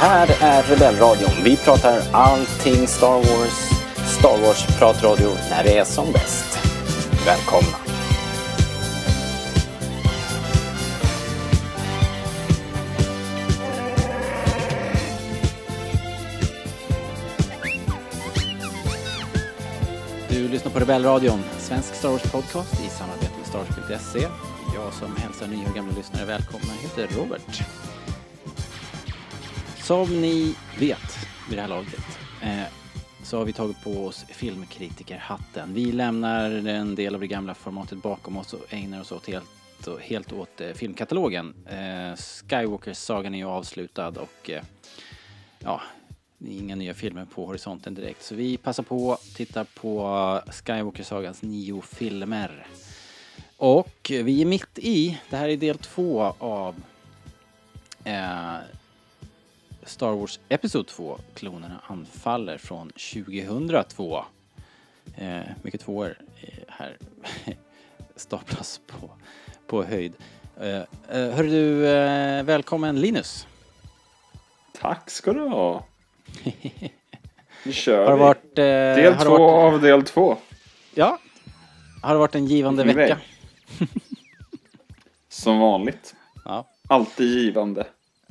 [0.00, 1.30] här är Rebellradion.
[1.44, 3.70] Vi pratar allting Star Wars.
[4.18, 6.58] Star Wars-pratradio när det är som bäst.
[7.26, 7.76] Välkomna!
[20.28, 24.26] Du lyssnar på Rebellradion, svensk Star Wars-podcast i samarbete med Stars.se.
[24.74, 27.62] Jag som hälsar nya och gamla lyssnare välkomna heter Robert.
[29.90, 31.18] Som ni vet
[31.48, 32.64] vid det här laget eh,
[33.22, 35.74] så har vi tagit på oss filmkritikerhatten.
[35.74, 39.44] Vi lämnar en del av det gamla formatet bakom oss och ägnar oss åt helt,
[40.00, 41.54] helt åt eh, filmkatalogen.
[41.66, 44.62] Eh, Skywalker-sagan är ju avslutad och eh,
[45.58, 45.80] ja,
[46.38, 48.22] det är inga nya filmer på horisonten direkt.
[48.22, 50.00] Så vi passar på att titta på
[50.50, 52.66] Skywalker-sagans nio filmer.
[53.56, 56.74] Och vi är mitt i, det här är del två av
[58.04, 58.56] eh,
[59.90, 64.24] Star Wars Episod 2, Klonerna anfaller från 2002.
[65.16, 66.96] Eh, mycket tvåor eh, här
[68.16, 69.10] staplas på,
[69.66, 70.12] på höjd.
[70.60, 73.46] Eh, eh, hör du, eh, välkommen Linus.
[74.80, 75.84] Tack ska du ha.
[77.64, 78.20] Nu kör Har det vi.
[78.22, 78.58] varit...
[78.58, 80.36] Eh, del har två varit, av del två.
[80.94, 81.18] Ja.
[82.02, 83.18] Har det varit en givande vecka?
[85.28, 86.14] Som vanligt.
[86.44, 86.66] Ja.
[86.88, 87.86] Alltid givande.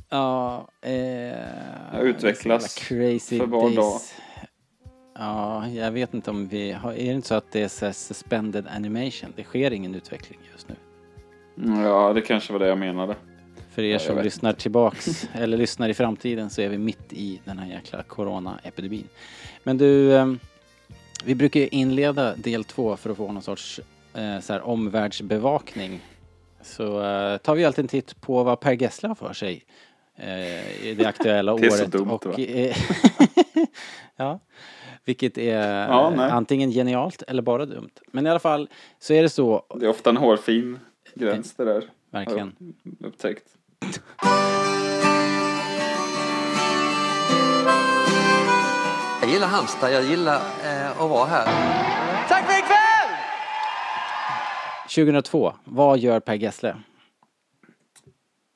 [0.10, 0.94] Ja, eh,
[1.94, 3.76] Jag utvecklas för var days.
[3.76, 4.00] dag.
[5.16, 7.94] Ja, jag vet inte om vi har, är det inte så att det är så
[7.94, 9.34] suspended animation?
[9.36, 10.76] Det sker ingen utveckling just nu.
[11.58, 13.16] Mm, Ja, det kanske var det jag menade.
[13.72, 17.42] För er jag som lyssnar tillbaks eller lyssnar i framtiden så är vi mitt i
[17.46, 19.08] den här jäkla corona-epidemin.
[19.64, 20.34] Men du, eh,
[21.24, 23.80] vi brukar ju inleda del två för att få någon sorts
[24.14, 26.00] eh, så här omvärldsbevakning.
[26.62, 29.66] Så eh, tar vi alltid en titt på vad Per Gessle har för sig
[30.84, 31.92] i det aktuella Det är så året.
[31.92, 32.34] dumt, och, va?
[32.38, 32.78] eh,
[34.16, 34.40] ja,
[35.06, 37.90] vilket är Ja, eh, antingen genialt eller bara dumt.
[38.12, 38.70] Men i alla fall
[39.00, 40.80] så är det så, Det är ofta en hårfin
[41.16, 41.74] gräns det där.
[42.12, 42.56] Har verkligen.
[43.00, 43.44] jag upptäckt.
[49.22, 50.36] Jag gillar Halmstad, jag gillar
[50.66, 51.48] eh, att vara här.
[54.96, 56.76] 2002, vad gör Per Gessle?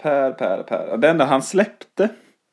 [0.03, 0.97] Per, Per, Per.
[0.97, 2.09] Det enda han släppte.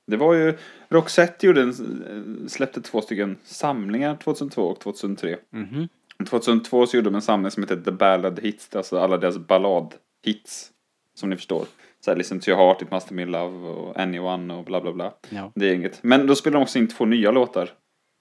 [0.06, 5.37] Det var ju Roxette gjorde en, släppte två stycken samlingar 2002 och 2003.
[5.53, 5.88] Mhm.
[6.28, 10.71] 2002 så gjorde de en samling som heter The Ballad Hits, alltså alla deras balladhits.
[11.15, 11.65] Som ni förstår.
[12.00, 14.81] Så här, Listen to your heart, It must have been love och Anyone och bla
[14.81, 15.15] bla bla.
[15.31, 15.53] Ja.
[15.55, 16.03] Det är inget.
[16.03, 17.71] Men då spelar de också in två nya låtar.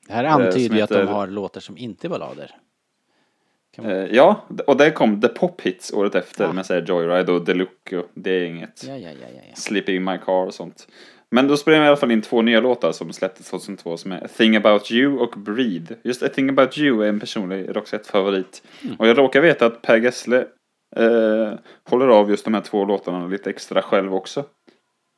[0.07, 2.55] Det här antyder ju att de har låtar som inte är ballader.
[3.81, 3.91] Man...
[3.91, 6.53] Eh, ja, och där kom The Pop Hits året efter Ja.
[6.53, 8.83] med så här Joyride och Deluxe och det är inget.
[8.87, 9.55] Ja, ja, ja, ja.
[9.55, 10.87] Sleeping in my car och sånt.
[11.31, 14.11] Men då spelade de i alla fall in två nya låtar som släpptes 2002 som
[14.11, 15.95] är A thing about you och Breed.
[16.03, 18.63] Just A thing about you är en personlig Roxette-favorit.
[18.83, 18.95] Mm.
[18.95, 20.45] Och jag råkar veta att Per Gessle
[20.95, 21.53] eh,
[21.89, 24.43] håller av just de här två låtarna lite extra själv också.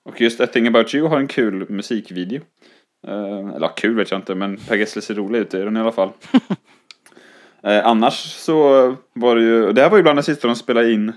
[0.09, 2.41] Och just A thing about you har en kul musikvideo.
[3.07, 5.79] Eh, eller kul vet jag inte, men Per Gessle ser rolig ut i den i
[5.79, 6.09] alla fall.
[7.63, 8.57] eh, annars så
[9.13, 11.13] var det ju, det här var ju bland det sista de spelade in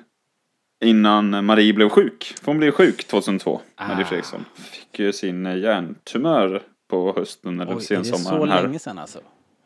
[0.85, 2.35] innan Marie blev sjuk.
[2.41, 4.07] För hon blev sjuk 2002, Marie Ah.
[4.09, 4.45] Fredriksson.
[4.55, 8.63] Fick ju sin hjärntumör på hösten eller Oj, är det så sensommaren här.
[8.63, 9.19] länge sedan alltså?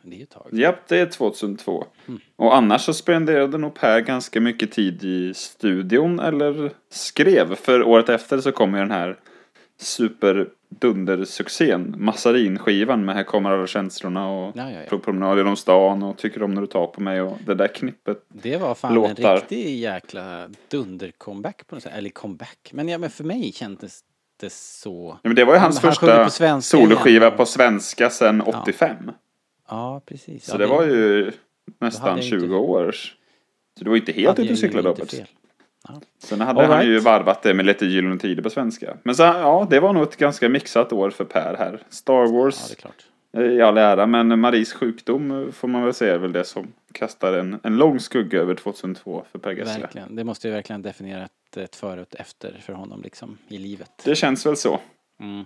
[0.02, 0.46] Det är ju tag.
[0.52, 1.84] Japp, det är 2002.
[2.08, 2.20] Mm.
[2.36, 7.54] Och annars så spenderade nog Per ganska mycket tid i studion eller skrev.
[7.54, 9.16] För året efter så kom ju den här
[10.70, 14.90] superdundersuccén, Massarinskivan med Här kommer alla känslorna och Ja, ja, ja.
[14.90, 17.68] På promenad genom stan och Tycker om när du tar på mig och det där
[17.68, 18.24] knippet.
[18.28, 19.30] Det var fan Låtar.
[19.34, 21.92] en riktig jäkla dunder-comeback på något sätt.
[21.94, 22.70] Eller comeback.
[22.72, 24.00] Men ja, men för mig kändes
[24.40, 25.18] det så.
[25.22, 28.96] Ja, men det var ju Han- hans han första svenska soloskiva på svenska sedan 85.
[29.68, 30.44] Ja, precis.
[30.44, 31.30] Så ja, det var ju
[31.80, 32.92] nästan jag 20 inte- år.
[33.78, 35.26] Så det var inte helt ute och ju cyklade fel.
[35.88, 36.00] Ja.
[36.18, 36.90] Sen hade All han right.
[36.90, 38.96] ju varvat det med lite Gyllene Tider på svenska.
[39.02, 41.82] Men så, ja, det var nog ett ganska mixat år för Per här.
[41.90, 43.06] Star ja, Wars klart.
[43.36, 46.44] eh, i all ära, men Maries sjukdom eh, får man väl säga är väl det
[46.44, 49.80] som kastar en, en lång skugga över 2002 för Per Gessle.
[49.80, 50.16] Verkligen.
[50.16, 53.58] Det måste ju verkligen definiera ett, ett före och ett efter för honom liksom i
[53.58, 53.90] livet.
[54.04, 54.80] Det känns väl så.
[55.20, 55.44] Mm.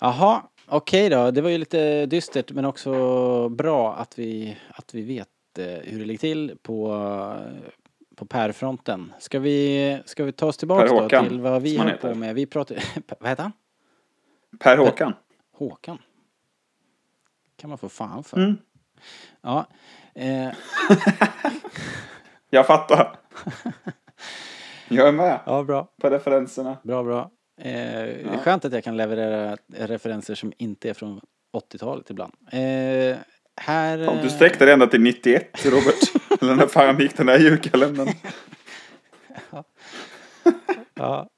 [0.00, 1.30] Jaha, okej då.
[1.30, 5.28] Det var ju lite dystert men också bra att vi, att vi vet
[5.58, 6.92] eh, hur det ligger till på,
[8.16, 9.12] på Per-fronten.
[9.18, 12.34] Ska vi, ska vi ta oss tillbaka då till vad vi höll på med?
[12.34, 12.76] Vi pratar,
[13.20, 13.52] vad heter han?
[14.58, 14.76] Per
[15.52, 15.98] Håkan.
[17.56, 18.36] Kan man få fan för.
[18.36, 18.56] Mm.
[19.42, 19.66] Ja.
[20.14, 20.48] Eh,
[22.50, 23.16] Jag fattar.
[24.88, 25.88] Jag är med ja, bra.
[26.00, 26.76] på referenserna.
[26.82, 27.30] Bra, bra.
[27.60, 31.20] Eh, Skönt att jag kan leverera referenser som inte är från
[31.52, 32.32] 80-talet ibland.
[32.52, 33.16] Eh,
[33.56, 33.98] här...
[33.98, 35.94] Ja, du eh, sträckte dig ända till 91 Robert.
[36.40, 38.08] Eller när fan gick den där julkalendern?
[40.96, 41.28] Ja.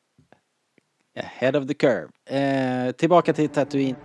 [1.19, 2.08] Ahead of the curve.
[2.31, 3.96] Eh, tillbaka till Tatooine.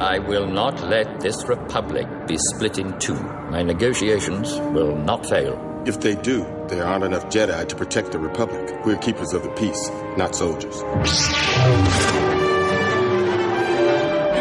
[0.00, 3.14] I will not let this republic be split in two.
[3.50, 5.71] My negotiations will not fail.
[5.84, 8.84] If they do, there aren't enough Jedi to protect the Republic.
[8.84, 10.76] We're keepers of the peace, not soldiers.
[10.76, 10.82] You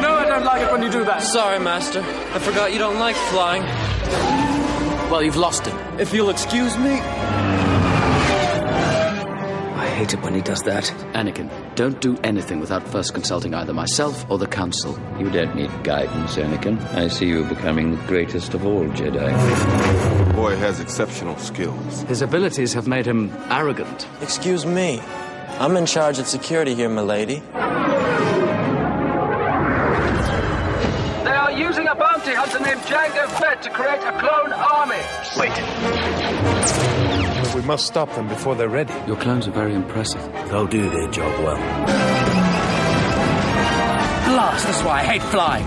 [0.01, 1.23] know I don't like it when you do that.
[1.23, 2.01] Sorry, Master.
[2.01, 3.63] I forgot you don't like flying.
[5.09, 5.73] Well, you've lost it.
[5.99, 7.01] If you'll excuse me.
[10.01, 10.85] I hate it when he does that.
[11.13, 14.99] Anakin, don't do anything without first consulting either myself or the Council.
[15.19, 16.83] You don't need guidance, Anakin.
[16.95, 20.27] I see you becoming the greatest of all Jedi.
[20.27, 22.01] The boy has exceptional skills.
[22.09, 24.07] His abilities have made him arrogant.
[24.23, 24.99] Excuse me.
[25.59, 27.43] I'm in charge of security here, milady.
[27.53, 27.59] They
[31.43, 34.97] are using a bounty hunter named Jango Fett to create a clone army.
[37.55, 38.93] We must stop them before they're ready.
[39.07, 40.21] Your clones are very impressive.
[40.49, 41.57] They'll do their job well.
[44.27, 45.65] Blast, that's why I hate flying.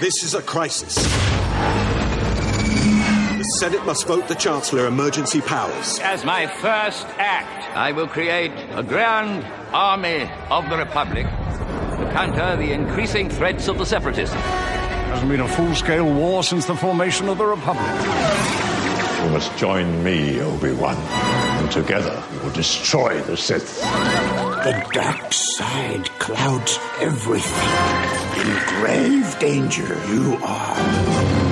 [0.00, 0.94] This is a crisis.
[3.36, 5.98] The Senate must vote the Chancellor emergency powers.
[6.00, 9.44] As my first act, I will create a grand
[9.74, 14.34] army of the Republic to counter the increasing threats of the Separatists.
[14.34, 17.84] There Hasn't been a full-scale war since the formation of the Republic.
[19.24, 23.80] You must join me, Obi-Wan, and together we will destroy the Sith.
[23.80, 28.46] The dark side clouds everything.
[28.46, 31.43] In grave danger you are.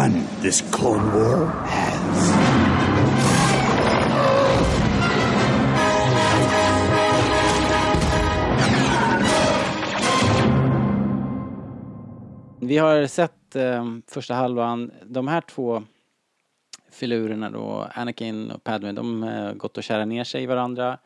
[0.00, 2.32] Begun this Clone War has.
[12.60, 14.90] Vi har sett eh, första halvan.
[15.04, 15.82] De här två
[16.90, 20.98] filurerna då, Anakin och Padme, de har gått och kära ner sig i varandra.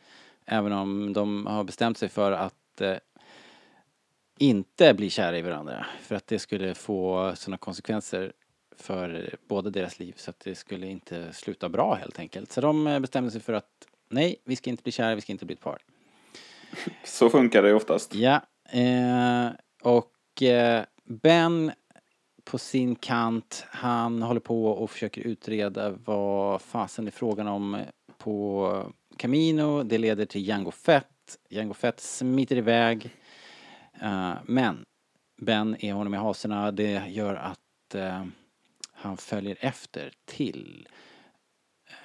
[0.47, 2.97] Även om de har bestämt sig för att eh,
[4.39, 5.87] inte bli kära i varandra.
[6.01, 8.33] För att det skulle få sådana konsekvenser
[8.77, 12.53] för båda deras liv så att det skulle inte sluta bra helt enkelt.
[12.53, 13.71] Så de eh, bestämde sig för att
[14.11, 15.79] nej, vi ska inte bli kära, vi ska inte bli ett par.
[17.05, 18.15] Så funkar det oftast.
[18.15, 18.41] Ja,
[18.73, 19.49] eh,
[19.83, 21.73] och eh, Ben
[22.45, 27.79] på sin kant, han håller på och försöker utreda vad fasen är frågan om
[28.19, 29.83] på Camino.
[29.83, 31.07] Det leder till Jango Fett.
[31.49, 33.11] Jango Fett smiter iväg.
[34.01, 34.85] Eh, men
[35.41, 36.71] Ben är honom i haserna.
[36.71, 38.25] Det gör att eh,
[39.05, 40.89] han följer efter till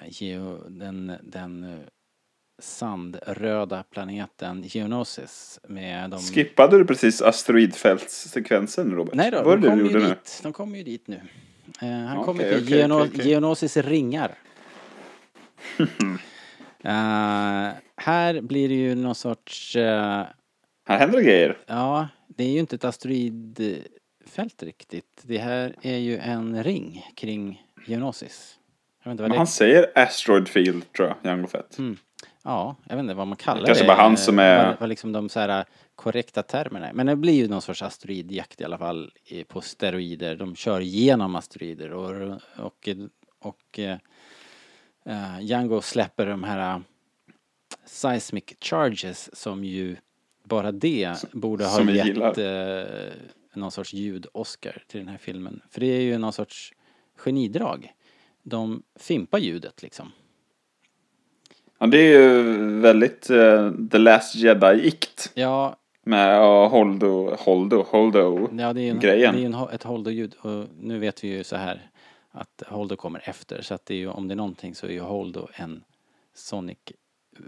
[0.00, 1.78] eh, den, den eh,
[2.62, 6.20] sandröda planeten Geonosis med de...
[6.20, 9.14] Skippade du precis asteroidfältssekvensen Robert?
[9.14, 10.40] Nej då, Vad de kommer ju dit.
[10.42, 11.20] De kommer ju dit nu.
[11.82, 13.28] Eh, han Okej, kommer till okej, Geono- okej.
[13.28, 14.38] Geonosis ringar.
[16.84, 19.76] Eh, här blir det ju någon sorts...
[19.76, 20.26] eh,
[20.88, 21.58] Här händer det grejer.
[21.66, 22.84] ja, det är ju inte ett
[24.30, 25.22] asteroidfält riktigt.
[25.22, 28.58] Det här är ju en ring kring Geonosis.
[29.02, 31.78] Jag Men det han säger asteroid field tror jag, Jango Fett.
[31.78, 31.96] Mm.
[32.44, 33.88] Ja, jag vet inte vad man kallar Kanske det.
[33.88, 36.92] bara han som är- Vad, vad liksom de så här korrekta termerna är.
[36.92, 39.10] Men det blir ju någon sorts asteroidjakt i alla fall
[39.48, 40.36] på steroider.
[40.36, 42.88] De kör igenom asteroider och, och,
[43.38, 43.96] och eh,
[45.06, 46.80] eh, Django släpper de här eh,
[47.84, 49.96] seismic charges som ju
[50.44, 53.12] bara det borde ha som vi gett eh,
[53.54, 55.62] någon sorts ljud-Oscar till den här filmen.
[55.70, 56.72] För det är ju någon sorts
[57.16, 57.94] genidrag.
[58.42, 60.12] De fimpar ljudet liksom.
[61.78, 62.42] Ja, det är ju
[62.80, 65.30] väldigt eh, The Last Jedi-ikt.
[65.34, 69.34] Ja, Med ja, Holdo, Holdo, Holdo Ja, det är ju en, grejen.
[69.34, 71.90] det är en, ett Holdo-ljud och nu vet vi ju så här
[72.30, 74.90] att Holdo kommer efter så att det är ju, om det är någonting så är
[74.90, 75.84] ju Holdo en
[76.34, 76.78] Sonic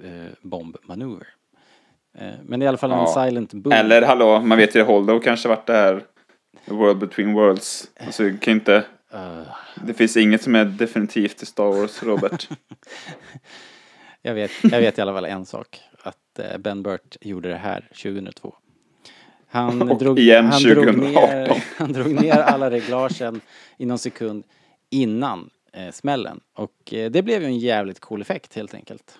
[0.04, 1.26] eh, Bomb Maneuver.
[2.18, 3.24] Eh, men det är i alla fall en Ja.
[3.26, 3.72] silent boom.
[3.72, 6.04] Eller hallå, man vet ju Holdo kanske varit det här
[6.64, 7.88] World Between Worlds.
[8.06, 8.84] Alltså, kan inte...
[9.12, 9.40] Eh,
[9.84, 12.48] Det finns inget som är definitivt i Star Wars, Robert.
[14.24, 15.80] Jag vet, jag vet i alla fall en sak.
[16.02, 18.54] Att eh, Ben Burt gjorde det här 2002.
[19.48, 21.12] Han Och drog, igen han, drog 2018.
[21.12, 23.40] ner, han drog ner alla reglagen
[23.78, 24.44] i någon sekund
[24.90, 26.40] innan eh, smällen.
[26.54, 29.18] Och eh, det blev ju en jävligt cool effekt helt enkelt.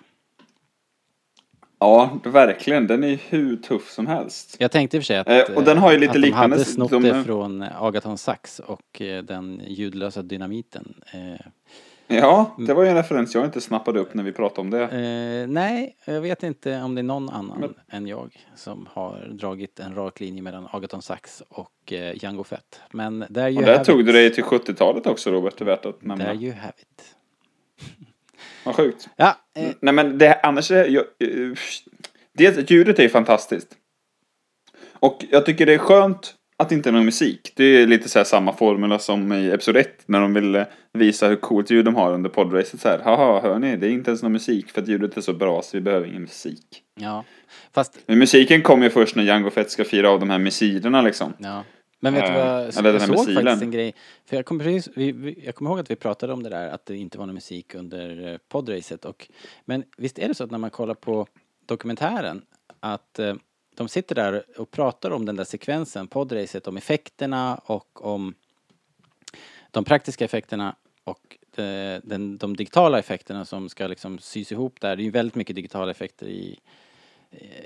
[1.83, 2.87] Ja, verkligen.
[2.87, 4.55] Den är hur tuff som helst.
[4.59, 6.19] Jag tänkte i och för sig att, Eh, och den har ju lite att de
[6.21, 10.93] liknande- hade snott de- det från Agaton Sax och eh, den ljudlösa dynamiten.
[11.13, 11.45] Eh,
[12.07, 14.83] Ja, det var ju en referens jag inte snappade upp när vi pratade om det.
[14.83, 19.27] Eh, nej, jag vet inte om det är någon annan Men- än jag som har
[19.31, 22.81] dragit en rak linje mellan Agaton Sax och eh, Django Fett.
[22.91, 26.01] Men där Och där tog du dig till 70-talet också Robert, det är värt att
[26.05, 26.25] nämna.
[26.25, 27.15] There you have it.
[28.63, 29.09] Vad sjukt.
[29.15, 31.57] Ja, eh, Nej men det, annars är jag, eh,
[32.33, 33.67] det, ljudet är fantastiskt.
[34.93, 37.53] Och jag tycker det är skönt att det inte är någon musik.
[37.55, 41.27] Det är lite så här samma formula som i Episod 1 när de ville visa
[41.27, 42.99] hur coolt ljud de har under podracet så här.
[42.99, 43.77] Haha, hör ni?
[43.77, 46.07] Det är inte ens någon musik för att ljudet är så bra så vi behöver
[46.07, 46.83] ingen musik.
[46.99, 47.23] ja,
[47.71, 51.01] fast Men musiken kommer ju först när Django Fett ska fira av de här missilerna
[51.01, 51.33] liksom.
[51.37, 51.63] Ja.
[52.03, 53.43] Men vet du Eh, vad, jag såg missilen.
[53.43, 53.95] faktiskt en grej.
[54.25, 56.69] För jag kommer, precis, vi, vi, jag kommer ihåg att vi pratade om det där,
[56.69, 59.05] att det inte var någon musik under eh, podracet.
[59.05, 59.29] Och,
[59.65, 61.27] men visst är det så att när man kollar på
[61.65, 62.41] dokumentären,
[62.79, 63.35] att eh,
[63.75, 68.33] de sitter där och pratar om den där sekvensen, podracet, om effekterna och om
[69.71, 74.95] de praktiska effekterna och eh, den, de digitala effekterna som ska liksom sys ihop där.
[74.95, 76.59] Det är ju väldigt mycket digitala effekter i,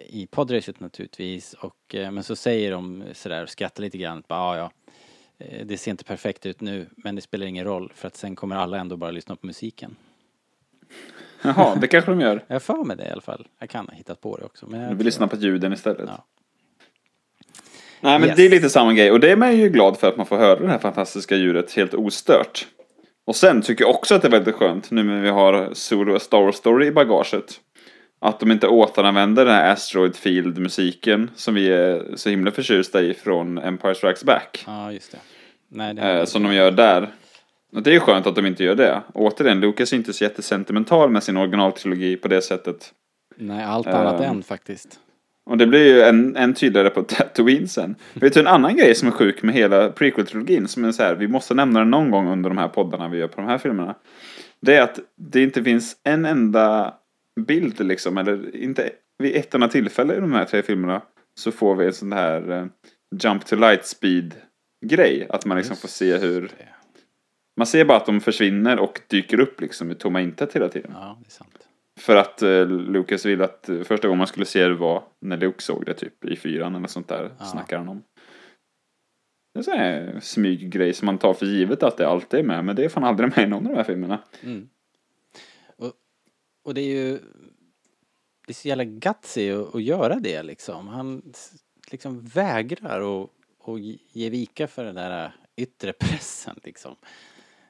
[0.10, 4.24] i podracet naturligtvis och eh, men så säger de sådär och skrattar lite grann.
[4.28, 4.72] Ja, ja,
[5.38, 8.36] eh, det ser inte perfekt ut nu men det spelar ingen roll för att sen
[8.36, 9.96] kommer alla ändå bara lyssna på musiken.
[11.42, 12.44] Jaha, det kanske de gör.
[12.48, 13.48] Jag för mig det i alla fall.
[13.60, 14.66] Jag kan ha hittat på det också.
[14.68, 16.10] Men jag Du vill lyssna på ljuden istället.
[16.10, 16.26] Ja.
[18.02, 18.38] Nej men Yes.
[18.38, 20.38] det är lite samma grej och det är man ju glad för att man får
[20.38, 22.68] höra det här fantastiska ljudet helt ostört.
[23.26, 26.16] Och sen tycker jag också att det är väldigt skönt nu när vi har Solo
[26.16, 27.60] A Star Wars Story i bagaget.
[28.20, 33.02] Att de inte återanvänder den här Asteroid Field musiken som vi är så himla förtjusta
[33.02, 34.64] i från Empire Strikes Back.
[34.68, 35.18] Ja, just det.
[35.70, 37.10] Nej, det Eh, som de gör där.
[37.74, 39.02] Och det är skönt att de inte gör det.
[39.14, 42.94] Återigen, Lucas är inte så jättesentimental med sin originaltrilogi på det sättet.
[43.36, 45.00] Nej, allt annat Eh, än faktiskt.
[45.46, 47.96] Och det blir ju en, en tydligare på Tatooine sen.
[48.14, 51.16] Vet du en annan grej som är sjuk med hela prequel-trilogin som är så här,
[51.16, 53.58] vi måste nämna den någon gång under de här poddarna vi gör på de här
[53.58, 53.96] filmerna.
[54.62, 56.94] Det är att det inte finns en enda
[57.38, 58.89] bild liksom, eller inte
[59.24, 61.01] vid ett enda tillfälle i de här tre filmerna
[61.39, 62.65] så får vi en sån här eh,
[63.24, 64.36] jump to light speed
[64.86, 65.27] grej.
[65.29, 66.51] Att man liksom får se hur...
[67.58, 70.91] Man ser bara att de försvinner och dyker upp liksom i tomma intet hela tiden.
[70.94, 71.67] Ja, det är sant.
[72.00, 75.38] För att eh, Lucas ville att eh, första gången man skulle se det var när
[75.38, 77.32] Luke såg det typ i fyran eller sånt där.
[77.39, 77.46] Ja.
[77.46, 78.03] Snackar han om.
[79.53, 82.44] Det är en sån här smyggrej som man tar för givet att det alltid är
[82.44, 82.65] med.
[82.65, 84.20] Men det är fan aldrig med i någon av de här filmerna.
[84.44, 84.70] Mm.
[86.68, 87.12] Och, det är ju
[88.48, 90.88] det är så jävla gutsy att, att göra det liksom.
[90.88, 91.22] Han
[91.92, 93.30] liksom vägrar att,
[93.68, 93.80] att
[94.12, 96.96] ge vika för den där yttre pressen liksom.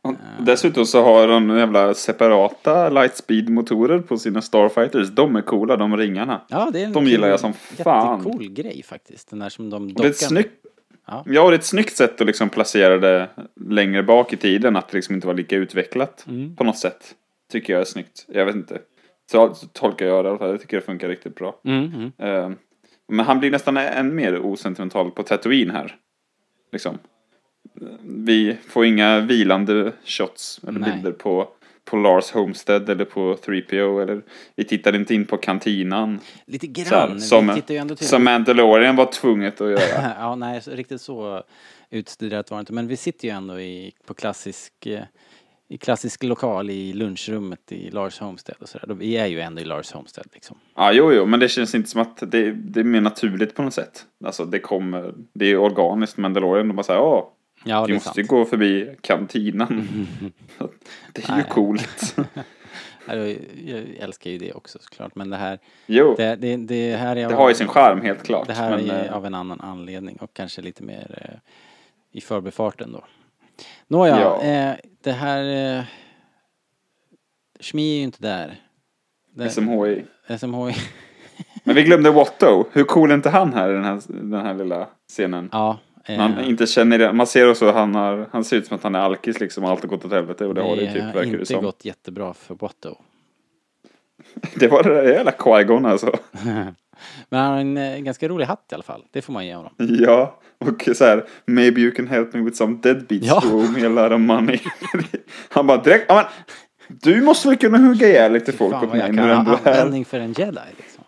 [0.02, 5.10] Och Dessutom så har de jävla separata lightspeed-motorer på sina Starfighters.
[5.10, 6.42] De är coola, de ringarna.
[6.50, 8.18] Ja, det är en de gillar jag som fan.
[8.20, 9.30] Jättecool grej faktiskt.
[9.30, 10.66] Den där som de Och det är ett dockar- snyggt,
[11.08, 11.24] Ja.
[11.26, 11.50] ja.
[11.50, 14.76] det är ett snyggt sätt att liksom placera det längre bak i tiden.
[14.76, 16.56] Att det liksom inte var lika utvecklat Mm.
[16.56, 17.16] på något sätt.
[17.52, 18.26] Tycker jag är snyggt.
[18.28, 18.82] Jag vet inte.
[19.32, 20.50] Så, tolkar jag det i alla fall.
[20.50, 21.62] Jag tycker det funkar riktigt bra.
[21.66, 22.12] Mm, mm.
[22.18, 22.58] Eh,
[23.08, 25.96] men han blir nästan än mer osentimental på Tatooine här.
[26.72, 26.98] Liksom.
[28.04, 30.92] Vi får inga vilande shots eller Nej.
[30.92, 31.50] bilder på,
[31.86, 34.02] på Lars Homestead eller på 3PO.
[34.02, 34.22] Eller,
[34.56, 36.20] vi tittar inte in på kantinan.
[36.46, 37.14] Lite här, grann.
[37.14, 38.08] Vi som, tittar ju ändå till...
[38.08, 40.14] som Mandalorian var tvunget att göra.
[40.20, 41.44] ja, nej, riktigt så
[41.90, 42.74] utstuderat var det inte.
[42.74, 45.04] Men vi sitter ju ändå i, på klassisk, eh,
[45.70, 48.94] i klassisk lokal i lunchrummet i Lars Homestead och sådär.
[48.96, 50.58] Vi är ju ändå i Lars Homestead liksom.
[50.76, 53.62] Ja, jo, jo, men det känns inte som att det, det är mer naturligt på
[53.62, 54.06] något sätt.
[54.26, 56.68] Alltså det kommer, det är organiskt Mandalorian.
[56.68, 57.34] De bara säger, ja,
[57.64, 58.30] vi det måste ju sant.
[58.30, 59.68] gå förbi kantinan.
[61.14, 61.46] det är ju Nej.
[61.50, 62.16] coolt.
[63.10, 65.16] Ja, Jag, älskar ju det också såklart.
[65.16, 66.16] Men det här, Jo.
[66.18, 68.90] det, det, det här är Det har ju sin charm, helt klart, Det här men,
[68.90, 71.40] är eh, av en annan anledning och kanske lite mer eh,
[72.12, 73.04] i förbifarten då.
[73.88, 74.42] Nåja, Ja.
[74.44, 75.76] eh, det här...
[75.78, 75.84] Eh,
[77.60, 78.56] Shmi är ju inte där.
[79.36, 80.06] Det- SMHI.
[80.40, 80.74] SMHI.
[81.64, 82.66] Men vi glömde Watto.
[82.72, 85.50] Hur cool är inte han här i den här, den här lilla scenen?
[85.52, 85.78] Ja.
[86.18, 87.14] Man eh, inte känner det.
[87.14, 89.66] Man ser också han har, han ser ut som att han är alkis liksom.
[89.66, 91.64] Allt har gått åt helvete och det, har det typ har verkar det inte som.
[91.64, 92.96] gått jättebra för Watto.
[94.56, 96.12] Det var det där jävla Qui-Gon alltså.
[97.30, 99.04] Men han har en eh, ganska rolig hatt i alla fall.
[99.12, 99.72] Det får man ge honom.
[99.78, 103.42] Ja, och så här, maybe you can help me with some deadbeats Ja.
[103.42, 104.60] to owe me a lot of money.
[105.50, 106.26] han bara direkt, ja men,
[107.02, 110.06] Du måste väl kunna hugga ihjäl lite folk åt mig när du ändå är användning
[110.06, 111.04] för en jedi liksom.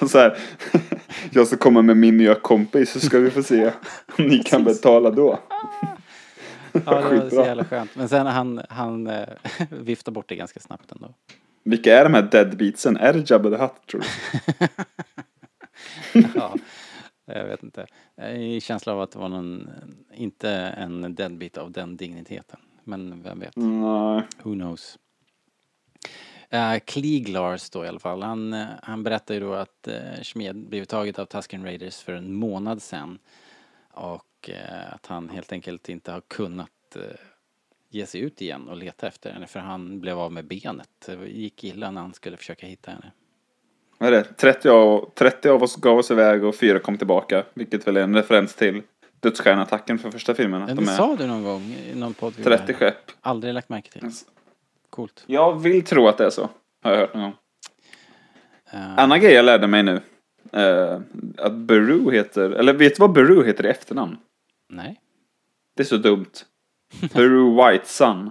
[0.08, 0.38] Så här,
[1.30, 3.72] jag ska komma med min nya kompis så ska vi få se
[4.18, 5.38] om ni kan betala då.
[6.72, 7.90] Ja, det var så jävla skönt.
[7.96, 9.28] Men sen han, han eh,
[9.70, 11.14] viftar bort det ganska snabbt ändå.
[11.68, 12.96] Vilka är de här deadbeatsen?
[12.96, 14.06] Är det Jabba the Hutt tror du?
[16.34, 16.54] Ja,
[17.26, 17.86] jag vet inte.
[18.14, 19.70] Jag har en känsla av att det var någon,
[20.14, 22.60] inte en deadbeat av den digniteten.
[22.84, 23.56] Men vem vet?
[23.56, 24.22] Nej.
[24.42, 24.98] Who knows?
[26.54, 30.56] Uh, Kliglars då i alla fall, han, eh, han berättar ju då att uh, Schmed
[30.56, 33.18] blivit taget av Tusken Raiders för en månad sedan.
[33.90, 37.02] Och eh, att han helt enkelt inte har kunnat eh,
[37.90, 40.88] ge sig ut igen och leta efter henne för han blev av med benet.
[41.06, 43.12] Det gick illa när han skulle försöka hitta henne.
[43.98, 44.24] Vad är det?
[44.24, 47.44] 30 av, 30 av oss gav oss iväg och fyra kom tillbaka.
[47.54, 48.82] Vilket väl är en referens till
[49.20, 50.62] Dödsstjärneattacken för första filmen.
[50.62, 52.34] Att de det är sa du någon gång i någon podd?
[52.36, 53.10] vi 30 var- skepp.
[53.20, 54.10] Aldrig lagt märke till.
[54.90, 55.24] Coolt.
[55.26, 56.48] Jag vill tro att det är så.
[56.82, 57.34] Har jag hört någon gång.
[58.72, 60.00] Eh, Annan grej jag lärde mig nu.
[60.52, 61.00] eh,
[61.38, 64.16] att Beru heter, eller vet du vad Beru heter i efternamn?
[64.68, 65.00] Nej.
[65.76, 66.26] Det är så dumt.
[67.14, 68.30] Beru White Sun.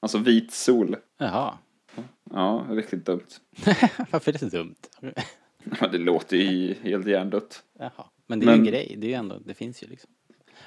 [0.00, 0.96] Alltså vit sol.
[1.18, 1.58] Jaha.
[2.30, 3.26] Ja, riktigt dumt.
[4.10, 4.74] Varför är det så dumt?
[5.62, 7.62] Men det låter ju helt hjärndött.
[7.78, 7.90] Jaha.
[8.26, 8.94] Men det är ju Men- en grej.
[8.98, 10.10] Det är ju ändå, det finns ju liksom.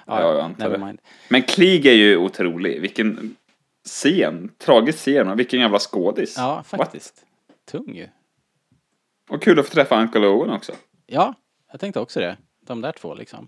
[0.05, 0.77] Ja, jag antar det.
[0.85, 1.01] mind.
[1.29, 2.81] Men Klieg är ju otrolig.
[2.81, 3.35] Vilken
[3.85, 4.51] scen.
[4.57, 5.29] Tragisk scen.
[5.29, 6.35] och Vilken jävla skådis.
[6.37, 6.67] Ja, What?
[6.67, 7.25] faktiskt.
[7.71, 8.07] Tung ju.
[9.29, 10.71] Och kul att få träffa Uncle Owen också.
[11.05, 11.33] Ja,
[11.71, 12.37] jag tänkte också det.
[12.65, 13.47] De där två liksom.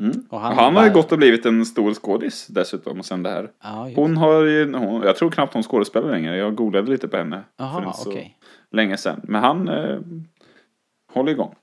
[0.00, 0.12] Mm.
[0.28, 3.04] Och Och han han, har ju bara- gått och blivit en stor skådis dessutom och
[3.06, 3.42] sen det här.
[3.86, 6.36] Just Hon har ju, hon, jag tror knappt hon skådespelar längre.
[6.36, 7.42] Jag googlade lite på henne.
[7.56, 8.38] Jaha, för inte så okej.
[8.70, 9.20] Länge sedan.
[9.24, 9.98] Men han eh,
[11.12, 11.54] håller igång.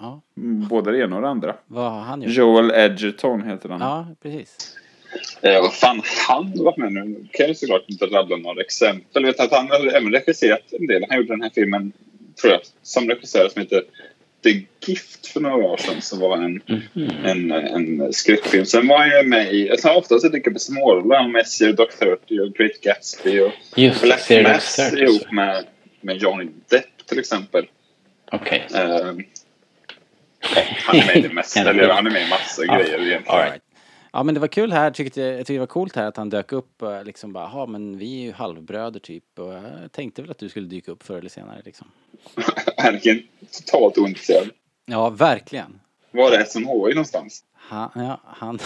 [0.00, 0.20] Ja.
[0.36, 1.56] Mm, Både det ena och det andra.
[1.66, 2.32] Vad har han gjort?
[2.32, 3.80] Joel Edgerton heter han.
[3.80, 4.76] Ja, precis.
[5.40, 7.04] Eh, vad fan han varit med nu?
[7.04, 9.22] Nu kan jag såklart inte rabbla några exempel.
[9.22, 11.04] Jag vet att han har även regisserat en del.
[11.08, 11.92] Han gjorde den här filmen,
[12.40, 13.82] tror jag, som regissör som heter
[14.86, 16.02] Gift för några år sedan.
[16.02, 16.62] Som var en,
[17.24, 18.66] en, en skräckfilm.
[18.66, 21.16] Sen var ju med i, alltså oftast dyker småroller.
[21.16, 24.78] Han var med Zero Dark Thirty och Great Gatsby och Just det, Black Zero Mass
[24.78, 25.34] ihop så.
[25.34, 25.64] med,
[26.00, 27.66] med Johnny Depp till exempel.
[28.32, 28.66] Okej.
[28.74, 29.12] Eh,
[30.84, 33.22] han är med i det mesta, eller han är med i massa grejer egentligen.
[33.26, 33.61] all right.
[34.12, 36.30] Ja men det var kul här, tyckte, jag tyckte det var coolt här att han
[36.30, 40.22] dök upp och liksom bara, ja men vi är ju halvbröder typ och jag tänkte
[40.22, 41.86] väl att du skulle dyka upp förr eller senare liksom.
[42.76, 44.50] Anakin, totalt ointresserad.
[44.84, 45.80] Ja, verkligen.
[46.10, 47.44] Var är SMHI någonstans?
[47.52, 48.58] Han, ja, han,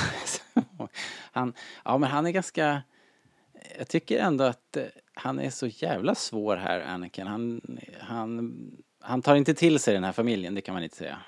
[1.33, 1.53] han,
[1.85, 2.83] ja men han är ganska,
[3.79, 7.27] jag tycker ändå att eh, han är så jävla svår här, Anakin.
[7.27, 7.61] Han,
[8.01, 8.55] han,
[9.01, 11.19] han tar inte till sig den här familjen, det kan man inte säga.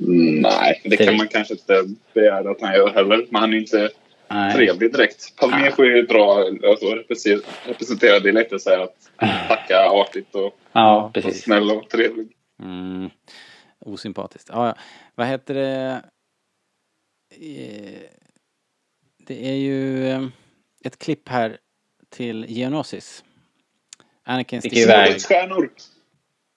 [0.00, 1.84] Mm, nej, det kan man kanske inte
[2.14, 3.26] begära att han gör heller.
[3.30, 3.90] Men han är inte
[4.28, 4.54] Nej.
[4.54, 5.36] trevlig direkt.
[5.36, 9.10] Palme får ju dra, alltså, representera- representera det lätt att säga att
[9.48, 12.28] tacka artigt och, Ja, och snäll och trevlig.
[12.62, 13.10] Mm,
[13.78, 14.48] osympatiskt.
[14.52, 14.74] Ja, ja.
[15.14, 16.02] Vad heter det?
[17.40, 18.08] Eh,
[19.26, 20.24] Det är ju eh,
[20.84, 21.58] ett klipp här
[22.10, 23.24] till Geonosis.
[24.24, 25.20] Anakin Sticker iväg.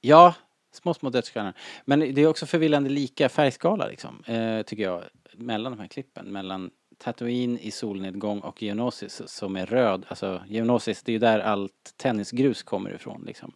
[0.02, 0.34] Ja,
[0.72, 1.54] små, små dödsstjärnor.
[1.86, 5.04] Men det är också förvillande lika färgskala liksom, eh, tycker jag,
[5.34, 6.32] mellan de här klippen.
[6.32, 10.06] Mellan Tatooine i solnedgång och Geonosis som är röd.
[10.08, 13.54] Alltså Geonosis, det är ju där allt tennisgrus kommer ifrån liksom.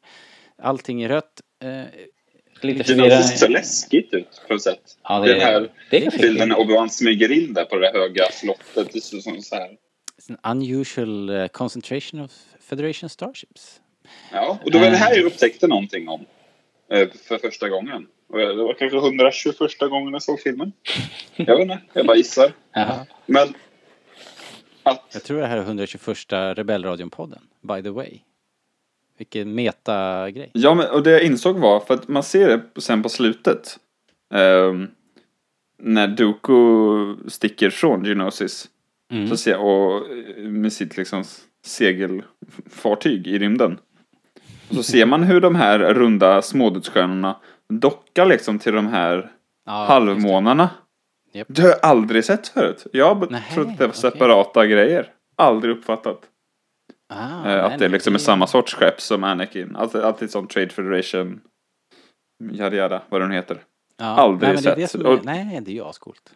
[0.58, 1.42] Allting är rött.
[1.64, 1.84] Eh,
[2.62, 4.98] Lite Det ser läskigt ut på något sätt.
[5.04, 6.56] Ja, det Den här det är bilden när.
[6.56, 8.94] Obi-Wan smyger in där på det höga slottet.
[8.94, 9.68] Det ser som så här.
[10.22, 13.82] It's an unusual eh, concentration of Federation starships.
[14.32, 15.18] Ja, och då var det här Eh.
[15.18, 16.26] jag upptäckte någonting om.
[16.90, 18.08] Eh, För första gången.
[18.28, 20.72] Det var kanske 121 gången jag såg filmen.
[21.36, 22.52] Jag vet inte, jag bara gissar.
[22.74, 23.06] Jaha.
[23.26, 23.48] Men
[24.84, 28.20] att Jag tror det här är 121 Rebellradion-podden, by the way.
[29.18, 30.50] Vilken meta-grej.
[30.54, 33.80] Ja, men, och det jag insåg var, för att man ser det sen på slutet.
[34.34, 34.88] ehm,
[35.78, 38.70] när Dooku sticker från Geonosis.
[39.12, 39.28] Mm.
[39.28, 41.24] Så ser, och eh, med sitt liksom
[41.66, 43.80] segelfartyg i rymden.
[44.70, 47.36] Och så ser man hur de här runda smådödsstjärnorna
[47.70, 49.32] dockar liksom till de här
[49.66, 50.70] Ja, halvmånarna.
[51.34, 51.48] Japp.
[51.50, 52.88] Det har jag aldrig sett förut.
[52.94, 55.08] Jag Nej, trott att det var separata grejer.
[55.36, 56.20] Aldrig uppfattat.
[57.10, 59.76] Ah, Eh, nej, att det nej, liksom är samma sorts skepp som Anakin.
[59.76, 61.42] Alltid, alltid som Trade Federation.
[62.52, 63.58] Yada yada, vad den heter.
[63.98, 65.02] Ja, Aldrig nej, men det det sett.
[65.02, 66.34] Och- nej, det är ju ascoolt.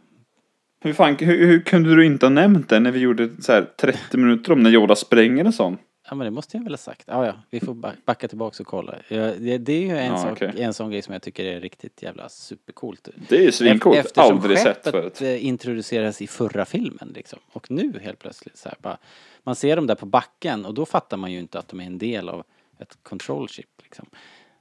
[0.82, 3.66] Hur, fan, hur, hur kunde du inte ha nämnt det när vi gjorde så här
[3.82, 5.78] 30 minuter om när Yoda spränger en sån?
[6.10, 7.04] Ja men det måste jag väl ha sagt.
[7.08, 8.96] Ja ja, vi får ba- backa tillbaks och kolla.
[9.08, 10.54] Ja, det, det är ju en, Ja, sak, okej.
[10.62, 13.10] en sån grej som jag tycker är riktigt jävla supercoolt.
[13.30, 13.98] Det är ju svincoolt.
[13.98, 15.22] Ef- Eftersom Aldrig sett förut.
[15.22, 17.40] eh, introduceras i förra filmen liksom.
[17.54, 18.98] Och nu helt plötsligt så här bara.
[19.44, 21.86] Man ser dem där på backen och då fattar man ju inte att de är
[21.86, 22.44] en del av
[22.80, 24.06] ett control chip liksom.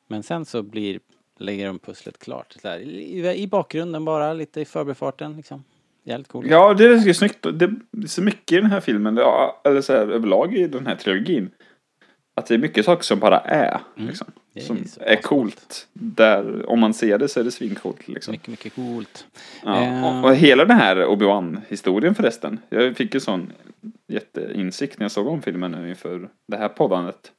[0.07, 1.01] Men sen så blir,
[1.39, 2.57] lägger de pusslet klart.
[2.63, 5.65] Så här, i, I bakgrunden bara, lite i förbifarten liksom.
[6.09, 6.47] Jävligt coolt.
[6.51, 7.47] Ja, det är snyggt.
[7.53, 10.87] Det är så mycket i den här filmen, ja, eller så här, överlag i den
[10.87, 11.51] här trilogin.
[12.37, 13.81] Att det är mycket saker som bara är.
[13.95, 14.39] Liksom, Mm.
[14.55, 15.87] Det är som är coolt.
[15.93, 18.09] Där, om man ser det så är det svincoolt.
[18.09, 18.33] Liksom.
[18.33, 19.27] Mycket, mycket coolt.
[19.65, 22.59] Ja, Eh, och, och hela den här Obi-Wan-historien förresten.
[22.69, 23.53] Jag fick ju sån
[24.13, 27.33] jätteinsikt när jag såg om filmen nu inför det här poddandet.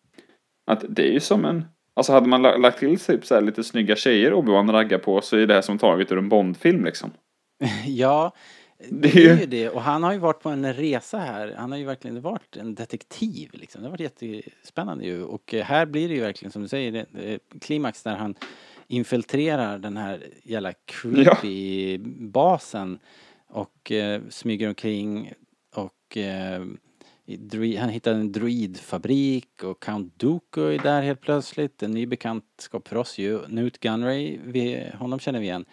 [0.72, 1.66] Att det är ju som en...
[1.96, 5.38] Alltså hade man la- lagt till typ så lite snygga tjejer Obi-Wan raggar på så
[5.38, 7.12] är det här som taget ur en Bond-film liksom.
[7.86, 8.34] Ja,
[8.90, 9.70] Det är ju- det.
[9.70, 11.54] Och han har ju varit på en resa här.
[11.58, 13.82] Han har ju verkligen varit en detektiv liksom.
[13.82, 15.24] Det har varit jättespännande ju.
[15.24, 17.06] Och eh, här blir det ju verkligen som du säger,
[17.62, 18.36] klimax där han
[18.88, 23.00] infiltrerar den här jävla creepy basen
[23.48, 25.34] och eh, smyger omkring
[25.76, 26.66] och eh,
[27.80, 31.84] han hittar en droidfabrik och Count Dooku är där helt plötsligt.
[31.84, 33.48] En ny bekantskap för oss ju.
[33.48, 35.66] Newt Gunray, vi, honom känner vi igen.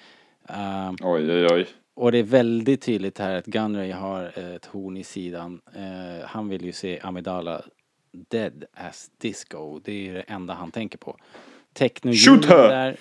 [0.49, 1.67] Eh, Oj, oj, oj.
[1.97, 5.61] Och det är väldigt tydligt här att Gunray har ett horn i sidan.
[5.75, 7.63] Eh, han vill ju se Amidala
[8.13, 9.79] dead as disco.
[9.79, 11.17] Det är ju det enda han tänker på.
[11.73, 12.69] Techno Shoot her!
[12.69, 12.97] där.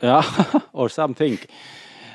[0.00, 0.24] Ja,
[0.72, 1.38] or something.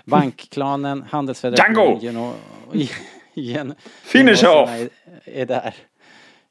[0.05, 1.07] Bankklanen, Django!
[1.11, 2.33] handelsfederationen, geno,
[3.33, 4.69] gen, Finish off!
[4.69, 4.89] Är,
[5.25, 5.75] är där.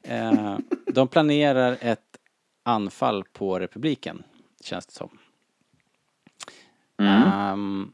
[0.03, 2.17] Eh, de planerar ett
[2.63, 4.23] anfall på republiken,
[4.63, 5.17] känns det som.
[6.99, 7.23] Mm.
[7.23, 7.93] Ehm,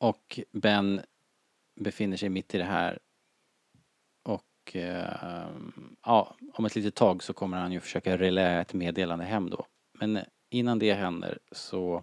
[0.00, 1.00] och Ben
[1.80, 2.98] befinner sig mitt i det här.
[4.22, 9.24] Och ehm, ja, om ett litet tag så kommer han ju försöka reläa ett meddelande
[9.24, 9.66] hem då.
[9.98, 10.18] Men
[10.50, 12.02] innan det händer så,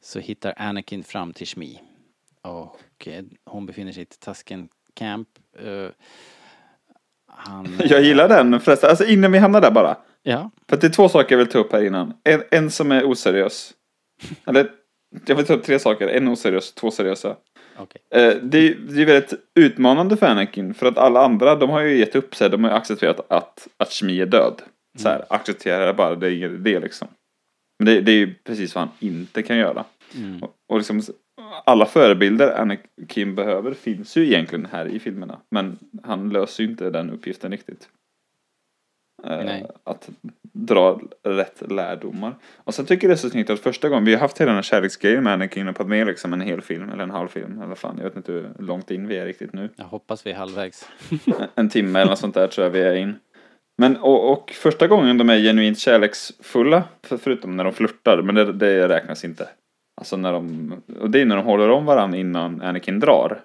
[0.00, 1.80] så hittar Anakin fram till Shmi.
[2.42, 5.28] Och eh, hon befinner sig i Tusken Camp.
[5.58, 5.88] Eh,
[7.26, 7.78] han...
[7.84, 8.90] Jag gillar den förresten.
[8.90, 9.96] Alltså innan vi hamnar där bara.
[10.22, 10.50] Ja.
[10.68, 12.14] För det är två saker jag vill ta upp här innan.
[12.24, 13.74] En, en som är oseriös.
[14.46, 14.70] Eller,
[15.26, 16.08] jag vill ta upp tre saker.
[16.08, 17.36] En oseriös, två seriösa.
[17.76, 18.02] Okej.
[18.10, 20.74] Eh, det, är- det är väldigt utmanande för Anakin.
[20.74, 22.50] För att alla andra, de har ju gett upp sig.
[22.50, 24.62] De har ju accepterat att, att Shmi är död.
[24.98, 27.08] Så här, accepterar bara, det är ingen idé liksom.
[27.78, 29.84] Men det, det är ju precis vad han inte kan göra.
[30.16, 30.42] Mm.
[30.42, 31.02] Och, och liksom,
[31.64, 35.40] alla förebilder Anakin behöver finns ju egentligen här i filmerna.
[35.50, 37.88] Men han löser ju inte den uppgiften riktigt.
[39.24, 39.66] Eh, Nej.
[39.84, 40.08] Att
[40.56, 42.34] dra rätt lärdomar.
[42.56, 44.48] Och sen tycker jag det är så snyggt att första gången, vi har haft hela
[44.48, 47.62] den här kärleksgrejen med Anakin och Padmé liksom en hel film, eller en halv film,
[47.62, 49.70] eller fan, jag vet inte hur långt in vi är riktigt nu.
[49.76, 50.88] Jag hoppas vi är halvvägs.
[51.54, 53.14] en timme eller något sånt där tror jag vi är in.
[53.78, 58.34] Men och, och första gången de är genuint kärleksfulla, för, förutom när de flörtar, men
[58.34, 59.48] det, det räknas inte.
[60.00, 63.40] Alltså när de, och det är när de håller om varandra innan Anakin drar.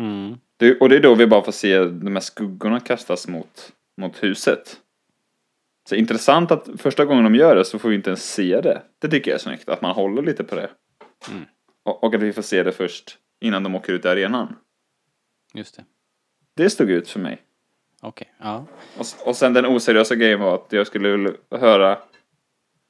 [0.00, 0.36] Mm.
[0.58, 4.22] Det, och det är då vi bara får se de här skuggorna kastas mot, mot
[4.22, 4.76] huset.
[5.90, 8.82] Så intressant att första gången de gör det så får vi inte ens se det.
[8.98, 10.70] Det tycker jag är snyggt, att man håller lite på det.
[11.30, 11.44] Mm.
[11.84, 14.56] Och, och att vi får se det först innan de åker ut i arenan.
[15.54, 15.84] Just det.
[16.56, 17.42] Det stod ut för mig.
[18.00, 18.66] Okej, ja.
[18.98, 21.98] Och, och sen den oseriösa grejen var att jag skulle höra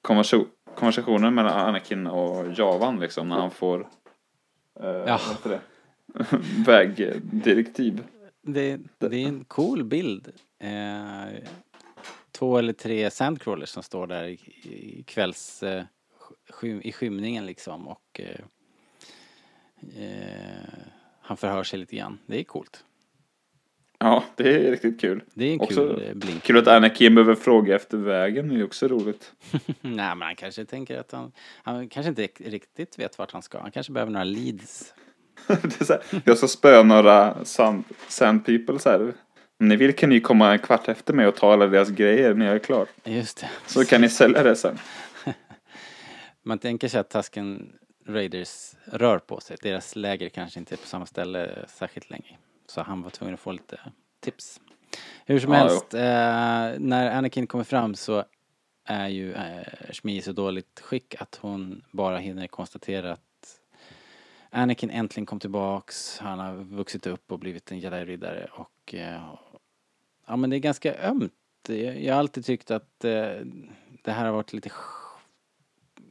[0.02, 3.88] konversation, konversationen mellan Anakin och Javan liksom när han får
[4.80, 5.20] eh, Ja.
[6.66, 8.02] vägdirektiv.
[8.42, 10.32] Det, det är en cool bild.
[10.58, 11.42] Eh,
[12.40, 15.62] två eller tre sandcrawlers som står där i, kvälls...
[15.62, 15.84] Eh,
[16.82, 18.20] I skymningen liksom och...
[18.20, 18.40] Eh,
[20.02, 20.78] eh,
[21.20, 22.18] han förhör sig lite grann.
[22.26, 22.84] Det är coolt.
[23.98, 25.22] Ja, det är riktigt kul.
[25.34, 26.42] Det är en också, kul blink.
[26.42, 29.32] Kul att Anakin behöver fråga efter vägen, det är också roligt.
[29.80, 31.32] Nej men han kanske tänker att han...
[31.62, 33.60] Han kanske inte riktigt vet vart han ska.
[33.60, 34.94] Han kanske behöver några leads.
[35.88, 39.14] här, jag ska spöa några sand, sand people så här.
[39.60, 42.34] Om ni vill kan ni komma en kvart efter mig och ta alla deras grejer
[42.34, 42.86] när jag är klar.
[43.04, 43.50] Just det.
[43.66, 44.78] Så kan ni sälja det sen.
[46.42, 47.72] Man tänker sig att Tusken
[48.06, 49.56] Raiders rör på sig.
[49.62, 52.38] Deras läger kanske inte är på samma ställe särskilt länge.
[52.66, 53.80] Så han var tvungen att få lite
[54.20, 54.60] tips.
[55.26, 56.00] Hur som Ja, helst, eh,
[56.78, 58.24] när Anakin kommer fram så
[58.84, 63.20] är ju eh, Shmi i så dåligt skick att hon bara hinner konstatera att
[64.50, 66.18] Anakin äntligen kom tillbaks.
[66.18, 69.34] Han har vuxit upp och blivit en jedi-riddare och eh,
[70.30, 71.32] ja men det är ganska ömt.
[71.68, 73.30] Jag jag har alltid tyckt att eh,
[74.02, 75.20] det här har varit lite sk-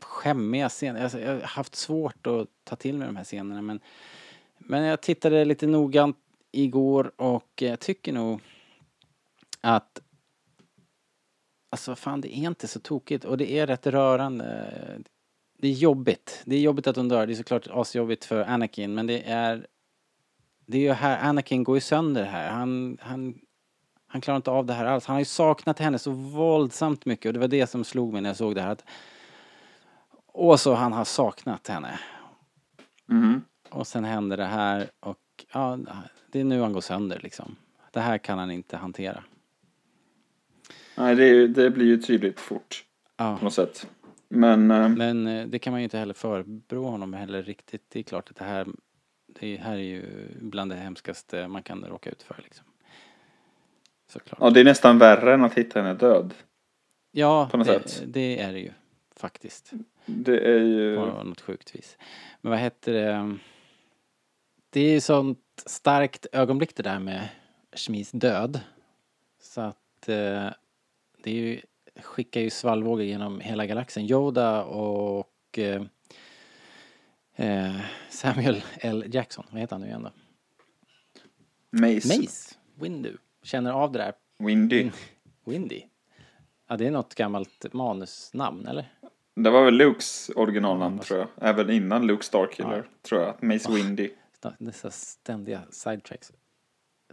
[0.01, 1.03] skämmiga scener.
[1.03, 3.79] Alltså, jag har haft svårt att ta till mig de här scenerna men
[4.57, 6.17] men jag tittade lite noggrant
[6.51, 8.41] igår och jag tycker nog
[9.61, 10.01] att
[11.69, 14.73] alltså fan det är inte så tokigt och det är rätt rörande.
[15.57, 16.41] Det är jobbigt.
[16.45, 17.27] Det är jobbigt att hon dör.
[17.27, 19.67] Det är såklart asjobbigt för Anakin men det är
[20.65, 22.49] det är ju här, Anakin går ju sönder här.
[22.49, 23.39] Han, han,
[24.11, 25.05] han klarar inte av det här alls.
[25.05, 28.21] Han har ju saknat henne så våldsamt mycket och det var det som slog mig
[28.21, 28.71] när jag såg det här.
[28.71, 28.85] Att,
[30.25, 31.99] och så han har saknat henne.
[33.05, 33.41] Mhm.
[33.69, 35.17] Och sen händer det här och
[35.53, 35.79] ja,
[36.31, 37.55] det är nu han går sönder liksom.
[37.91, 39.23] Det här kan han inte hantera.
[40.95, 42.83] Nej, det, det blir ju tydligt fort.
[43.17, 43.37] Ja.
[43.37, 43.87] På något sätt.
[44.27, 47.85] Men, eh, Men eh, det kan man ju inte heller förebrå honom heller riktigt.
[47.89, 48.67] Det är klart att det här,
[49.39, 52.65] det här är ju bland det hemskaste man kan råka ut för liksom.
[54.09, 54.39] Såklart.
[54.41, 56.33] ja, det är nästan värre än att hitta henne död.
[57.11, 58.03] Ja, på något det, sätt.
[58.07, 58.71] det är det ju
[59.15, 59.71] faktiskt.
[60.05, 60.95] Det är ju...
[60.95, 61.97] På något sjukt vis.
[62.41, 63.37] Men vad heter det?
[64.69, 67.29] Det är ju sånt starkt ögonblick det där med
[67.75, 68.59] Schmis död.
[69.41, 70.49] Så att eh,
[71.23, 71.61] det är ju,
[72.01, 74.05] skickar ju svallvågor genom hela galaxen.
[74.05, 75.83] Yoda och eh,
[77.35, 77.75] eh,
[78.09, 79.03] Samuel L.
[79.07, 80.11] Jackson, vad heter han nu igen då?
[81.71, 82.17] Mace.
[82.17, 83.17] Mace Windu.
[83.43, 84.13] Känner av det där.
[84.39, 84.91] Windy.
[85.45, 85.81] Windy.
[86.67, 88.85] Ja, det är något gammalt manusnamn, eller?
[89.35, 91.27] Det var väl Lukes originalnamn tror jag.
[91.49, 93.43] Även innan Luke Starkiller tror jag.
[93.43, 94.09] Mace Windy.
[94.57, 96.31] Dessa ständiga sidetracks.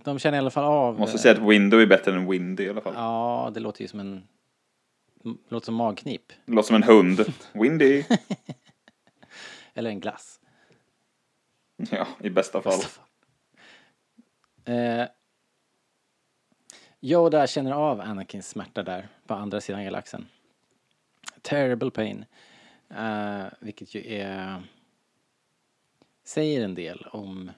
[0.04, 0.98] De känner i alla fall av...
[0.98, 2.94] Måste eh, säga att Window är bättre än Windy i alla fall.
[2.96, 4.22] Ja, det låter ju som en...
[5.48, 6.32] Låter som magknip.
[6.46, 7.24] Det låter som en hund.
[7.52, 8.04] Windy.
[9.74, 10.40] Eller en glass.
[11.90, 12.80] Ja, i bästa fall.
[14.64, 15.06] Eh,
[17.00, 20.28] Yoda känner av Anakins smärta där på andra sidan galaxen.
[21.42, 22.24] Terrible pain.
[22.90, 24.62] Uh, vilket ju är...
[26.24, 27.50] Säger en del om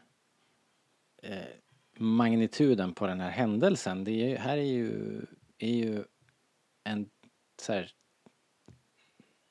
[1.25, 1.37] uh,
[1.95, 4.05] magnituden på den här händelsen.
[4.05, 5.21] Det är, här är ju,
[5.59, 6.05] är ju
[6.85, 7.11] en
[7.61, 7.91] så här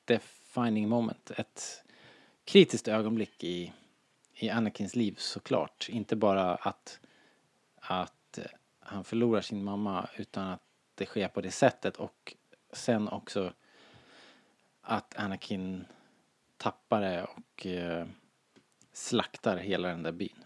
[0.04, 1.30] defining moment.
[1.30, 1.84] Ett
[2.44, 3.72] kritiskt ögonblick i,
[4.34, 5.88] i Anakins liv såklart.
[5.88, 7.00] Inte bara att,
[7.76, 8.17] att
[8.88, 10.62] han förlorar sin mamma utan att
[10.94, 12.34] det sker på det sättet och
[12.72, 13.52] sen också
[14.82, 15.84] att Anakin
[16.56, 18.06] tappar det och eh,
[18.92, 20.44] slaktar hela den där byn.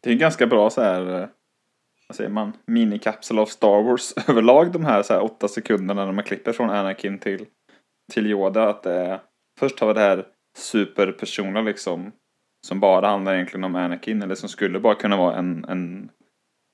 [0.00, 1.28] Det är en ganska bra så här, eh,
[2.08, 6.12] vad säger man, minikapsel av Star Wars överlag de här, så här åtta sekunderna när
[6.12, 7.46] man klipper från Anakin till,
[8.12, 8.68] till Yoda.
[8.68, 9.20] Att det är,
[9.58, 12.12] först har vi det här superpersonliga liksom,
[12.66, 16.10] som bara handlar egentligen om Anakin, eller som skulle bara kunna vara en, en,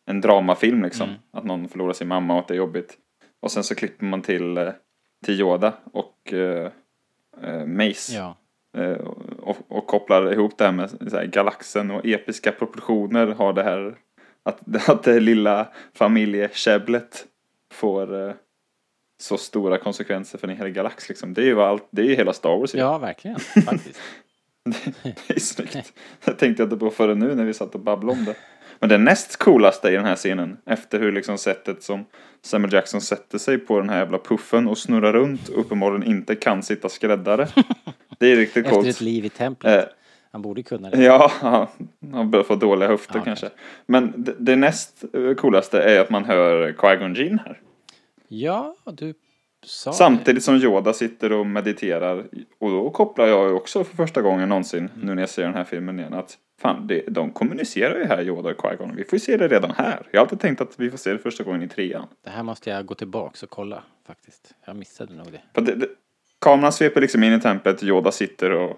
[0.08, 1.08] en dramafilm liksom.
[1.08, 1.20] Mm.
[1.30, 2.98] Att någon förlorar sin mamma och att det är jobbigt.
[3.40, 4.72] Och sen så klipper man till, eh,
[5.24, 6.70] till Yoda och eh,
[7.42, 8.16] eh, Mace.
[8.16, 8.36] Ja.
[8.76, 8.98] Eh,
[9.38, 13.96] och, och kopplar ihop det här med här, galaxen och episka proportioner har det här
[14.42, 17.26] att, att det lilla familjekäbblet
[17.72, 18.34] får eh,
[19.20, 21.34] så stora konsekvenser för en hel galax liksom.
[21.34, 22.78] Det är ju allt, det är ju hela Star Wars ju.
[22.78, 23.38] Ja, verkligen.
[23.40, 24.00] Faktiskt.
[25.04, 25.92] Det är snyggt.
[26.24, 28.36] Jag tänkte inte på förrän nu när vi satt och babblade om det.
[28.80, 32.04] Men det näst coolaste i den här scenen, efter hur liksom sättet som
[32.42, 36.34] Samuel Jackson sätter sig på den här jävla puffen och snurrar runt och uppenbarligen inte
[36.34, 37.48] kan sitta skräddare.
[38.18, 38.88] Det är riktigt Efter coolt.
[38.88, 39.84] ett liv i templet.
[39.84, 39.90] Eh,
[40.32, 41.02] Han borde kunna det.
[41.04, 41.32] Ja,
[42.12, 43.50] han börjar få dåliga höfter Ja, kanske.
[43.86, 47.60] Men det, det näst eh, coolaste är att man hör Qui-Gon Jinn här.
[48.28, 49.14] Ja, du
[49.62, 49.92] det.
[49.92, 52.26] Samtidigt som Yoda sitter och mediterar.
[52.60, 55.06] Och då kopplar jag ju också för första gången någonsin, Mm.
[55.06, 58.22] nu när jag ser den här filmen igen, att fan, det, de kommunicerar ju här,
[58.22, 58.96] Yoda och Qui-Gon.
[58.96, 60.06] Vi får ju se det redan här.
[60.10, 62.06] Jag har alltid tänkt att vi får se det första gången i trean.
[62.24, 64.54] Det här måste jag gå tillbaks och kolla faktiskt.
[64.64, 65.60] Jag missade nog det.
[65.60, 65.86] Det, det,
[66.40, 68.76] kameran sveper liksom in i templet, Yoda sitter och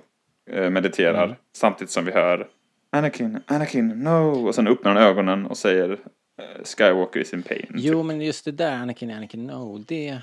[0.50, 1.24] eh, mediterar.
[1.24, 1.36] Mm.
[1.56, 2.48] Samtidigt som vi hör
[2.92, 4.46] Anakin, Anakin, no!
[4.48, 7.66] Och sen öppnar han ögonen och säger eh, Skywalker is in pain.
[7.74, 10.18] Jo, men just det där, Anakin, Anakin, no, det...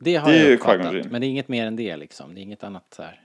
[0.00, 1.10] Det har Det jag uppfattat.
[1.10, 2.34] Men det är inget mer än det liksom.
[2.34, 3.20] Det är inget annat så här.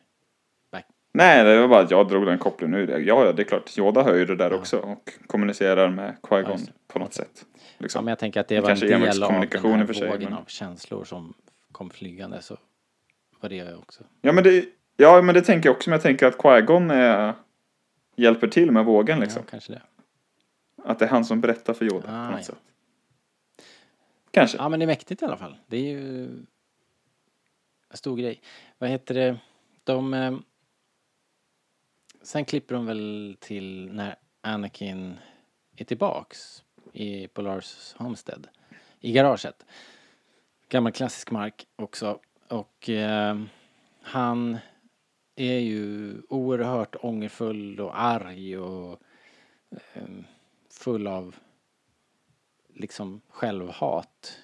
[0.71, 0.85] Back.
[1.13, 2.99] Nej, det var bara att jag drog den kopplingen ur det.
[2.99, 3.77] Ja, ja, det är klart.
[3.77, 7.45] Yoda hör ju det där också och kommunicerar med Qui-Gon på något sätt.
[7.53, 8.05] Ja, Liksom.
[8.05, 9.39] men jag tänker att det Det var en del av den
[9.87, 11.33] här sig, vågen men- av känslor som
[11.71, 12.41] kom flygande.
[12.41, 12.57] Så
[13.39, 14.03] var det också.
[14.21, 14.65] Ja, men det,
[14.97, 15.89] ja, men det tänker jag också.
[15.89, 17.33] Men jag tänker att Qui-Gon är,
[18.15, 19.41] hjälper till med vågen liksom.
[19.45, 19.81] Ja, kanske det.
[20.85, 22.43] Att det är han som berättar för Yoda Ah, på något ja.
[22.45, 22.55] sätt.
[24.31, 24.57] Kanske.
[24.57, 25.57] Ja, men det är mäktigt i alla fall.
[25.67, 26.29] Det är ju
[27.97, 28.41] stor grej.
[28.77, 29.37] Vad heter det?
[29.83, 30.13] De...
[30.13, 30.37] Eh,
[32.21, 35.17] sen klipper de väl till när Anakin
[35.75, 38.47] är tillbaks i Polars Homestead.
[38.99, 39.65] I garaget.
[40.69, 42.19] Gammal klassisk mark också.
[42.47, 43.41] Och eh,
[44.01, 44.57] han
[45.35, 49.01] är ju oerhört ångerfull och arg och
[49.93, 50.03] eh,
[50.69, 51.35] full av
[52.73, 54.42] liksom självhat.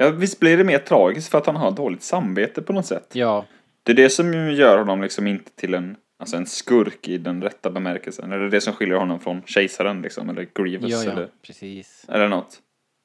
[0.00, 3.10] Ja, visst blir det mer tragiskt för att han har dåligt samvete på något sätt.
[3.12, 3.46] Ja.
[3.82, 7.42] Det är det som gör honom liksom inte till en, alltså en skurk i den
[7.42, 8.32] rätta bemärkelsen.
[8.32, 12.06] Eller det som skiljer honom från kejsaren liksom, eller Grievous Ja, ja, eller, precis.
[12.08, 12.58] eller något.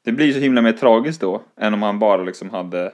[0.05, 2.91] Det blir ju så himla mer tragiskt då, än om han bara liksom hade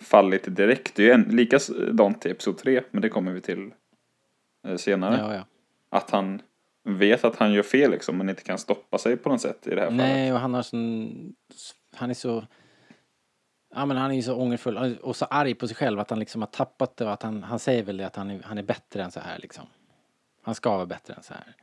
[0.00, 0.94] fallit direkt.
[0.94, 3.70] Det är ju en, likadant i Episod 3, men det kommer vi till
[4.68, 5.16] eh, senare.
[5.20, 5.44] Ja, ja.
[5.90, 6.42] Att han
[6.84, 9.70] vet att han gör fel liksom, men inte kan stoppa sig på något sätt i
[9.70, 9.96] det här fallet.
[9.96, 11.34] Nej, och han har sån...
[11.96, 12.44] Han är så...
[13.74, 16.18] Ja, men han är ju så ångerfull och så arg på sig själv att han
[16.18, 18.58] liksom har tappat det och att han, han säger väl det att han är, han
[18.58, 19.64] är bättre än så här liksom.
[20.42, 21.54] Han ska vara bättre än så här.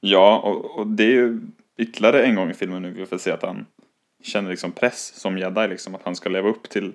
[0.00, 1.40] Ja, och, och det är ju
[1.76, 3.66] ytterligare en gång i filmen nu vi får se att han
[4.22, 6.92] känner liksom press som jedi liksom, att han ska leva upp till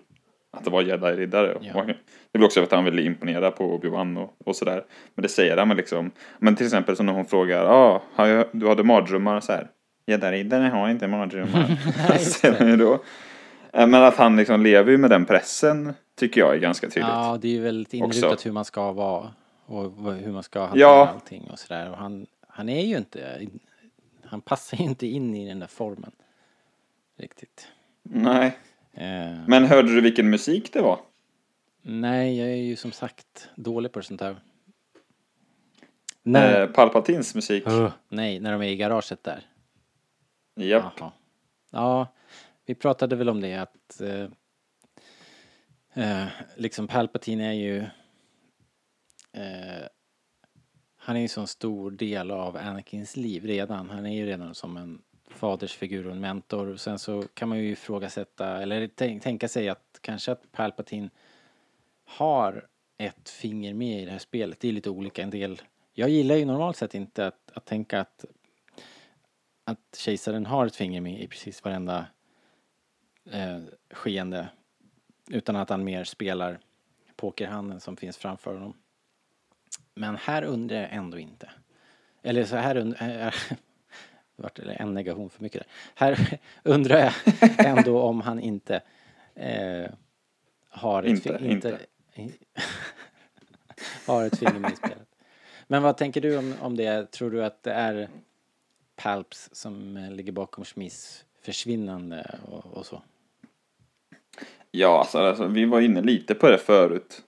[0.51, 1.57] att det var jedi-riddare.
[1.61, 1.85] Ja.
[2.31, 4.83] Det blir också för att han vill imponera på Obi-Wan och, och sådär.
[5.15, 6.11] Men det säger han väl liksom.
[6.39, 9.67] Men till exempel som när hon frågar, ja, ah, du hade mardrömmar och så här.
[10.07, 11.77] Jedi-riddare har inte mardrömmar.
[12.59, 13.03] han ju då.
[13.75, 17.09] Eh, Men att han liksom lever ju med den pressen tycker jag är ganska tydligt.
[17.09, 19.33] Ja, det är ju väldigt inrutat hur man ska vara
[19.65, 21.07] och hur man ska hantera Ja.
[21.07, 21.89] allting och sådär.
[21.91, 23.47] Och han, han är ju inte...
[24.23, 26.11] Han passar ju inte in i den där formen.
[27.17, 27.67] Riktigt.
[28.03, 28.57] Nej.
[28.93, 30.99] Eh, Men hörde du vilken musik det var?
[31.81, 34.35] Nej, jag är ju som sagt dålig på sånt där.
[36.23, 37.67] När, Eh, Palpatins musik.
[37.67, 39.43] Ugh, nej, när de är i garaget där.
[40.55, 40.93] Japp.
[40.99, 41.11] Jaha.
[41.71, 42.07] Ja,
[42.65, 44.27] vi pratade väl om det att eh,
[45.93, 47.77] eh, liksom Palpatine är ju
[49.33, 49.87] eh,
[50.97, 53.89] han är ju så sån stor del av Anakins liv redan.
[53.89, 56.67] Han är ju redan som en fadersfigur och en mentor.
[56.67, 58.87] Och sen så kan man ju ifrågasätta, eller
[59.19, 61.09] tänka sig att kanske att Palpatine
[62.05, 64.59] har ett finger med i det här spelet.
[64.59, 65.21] Det är lite olika.
[65.23, 65.61] En del,
[65.93, 68.25] jag gillar ju normalt sett inte att, att tänka att
[69.63, 72.05] att kejsaren har ett finger med i precis varenda
[73.31, 73.59] eh,
[73.91, 74.47] skeende
[75.29, 76.59] utan att han mer spelar
[77.15, 78.73] pokerhanden som finns framför honom.
[79.93, 81.49] Men här undrar jag ändå inte.
[82.21, 83.33] Eller så här undrar äh,
[84.35, 85.67] vart det en negation för mycket där.
[85.95, 87.13] Här undrar jag
[87.65, 88.81] ändå om han inte
[89.35, 89.91] eh,
[90.69, 91.79] har ett Inte, inte,
[94.07, 95.15] har ett finger med i spelet.
[95.67, 97.11] Men vad tänker du om, om det?
[97.11, 98.09] Tror du att det är
[98.95, 103.01] Palps som eh, ligger bakom Schmis försvinnande och, och så?
[104.77, 107.21] Ja, alltså, alltså, vi var inne lite på det förut.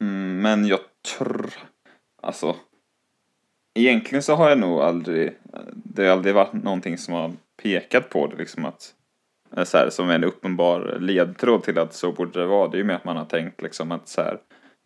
[0.00, 0.80] Mm, men jag
[1.16, 1.50] tror...
[2.22, 2.56] Alltså...
[3.74, 5.38] Egentligen så har jag nog aldrig...
[5.74, 8.94] Det har aldrig varit någonting som har pekat på det liksom att...
[9.56, 12.68] Eh, så här, som en uppenbar ledtråd till att så borde det vara.
[12.68, 14.38] Det är ju mer att man har tänkt liksom att så här...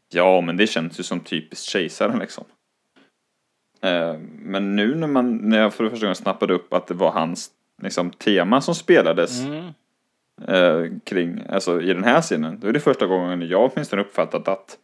[0.08, 2.44] Ja, men det känns ju som typiskt kejsaren liksom.
[3.80, 7.10] Eh, men nu när, man, när jag för första gången snappade upp att det var
[7.10, 7.50] hans
[7.82, 9.72] liksom, tema som spelades Mm
[10.48, 14.48] eh, kring, alltså i den här scenen, då är det första gången jag åtminstone uppfattat
[14.48, 14.78] att,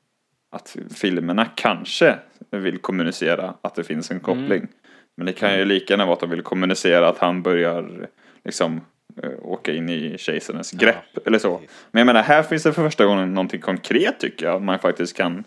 [0.52, 2.18] att filmerna kanske
[2.50, 4.68] vill kommunicera att det finns en koppling.
[5.16, 8.08] Men det kan ju lika gärna vara att de vill kommunicera att han börjar
[8.44, 8.80] liksom
[9.22, 11.60] eh, åka in i kejsarens grepp eller så.
[11.90, 14.62] Men jag menar, här finns det för första gången någonting konkret tycker jag.
[14.62, 15.44] Man faktiskt kan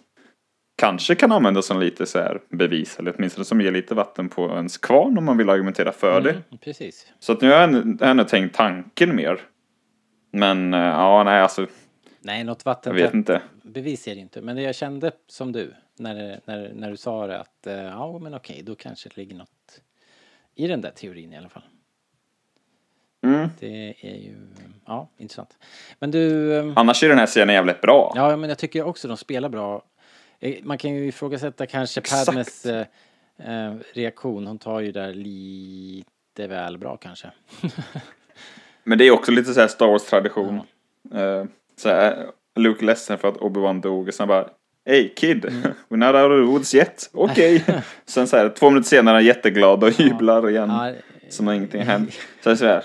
[0.78, 4.50] kanske kan använda som lite så här bevis eller åtminstone som ger lite vatten på
[4.56, 6.30] ens kvarn om man vill argumentera för det.
[6.30, 7.08] Mm, precis.
[7.20, 9.39] Så att nu har jag ändå tänkt tanken mer.
[10.31, 11.67] Men eh, ja, nej alltså.
[12.19, 13.41] Nej, något vatten Jag vet inte.
[13.63, 14.41] bevis är det inte.
[14.41, 18.19] Men det jag kände som du när, när, när du sa det att eh, ja
[18.19, 19.81] men okej, då kanske det ligger något
[20.55, 21.63] i den där teorin i alla fall.
[23.23, 23.49] Mm.
[23.59, 24.35] Det är ju,
[24.85, 25.57] ja, intressant.
[25.99, 26.53] Men du...
[26.57, 28.11] eh, Annars är den här scenen jävligt bra.
[28.15, 29.83] Ja, men jag tycker också de spelar bra.
[30.39, 32.25] Eh, Man kan ju ifrågasätta kanske Exakt.
[32.25, 34.47] Padmes eh, reaktion.
[34.47, 37.31] Hon tar ju där lite väl bra kanske.
[38.88, 40.56] Men det är också lite så här Star Wars-tradition.
[41.15, 41.45] Eh,
[41.78, 44.47] så här, Luke är ledsen för att Obi-Wan dog och sen bara
[44.86, 45.45] Hey kid,
[45.89, 47.10] we're not out of the woods yet.
[47.13, 47.63] Okej.
[48.06, 50.69] sen så här, två minuter senare är han jätteglad och jublar igen.
[50.69, 50.91] Ja,
[51.30, 52.13] Som om ingenting hänt.
[52.43, 52.84] Så så här.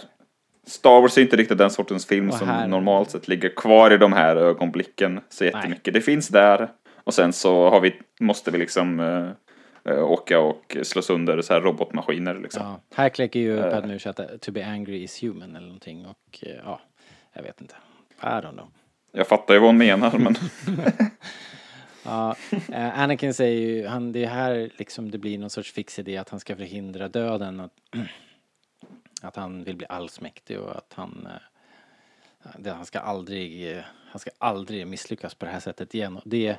[0.66, 3.90] Star Wars är inte riktigt den sortens film Och som här- normalt sett ligger kvar
[3.90, 5.94] i de här ögonblicken så jättemycket.
[5.94, 6.68] Det finns där.
[7.04, 9.28] Och sen så har vi, måste vi liksom eh,
[9.84, 12.62] åka och slå sönder så här robotmaskiner liksom.
[12.62, 13.70] Ja, här kläcker ju Eh.
[13.70, 16.80] Padme att to be angry is human eller någonting och eh, ja,
[17.32, 17.74] jag vet inte.
[18.22, 18.68] I don't know.
[19.12, 20.34] Jag fattar ju vad hon menar men
[22.04, 22.36] Ja,
[22.72, 26.16] eh, Anakin säger ju, han, det är här liksom det blir någon sorts fix idé
[26.16, 27.60] att han ska förhindra döden.
[27.60, 27.72] Att,
[29.22, 31.28] att han vill bli allsmäktig och att han,
[32.44, 36.16] eh, det, han ska aldrig, eh, han ska aldrig misslyckas på det här sättet igen.
[36.16, 36.56] Och det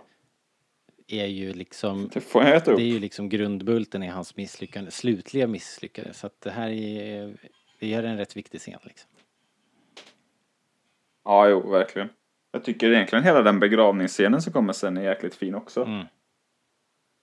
[1.08, 2.78] är ju liksom, det får jag äta upp.
[2.78, 6.14] det är ju liksom grundbulten i hans misslyckande, slutliga misslyckande.
[6.14, 7.34] Så att det här är,
[7.80, 9.10] det är en rätt viktig scen liksom.
[11.26, 12.10] Ja, jo, verkligen.
[12.52, 15.84] Jag tycker egentligen hela den begravningsscenen som kommer sen är jäkligt fin också.
[15.84, 16.06] Mm.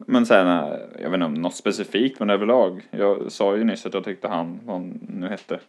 [0.06, 2.88] Men sen, eh, jag vet inte om något specifikt, men överlag.
[2.90, 5.60] Jag sa ju nyss att jag tyckte han, vad han nu hette,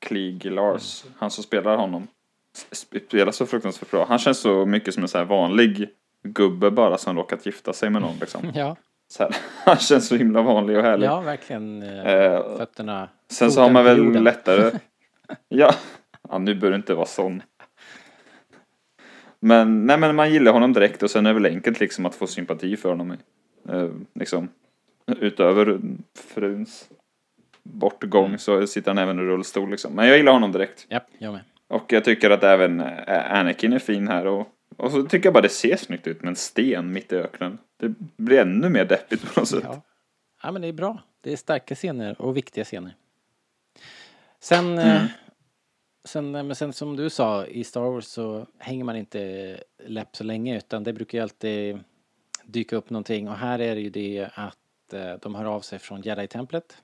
[0.00, 2.06] Klieg Lars, han som spelar honom,
[2.72, 4.06] spelar så fruktansvärt bra.
[4.08, 5.88] Han känns så mycket som en så här vanlig
[6.22, 8.52] gubbe bara som råkat gifta sig med någon liksom.
[8.54, 8.76] Ja,
[9.08, 11.06] Så här, han känns så himla vanlig och härlig.
[11.06, 11.82] ja verkligen.
[11.82, 13.08] Eh, Eh, fötterna.
[13.30, 14.24] Sen så har man väl jorden.
[14.24, 14.70] lättare...
[15.48, 15.74] ja.
[16.28, 17.42] ja, nu bör det inte vara sån.
[19.40, 22.14] Men, nej men man gillar honom direkt och sen är det väl enkelt liksom att
[22.14, 23.10] få sympati för honom.
[23.68, 24.48] Eh, liksom,
[25.20, 25.80] utöver
[26.34, 26.88] fruns
[27.62, 29.92] bortgång så sitter han även i rullstol liksom.
[29.94, 30.86] Men jag gillar honom direkt.
[30.88, 31.40] Ja, jag med.
[31.68, 35.34] Och jag tycker att även eh, Anakin är fin här och, och så tycker jag
[35.34, 37.58] bara det ser snyggt ut med en sten mitt i öknen.
[37.76, 39.64] Det blir ännu mer deppigt på något sätt.
[39.64, 39.82] Ja.
[40.42, 41.02] ja, men det är bra.
[41.20, 42.96] Det är starka scener och viktiga scener.
[44.40, 45.02] Sen, eh,
[46.04, 50.16] sen, eh, men sen som du sa, i Star Wars så hänger man inte läpp
[50.16, 51.78] så länge utan det brukar ju alltid
[52.44, 55.78] dyka upp någonting och här är det ju det att eh, de hör av sig
[55.78, 56.76] från Jedi-templet.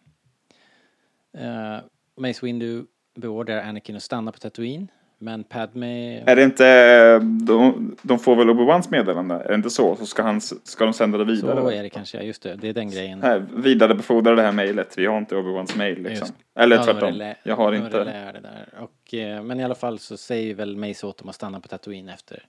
[1.33, 1.79] Eh,
[2.17, 4.89] Mace Windu beordrar Anakin att stanna på Tatooine
[5.19, 6.23] men Padme...
[6.27, 9.35] Är det inte, de, de får väl Obi-Wans meddelande?
[9.35, 9.97] Är det inte så?
[9.97, 11.63] Så ska, han, ska de sända det vidare?
[11.63, 13.23] Så är det kanske, ja, just det, det är den grejen.
[13.23, 14.99] Här, vidarebefordra det här mejlet.
[14.99, 16.29] Vi har inte Obi-Wans mejl liksom.
[16.29, 16.35] Just.
[16.55, 17.35] Eller Ja, tvärtom.
[17.43, 18.05] Jag har inte.
[18.05, 18.75] det där.
[18.79, 21.69] Och, eh, men i alla fall så säger väl Mace åt dem att stanna på
[21.69, 22.43] Tatooine efter.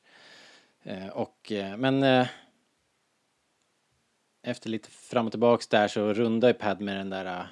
[0.84, 2.28] Eh, och, eh, men eh,
[4.44, 7.48] efter lite fram och tillbaks där så rundar ju Padme den där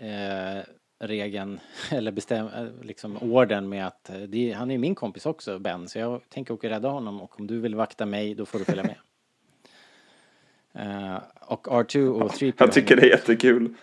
[0.00, 0.62] eh,
[0.98, 5.58] regeln, eller bestäm, eh, liksom orden med att eh, det, han är min kompis också,
[5.58, 8.46] Ben, så jag tänker åka och rädda honom och om du vill vakta mig då
[8.46, 8.94] får du följa med.
[10.74, 13.74] Eh, och R2 och 3PO Jag tycker det är jättekul.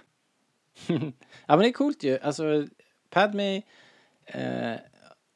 [0.88, 0.97] ja
[1.47, 2.20] men det är coolt ju.
[2.20, 2.68] Alltså
[3.09, 3.61] Padme
[4.26, 4.74] eh,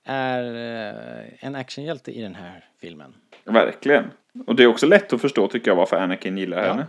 [0.04, 3.14] är eh, en actionhjälte i den här filmen.
[3.44, 4.12] Verkligen.
[4.48, 6.72] Och det är också lätt att förstå tycker jag varför Anakin gillar Ja.
[6.74, 6.88] henne.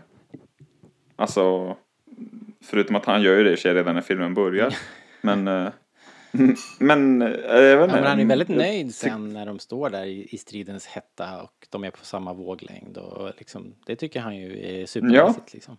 [1.17, 1.77] Alltså,
[2.65, 4.75] förutom att han gör ju det i sig redan när filmen börjar.
[5.21, 5.69] men, eh,
[6.79, 7.95] men, eh, jag vet Ja, inte.
[7.97, 11.67] men han är väldigt nöjd sen när de står där i, i stridens hetta och
[11.71, 15.77] de är på samma våglängd och liksom, det tycker han ju är supermässigt liksom.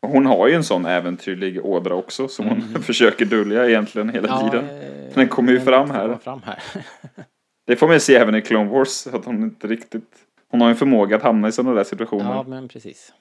[0.00, 4.28] Och Hon har ju en sån äventyrlig ådra också som hon försöker dölja egentligen hela
[4.28, 4.40] Mm.
[4.46, 4.80] Ja, tiden.
[4.80, 6.16] eh, Den kommer ju fram här.
[6.22, 6.58] Fram här.
[7.66, 10.10] Det får man ju se även i Clone Wars, att hon inte riktigt...
[10.50, 12.24] Hon har en förmåga att hamna i sådana där situationer.
[12.34, 13.12] Ja, men precis.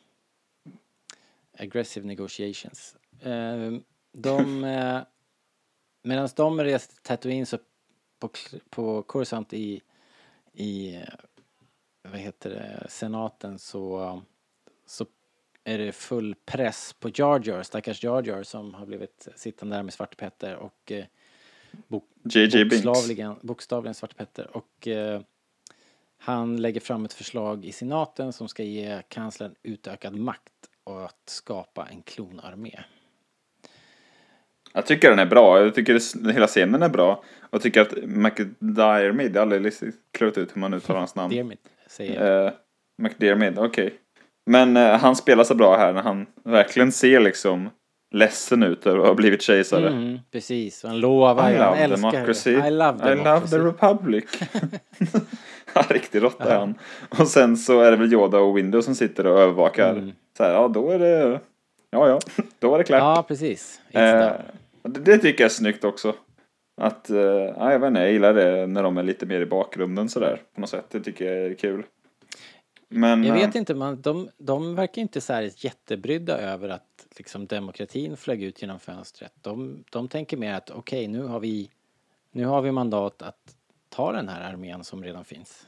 [1.58, 2.96] Aggressive negotiations.
[3.22, 3.72] Eh,
[4.12, 5.02] de, eh,
[6.04, 7.58] medan de reste till Tatooine så
[8.20, 8.30] på,
[8.70, 9.82] på Coruscant i,
[10.54, 11.02] i, eh,
[12.04, 14.22] vad heter det, senaten så,
[14.86, 15.06] så
[15.64, 19.84] är det full press på Jar Jar, stackars Jar Jar som har blivit sittande där
[19.84, 21.06] med Svarte Petter och eh,
[21.88, 24.58] bok, bokstavligen, bokstavligen Svarte Petter.
[24.58, 25.22] Och eh,
[26.18, 31.88] han lägger fram ett förslag i senaten som ska ge kanslern utökad makt att skapa
[31.92, 32.80] en klonarmé.
[34.74, 35.60] Jag tycker den är bra.
[35.60, 37.24] Jag tycker det, hela scenen är bra.
[37.52, 39.74] Jag tycker att McDiarmid, jag har aldrig
[40.12, 41.36] klurat ut hur man uttalar hans namn.
[41.36, 41.58] Dermot
[41.88, 42.46] säger jag.
[42.46, 42.54] Eh,
[42.98, 43.94] McDiarmid, okej.
[44.46, 47.70] Men eh, han spelar så bra här när han verkligen ser liksom
[48.16, 49.88] ledsen ut över att ha blivit kejsare.
[49.88, 52.52] Mm, precis, han lovar I ju, han älskar democracy.
[52.52, 54.26] I love I love the republic.
[55.90, 56.76] riktig råtta är han.
[57.20, 59.92] Och sen så är det väl Yoda och Windows som sitter och övervakar.
[59.92, 60.12] Mm.
[60.38, 61.40] Så här, ja då är det,
[61.90, 62.20] ja ja,
[62.60, 63.00] då var det klart.
[63.00, 63.82] Ja, precis.
[63.92, 64.32] Eh,
[64.84, 66.14] det, det tycker jag är snyggt också.
[66.82, 69.46] Att, eh, ja, jag vet inte, jag gillar det när de är lite mer i
[69.46, 70.86] bakgrunden sådär på något sätt.
[70.90, 71.84] Det tycker jag är kul.
[72.90, 76.84] Men, Jag eh, vet inte, man, de, de verkar inte så här jättebrydda över att
[77.18, 79.32] liksom demokratin flög ut genom fönstret.
[79.42, 81.70] De, de tänker mer att okej, nu har vi
[82.32, 83.56] nu har vi mandat att
[83.90, 85.66] ta den här armén som redan finns.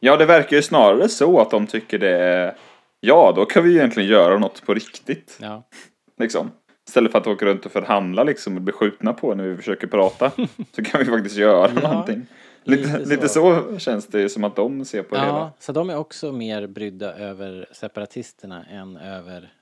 [0.00, 2.56] Ja, det verkar ju snarare så att de tycker det är,
[3.00, 5.38] ja då kan vi egentligen göra något på riktigt.
[5.40, 5.62] Ja.
[6.18, 6.50] Liksom.
[6.88, 9.86] Istället för att åka runt och förhandla liksom och bli skjutna på när vi försöker
[9.86, 10.30] prata.
[10.72, 12.26] så kan vi faktiskt göra Ja, någonting.
[12.64, 13.62] Lite, lite så.
[13.72, 13.78] så.
[13.78, 15.52] känns det ju som att de ser på det Ja, hela.
[15.58, 19.52] så de är också mer brydda över separatisterna än över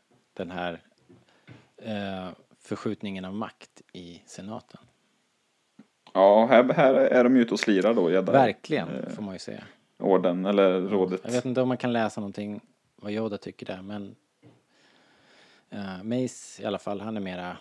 [0.44, 0.80] den här
[1.76, 2.28] eh,
[2.60, 4.80] förskjutningen av makt i senaten.
[6.12, 8.32] Ja, här, här är de ju ute och slirar då, Jedi.
[8.32, 9.64] Verkligen, Eh, får man ju säga.
[9.98, 11.20] Orden, eller rådet.
[11.24, 12.60] Jag vet inte om man kan läsa någonting
[12.96, 14.14] vad Yoda tycker där, men
[15.74, 17.56] uh, Mace i alla fall, han är mera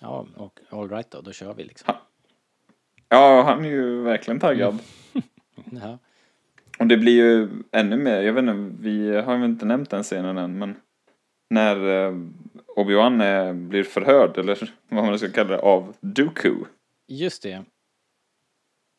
[0.00, 1.94] ja, och all right då, då kör vi liksom.
[3.08, 4.78] Ja, han är ju verkligen taggad.
[5.72, 5.98] Ja.
[6.78, 10.02] Och det blir ju ännu mer, jag vet inte, vi har ju inte nämnt den
[10.02, 10.76] scenen än, men
[11.50, 12.14] när eh,
[12.76, 16.54] Obi-Wan eh, blir förhörd, eller vad man ska kalla det, av Dooku.
[17.08, 17.64] Just det.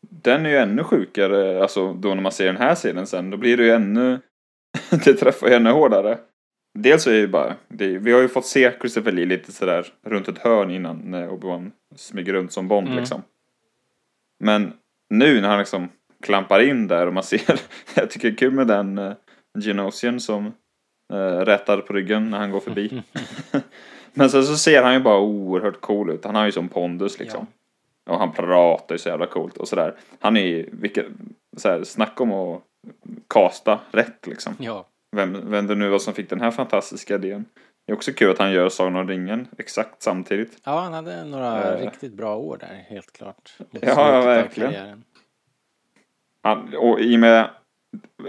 [0.10, 3.38] den är ju ännu sjukare, alltså då när man ser den här scenen sen, då
[3.38, 4.20] blir det ju ännu,
[5.06, 6.18] det träffar ju ännu hårdare.
[6.80, 9.94] Dels är det ju bara, det, vi har ju fått se Christopher Lee lite sådär
[10.06, 13.00] runt ett hörn innan när Obi-Wan smyger runt som Bond Mm.
[13.00, 13.22] liksom.
[14.40, 14.74] Men
[15.10, 15.90] nu när han liksom
[16.24, 17.60] klampar in där och man ser,
[17.96, 19.14] jag tycker det är kul med den uh,
[19.60, 20.54] Genosian som
[21.46, 23.04] rätar på ryggen när han går förbi.
[24.14, 26.26] Men sen så ser han ju bara oerhört cool ut.
[26.26, 27.48] Han har ju som pondus liksom.
[28.10, 29.96] Och han pratar ju så jävla coolt och sådär.
[30.20, 31.06] Han är ju, vilket,
[31.58, 32.62] så här, snacka om att
[33.28, 34.54] kasta rätt liksom.
[34.60, 34.86] Ja.
[35.16, 37.46] Vem, vem det nu var som fick den här fantastiska idén.
[37.86, 40.58] Det är också kul att han gör Sagan om ringen exakt samtidigt.
[40.64, 41.86] Ja, han hade några Eh.
[41.86, 43.54] riktigt bra år där, helt klart.
[43.72, 45.04] Mot Ja, av verkligen.
[46.42, 47.50] Han, och i och med,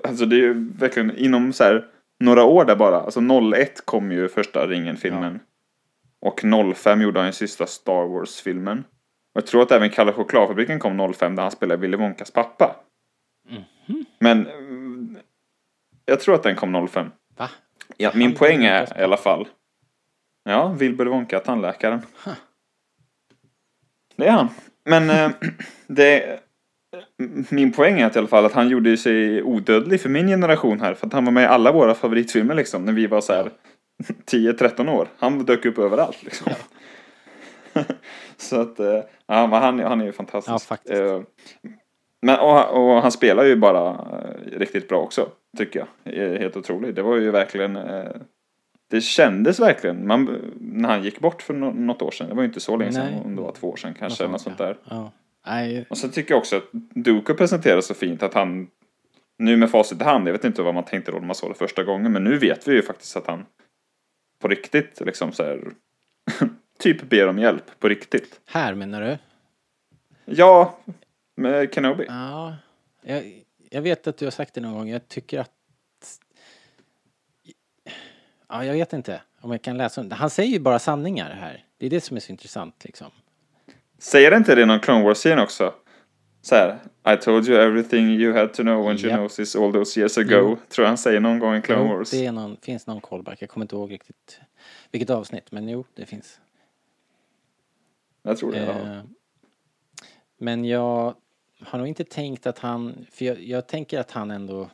[0.05, 1.87] alltså det är ju verkligen inom så här
[2.21, 3.01] några år där bara.
[3.01, 3.21] Alltså
[3.55, 5.41] 01 kom ju första ringen-filmen.
[6.21, 6.41] Och
[6.77, 8.79] 05 gjorde han ju sista Star Wars-filmen.
[9.35, 12.77] Och jag tror att även Kalle Chokladfabriken kom 05 där han spelade Willy Wonkas pappa.
[14.19, 15.19] Men mm,
[16.05, 17.11] jag tror att den kom 05.
[17.37, 17.51] Va?
[17.97, 19.49] Ja, min poäng är i alla fall.
[20.45, 22.03] Ja, Wilbur Wonka, tandläkaren.
[24.17, 24.49] Det är han.
[24.85, 25.31] Men eh,
[25.87, 26.41] det...
[27.51, 30.81] Min poäng är att i alla fall att han gjorde sig odödlig för min generation
[30.81, 30.95] här.
[30.95, 32.85] För att han var med i alla våra favoritfilmer liksom.
[32.85, 33.51] När vi var så här
[34.31, 35.09] 10-13 år.
[35.19, 36.53] Han dök upp överallt liksom.
[38.37, 40.53] så att, eh, ja men han, han är ju fantastisk.
[40.55, 41.01] Ja, faktiskt.
[41.01, 41.21] Eh,
[42.23, 45.29] Men, och, och han spelar ju bara eh, riktigt bra också,
[45.59, 46.13] tycker jag.
[46.39, 46.97] Helt otroligt.
[46.97, 47.79] Det var ju verkligen...
[48.91, 52.43] Det kändes verkligen, man, när han gick bort för nå- något år sedan, det var
[52.43, 54.77] ju inte så länge sedan, om det var två år sedan kanske, Något sånt där.
[54.91, 55.13] Ja.
[55.47, 58.71] Nej, Och så tycker jag också att Duko presenterar så fint att han,
[59.39, 61.51] nu med facit i hand, jag vet inte vad man tänkte då när man såg
[61.51, 63.47] det första gången, men nu vet vi ju faktiskt att han
[64.41, 65.73] på riktigt liksom så här,
[66.79, 68.41] typ ber om hjälp på riktigt.
[68.47, 69.19] här menar du?
[70.25, 70.79] Ja,
[71.37, 72.05] med Kenobi.
[72.09, 72.57] Ja,
[73.03, 74.89] jag, jag vet att du har sagt det någon gång.
[74.89, 75.51] Jag tycker att...
[78.49, 80.15] Ja, jag vet inte om jag kan läsa om det.
[80.15, 81.65] Han säger ju bara sanningar här.
[81.79, 83.11] Det är det som är så intressant liksom.
[83.99, 85.75] Säger inte det någon Clone Wars-scen också?
[86.43, 86.79] Så här,
[87.15, 89.11] I told you everything you had to know when Japp.
[89.13, 90.29] Geonosis all those years ago.
[90.31, 90.59] Jo.
[90.69, 92.11] Tror han säger någon gång i Clone Jo, Wars.
[92.11, 93.43] det någon, finns någon callback.
[93.43, 94.41] Jag kommer inte ihåg riktigt
[94.91, 96.41] vilket avsnitt, men jo, det finns.
[98.23, 98.59] Jag tror det.
[98.59, 99.01] Eh,
[100.39, 101.15] men jag
[101.61, 104.71] har nog inte tänkt att han, för jag, jag tänker att han ändå,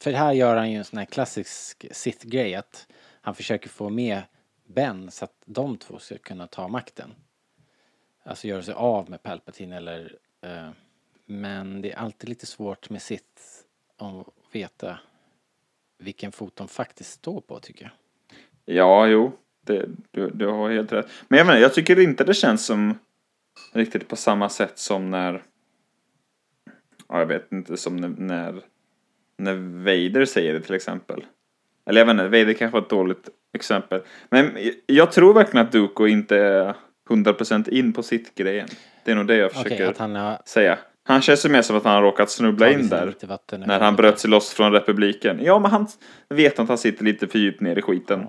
[0.00, 2.86] för här gör han ju en sån här klassisk Sith-grej att
[3.20, 4.22] han försöker få med
[4.66, 7.14] Ben så att de två ska kunna ta makten.
[8.26, 10.68] Alltså göra sig av med Palpatine eller, eh,
[11.26, 13.40] men det är alltid lite svårt med sitt
[13.98, 14.98] att veta
[15.98, 17.92] vilken fot de faktiskt står på tycker jag.
[18.76, 19.32] Ja, jo.
[19.66, 21.08] Det, du, du har helt rätt.
[21.28, 22.98] Men jag menar, jag tycker inte det känns som
[23.72, 25.42] riktigt på samma sätt som när...
[27.08, 28.62] Ja, jag vet inte, som när, när,
[29.38, 29.54] när
[29.84, 31.24] Vader säger det till exempel.
[31.86, 34.02] Eller jag vet inte, Vader kanske var ett dåligt exempel.
[34.28, 36.76] Men jag- jag tror verkligen att Duko inte är
[37.08, 38.68] 100% in på sitt grejen.
[39.04, 40.78] Det är nog det jag försöker att han har säga.
[41.04, 43.14] Han känns ju mer som att han har råkat snubbla in där.
[43.66, 45.40] När han bröt sig loss från republiken.
[45.42, 45.86] Ja, men han
[46.28, 48.26] vet att han sitter lite för djupt ner i skiten.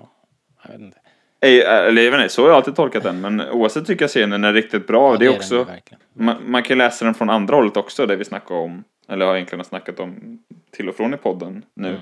[0.62, 0.98] Jag vet inte.
[1.40, 3.20] Ej, Eller jag vet inte, så har jag alltid tolkat den.
[3.20, 5.12] Men oavsett tycker jag scenen är riktigt bra.
[5.12, 5.66] Ja, det är också,
[6.12, 8.06] man, man kan läsa den från andra hållet också.
[8.06, 8.84] Det vi snackar om.
[9.08, 10.38] Eller har egentligen snackat om
[10.70, 11.88] till och från i podden nu.
[11.88, 12.00] Mm.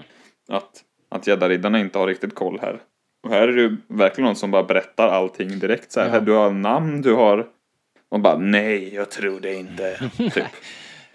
[0.48, 2.80] Att, att gäddariddarna inte har riktigt koll här.
[3.26, 5.92] Och här är det ju verkligen någon som bara berättar allting direkt.
[5.92, 6.20] Så här, Ja.
[6.20, 7.46] Du har namn, du har...
[8.08, 10.10] Och bara nej, jag tror det inte.
[10.16, 10.44] typ.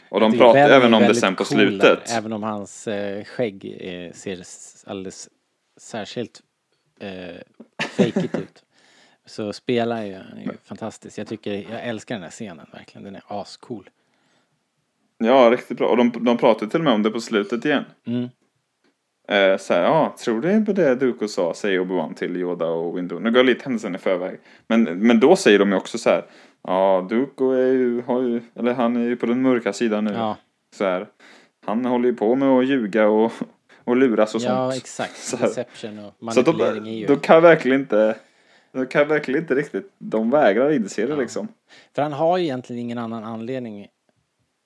[0.10, 2.12] Och de pratar är även om det väldigt sen på cool slutet.
[2.12, 4.44] Även om hans eh, skägg eh, ser
[4.86, 5.30] alldeles
[5.78, 6.42] särskilt
[7.00, 7.36] eh,
[7.98, 8.64] fejkigt ut.
[9.26, 11.18] Så spelar ju han ju fantastiskt.
[11.18, 13.04] Jag tycker, jag älskar den här scenen verkligen.
[13.04, 13.90] Den är ascool.
[15.18, 15.88] Ja, riktigt bra.
[15.88, 17.86] Och de, de pratar till och med om det på slutet igen.
[18.08, 18.30] Mm.
[19.28, 22.98] Eh, så här, ja, tror du på det Duko sa, säger Obi-Wan till Yoda och
[22.98, 23.20] Windu.
[23.20, 24.40] Nu går jag lite händelsen i förväg.
[24.68, 26.26] Men, men då säger de ju också så här,
[26.64, 30.14] ja, Duko är ju, har ju, eller han är ju på den mörka sidan nu.
[30.14, 30.38] Ja.
[30.76, 31.08] Så här,
[31.66, 33.32] han håller ju på med att ljuga och,
[33.84, 34.84] och luras och Ja, sånt.
[34.84, 35.18] exakt.
[35.18, 35.48] Så här.
[35.48, 37.06] Deception och Så då, manipulering är ju...
[37.06, 38.16] då kan verkligen inte,
[38.72, 41.48] då kan verkligen inte riktigt, de vägrar inse det liksom.
[41.96, 43.88] För han har ju egentligen ingen annan anledning.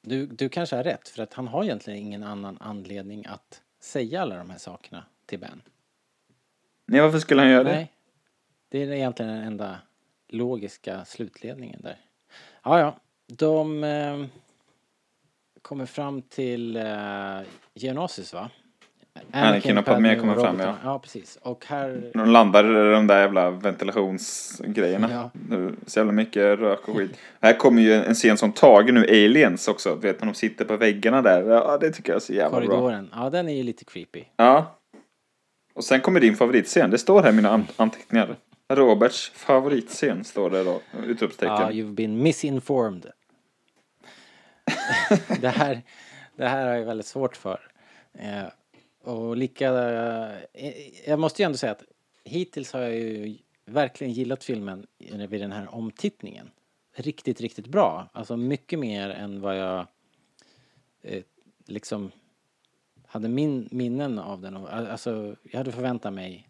[0.08, 4.22] Du, du kanske har rätt, för att han har egentligen ingen annan anledning att säga
[4.22, 5.62] alla de här sakerna till Ben.
[6.86, 7.72] Nej, varför skulle han göra det?
[7.72, 7.92] Nej.
[8.70, 9.80] Det är egentligen den enda
[10.28, 11.98] logiska slutledningen där.
[12.64, 13.00] Ja, ja.
[13.28, 14.26] De eh,
[15.62, 17.42] kommer fram till eh,
[17.74, 18.50] Geonosis, va?
[19.32, 20.76] Anakin och Padmé kommer fram, ja.
[20.84, 21.38] Ja, precis.
[21.42, 22.12] Och här...
[22.14, 25.10] De landar i de där jävla ventilationsgrejerna.
[25.12, 25.30] Ja.
[25.50, 27.18] Nu, Så jävla mycket rök och skit.
[27.42, 29.96] Här kommer ju en scen som tagen nu, Aliens också.
[29.96, 31.42] Du vet när de sitter på väggarna där.
[31.44, 32.68] Ja, det tycker jag är så jävla bra.
[32.68, 33.10] Korridoren.
[33.16, 34.24] Ja, den är ju lite creepy.
[34.38, 34.76] Ja.
[35.74, 36.90] Och sen kommer din favoritscen.
[36.92, 38.36] Det står här i mina an- anteckningar.
[38.74, 40.82] Roberts favoritscen står det då.
[41.06, 41.56] Utropstecken.
[41.56, 43.06] Ja, you've been misinformed.
[45.42, 45.82] det, här,
[46.36, 47.60] det här har jag väldigt svårt för.
[49.06, 49.68] Och lika...
[50.54, 51.84] Eh, jag måste ju ändå säga att
[52.24, 54.88] hittills har jag ju verkligen gillat filmen
[55.30, 56.52] vid den här omtittningen.
[56.96, 58.10] Riktigt, riktigt bra.
[58.14, 59.88] Alltså mycket mer än vad jag
[61.02, 61.24] eh,
[61.66, 62.12] liksom
[63.06, 64.56] hade min, minnen av den.
[64.56, 66.50] Alltså, jag hade förväntat mig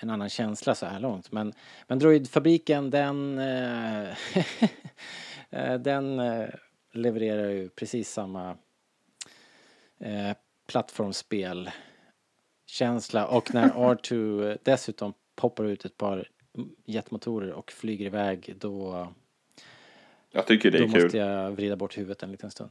[0.00, 1.32] en annan känsla så här långt.
[1.32, 1.52] Men,
[1.86, 4.08] men Droidfabriken den, eh,
[5.50, 6.48] eh den eh,
[6.92, 8.56] levererar ju precis samma
[9.98, 10.32] eh,
[10.66, 11.70] plattformsspel
[12.66, 16.28] känsla och när R2 dessutom poppar ut ett par
[16.84, 19.08] jetmotorer och flyger iväg då,
[20.30, 21.02] Jag tycker det är då kul.
[21.02, 22.70] måste jag vrida bort huvudet en liten stund.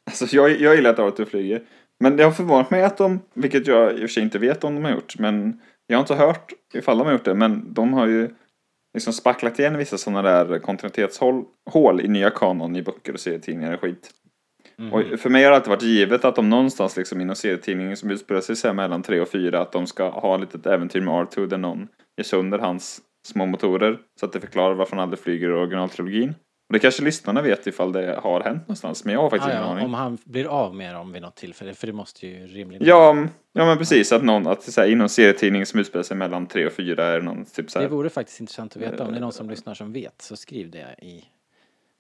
[0.05, 1.63] Alltså jag, jag gillar att Arthur flyger.
[1.99, 4.65] Men det har förvånat mig att de, vilket jag i och för sig inte vet
[4.65, 7.75] om de har gjort, men jag har inte hört ifall de har gjort det, men
[7.75, 8.35] de har ju
[8.95, 13.75] liksom spacklat igen vissa sådana där kontinuitetshål hål i nya kanon i böcker och serietidningar
[13.75, 14.11] och skit.
[14.79, 14.93] Mhm.
[14.93, 18.11] Och för mig har det alltid varit givet att de någonstans liksom inom serietidningen som
[18.11, 21.14] utspelar sig så mellan tre och fyra att de ska ha ett litet äventyr med
[21.14, 25.18] Arthur där någon ger sönder hans små motorer så att det förklarar varför han aldrig
[25.20, 26.35] flyger i originaltrilogin.
[26.68, 29.53] Och det kanske lyssnarna vet ifall det har hänt någonstans, men jag har faktiskt Ah,
[29.53, 29.85] ingen ja, aning.
[29.85, 32.87] om han blir av med dem vid något tillfälle, för det måste ju rimligen...
[32.87, 33.16] Ja,
[33.53, 34.12] ja men precis.
[34.12, 37.20] Att någon, att så här, inom serietidningen som utspelar sig mellan tre och fyra är
[37.20, 37.91] någon typ så Det här.
[37.91, 39.05] vore faktiskt intressant att veta.
[39.05, 41.24] Om det är någon som lyssnar som vet så skriv det i,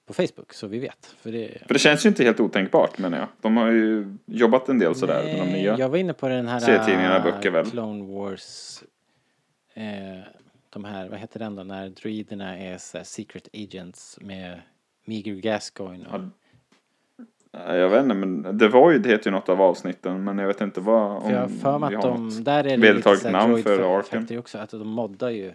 [0.06, 1.06] på Facebook så vi vet.
[1.06, 3.28] För det, För det känns ju inte helt otänkbart menar jag.
[3.40, 5.78] De har ju jobbat en del sådär med de Nej, nya.
[5.78, 7.70] Jag var inne på den här serietidningarna, böcker väl.
[7.70, 8.82] Clone Wars.
[9.74, 9.84] Eh,
[10.70, 11.62] de här, vad heter den då?
[11.62, 14.60] När droiderna är så secret agents med
[15.04, 16.06] Meager Gascoigne.
[16.12, 16.20] Och,
[17.52, 20.38] Nej, Jag vet inte, men det var ju, det heter ju något av avsnitten, men
[20.38, 21.22] jag vet inte vad.
[21.22, 24.20] för jag har för mig att de, där är det lite namn för arken.
[24.20, 24.58] factory också.
[24.58, 25.52] Att de moddar ju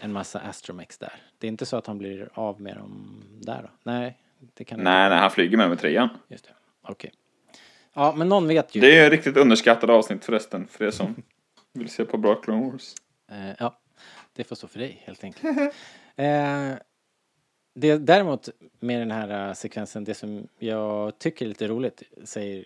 [0.00, 1.12] en massa Astromex där.
[1.40, 3.68] Det är inte så att han blir av med dem där då?
[3.82, 4.18] Nej,
[4.54, 5.14] det kan Nej, inte.
[5.14, 6.08] nej, han flyger med med trean.
[6.28, 6.54] Just det.
[6.82, 7.12] Okej.
[7.94, 8.80] Ja, men någon vet ju.
[8.80, 11.22] Det är ju riktigt underskattade avsnitt förresten, för er som
[11.72, 12.94] vill se på bra Clone Wars.
[13.30, 13.78] Eh, ja,
[14.32, 15.44] det får stå för dig helt enkelt.
[16.16, 16.72] eh,
[17.74, 18.48] det, däremot
[18.80, 22.64] med den här eh, sekvensen, det som jag tycker är lite roligt säger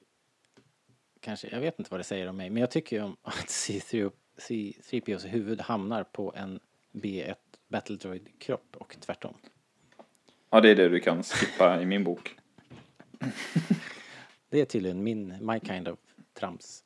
[1.20, 3.46] kanske, jag vet inte vad det säger om mig, men jag tycker ju om att
[3.46, 6.60] C3 C3POs huvud hamnar på en
[6.92, 7.34] B1
[7.74, 9.34] Battle Droid kropp och tvärtom.
[10.50, 12.36] Ja, det är det du kan skippa i min bok.
[14.50, 15.98] Det är tydligen min, my kind of
[16.38, 16.84] trams.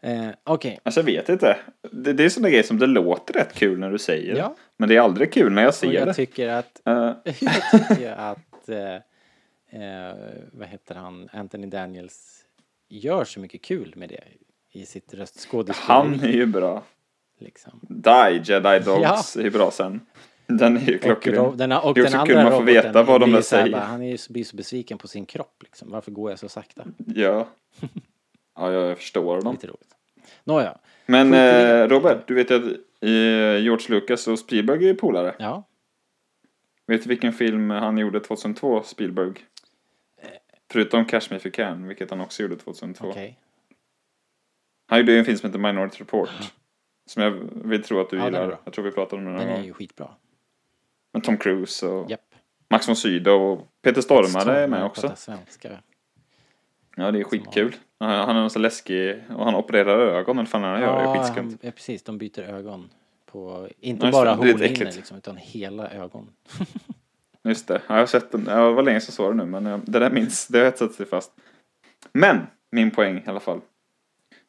[0.00, 1.58] Eh, Okej, Alltså jag vet inte.
[1.92, 4.56] Det, det är sådana grejer som det låter rätt kul när du säger Ja.
[4.76, 6.14] Men det är aldrig kul när jag och ser jag det.
[6.14, 6.94] tycker att Eh,
[7.24, 8.94] jag tycker att eh,
[9.82, 10.14] eh,
[10.52, 12.44] vad heter han, Anthony Daniels
[12.88, 14.24] gör så mycket kul med det
[14.70, 15.92] i sitt röstskådespeleri.
[15.92, 16.82] han är ju bra.
[17.42, 17.80] Liksom.
[17.82, 20.00] Die, Jedi Dogs är ju bra sen.
[20.46, 21.34] Den är ju Och, klockren.
[21.34, 23.42] ro- den, och det är den också kul andra man får veta vad de så
[23.42, 23.72] säger.
[23.72, 25.90] bara, Han är ju, blir så besviken på sin kropp liksom.
[25.90, 26.84] Varför går jag så sakta?
[27.06, 27.48] Ja.
[28.56, 29.52] Ja, jag förstår dem.
[29.52, 29.94] Lite roligt.
[30.44, 30.78] Nåja.
[31.06, 32.62] Men eh, Robert, du vet att
[33.00, 33.08] eh,
[33.62, 35.34] George Lucas och Spielberg är ju polare.
[35.38, 35.68] Ja.
[36.86, 39.32] Vet du vilken film han gjorde 2002, Spielberg?
[40.72, 43.08] Förutom Cash Me If You Can, vilket han också gjorde 2002.
[43.08, 43.38] Okej.
[44.86, 46.30] Han gjorde ju en film som heter Minority Report.
[47.12, 47.30] Som jag
[47.64, 48.58] vill tro att du Ja, gillar.
[48.64, 50.08] Jag tror vi pratade om den någon Den är ju skitbra.
[51.12, 52.20] Med Tom Cruise och Japp.
[52.70, 55.12] Max von Sydow och Peter Stormare är med också.
[55.16, 55.70] svenska.
[56.96, 57.76] Ja, det är skitkul.
[57.98, 61.02] Han är så läskig och han opererar ögon eller fan han gör.
[61.02, 61.58] Det är skitskumt.
[61.60, 62.02] ja, precis.
[62.02, 62.90] De byter ögon
[63.26, 64.46] på, inte Ja, bara det.
[64.46, 66.28] Det hornhinnor liksom, utan hela ögon.
[67.44, 67.74] Just det.
[67.86, 68.44] Ja, jag har sett den.
[68.48, 70.66] Ja, det var länge sedan jag såg den nu, men det där minns, det har
[70.66, 71.32] etsat sig fast.
[72.12, 73.60] Men, min poäng i alla fall.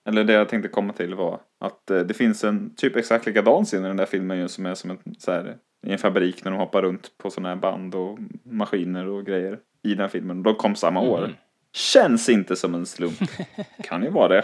[0.05, 3.65] Eller det jag tänkte komma till var att eh, det finns en typ exakt likadan
[3.65, 5.57] scen i den där filmen ju som är som en så här,
[5.87, 9.59] i en fabrik när de hoppar runt på sådana här band och maskiner och grejer
[9.83, 10.43] i den filmen.
[10.43, 11.17] De kom samma år.
[11.17, 11.31] Mm.
[11.71, 13.19] Känns inte som en slump.
[13.83, 14.43] kan ju vara det.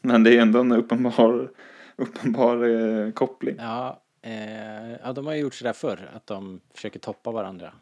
[0.00, 1.50] Men det är ändå en uppenbar,
[1.96, 3.56] uppenbar eh, koppling.
[3.58, 7.72] Ja, eh, ja, de har ju gjort sådär förr, att de försöker toppa varandra.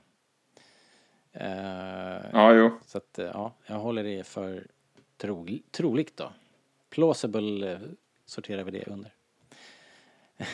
[1.33, 2.71] Eh, Ja, jo.
[2.87, 4.67] Så att, eh, ja, jag håller det för
[5.17, 6.33] tro, troligt då.
[6.91, 7.79] Plausible eh,
[8.29, 9.13] sorterar vi det under.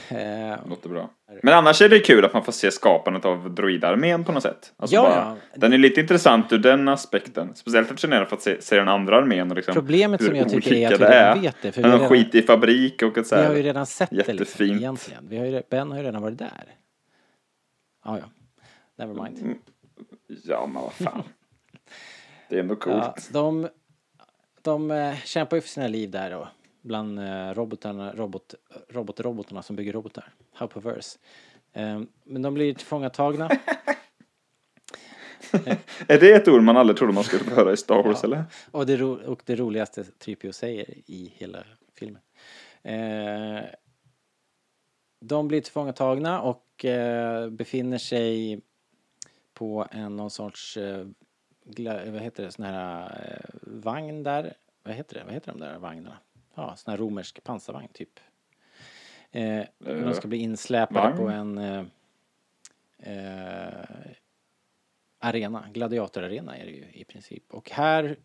[0.09, 1.11] Eh, Låter bra.
[1.43, 4.72] Men annars är det kul att man får se skapandet av droidarmén på något sätt.
[4.77, 5.59] Alltså Ja, bara, ja.
[5.59, 7.55] Den är lite intressant ur den aspekten.
[7.55, 10.51] Speciellt fascinerande för att se, se den andra armén och liksom Problemet hur som jag
[10.51, 13.27] tycker är att vi redan vet det, för vi har skit i fabrik och ett
[13.27, 14.81] så vi här har ju redan sett det liksom, jättefint.
[14.81, 15.29] egentligen.
[15.29, 16.64] Vi har ju, ben har ju redan varit där.
[18.05, 18.25] Ja, ja.
[18.97, 19.39] Never mind.
[19.39, 19.59] Mm.
[20.45, 21.22] Ja, men vad fan.
[22.49, 23.05] det är ändå coolt.
[23.05, 23.68] Ja, de
[24.62, 26.49] de eh, kämpar ju för sina liv där då.
[26.85, 28.55] Bland eh, robotarna, robot,
[28.89, 30.32] robotrobotarna som bygger robotar.
[30.53, 31.18] How perverse.
[31.72, 33.51] Eh, men de blir tillfångatagna.
[36.09, 38.45] Är det ett ord man aldrig trodde man skulle få höra i Star Wars eller?
[38.70, 41.64] Och det, och det roligaste 3PO säger i hela
[41.95, 42.22] filmen.
[42.82, 43.64] Eh,
[45.20, 48.61] de blir tillfångatagna och eh, befinner sig
[49.55, 51.07] på en någon sorts, eh,
[52.12, 54.55] vad heter det, sån här vagn där.
[54.82, 55.24] Vad heter det?
[55.24, 56.18] Vad heter de där vagnarna?
[56.55, 58.21] Ja, sån här romersk pansarvagn typ.
[59.31, 61.17] Eh, de ska bli insläpade vagn?
[61.17, 61.85] på en eh,
[62.99, 63.87] eh,
[65.19, 67.55] arena, gladiatorarena är det ju i princip.
[67.55, 68.17] Och här,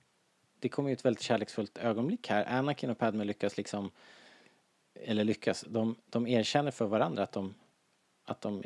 [0.60, 2.46] det kommer ju ett väldigt kärleksfullt ögonblick här.
[2.46, 3.92] Anakin och Padme lyckas liksom,
[4.94, 7.54] eller lyckas, de, de erkänner för varandra att de,
[8.26, 8.64] att de,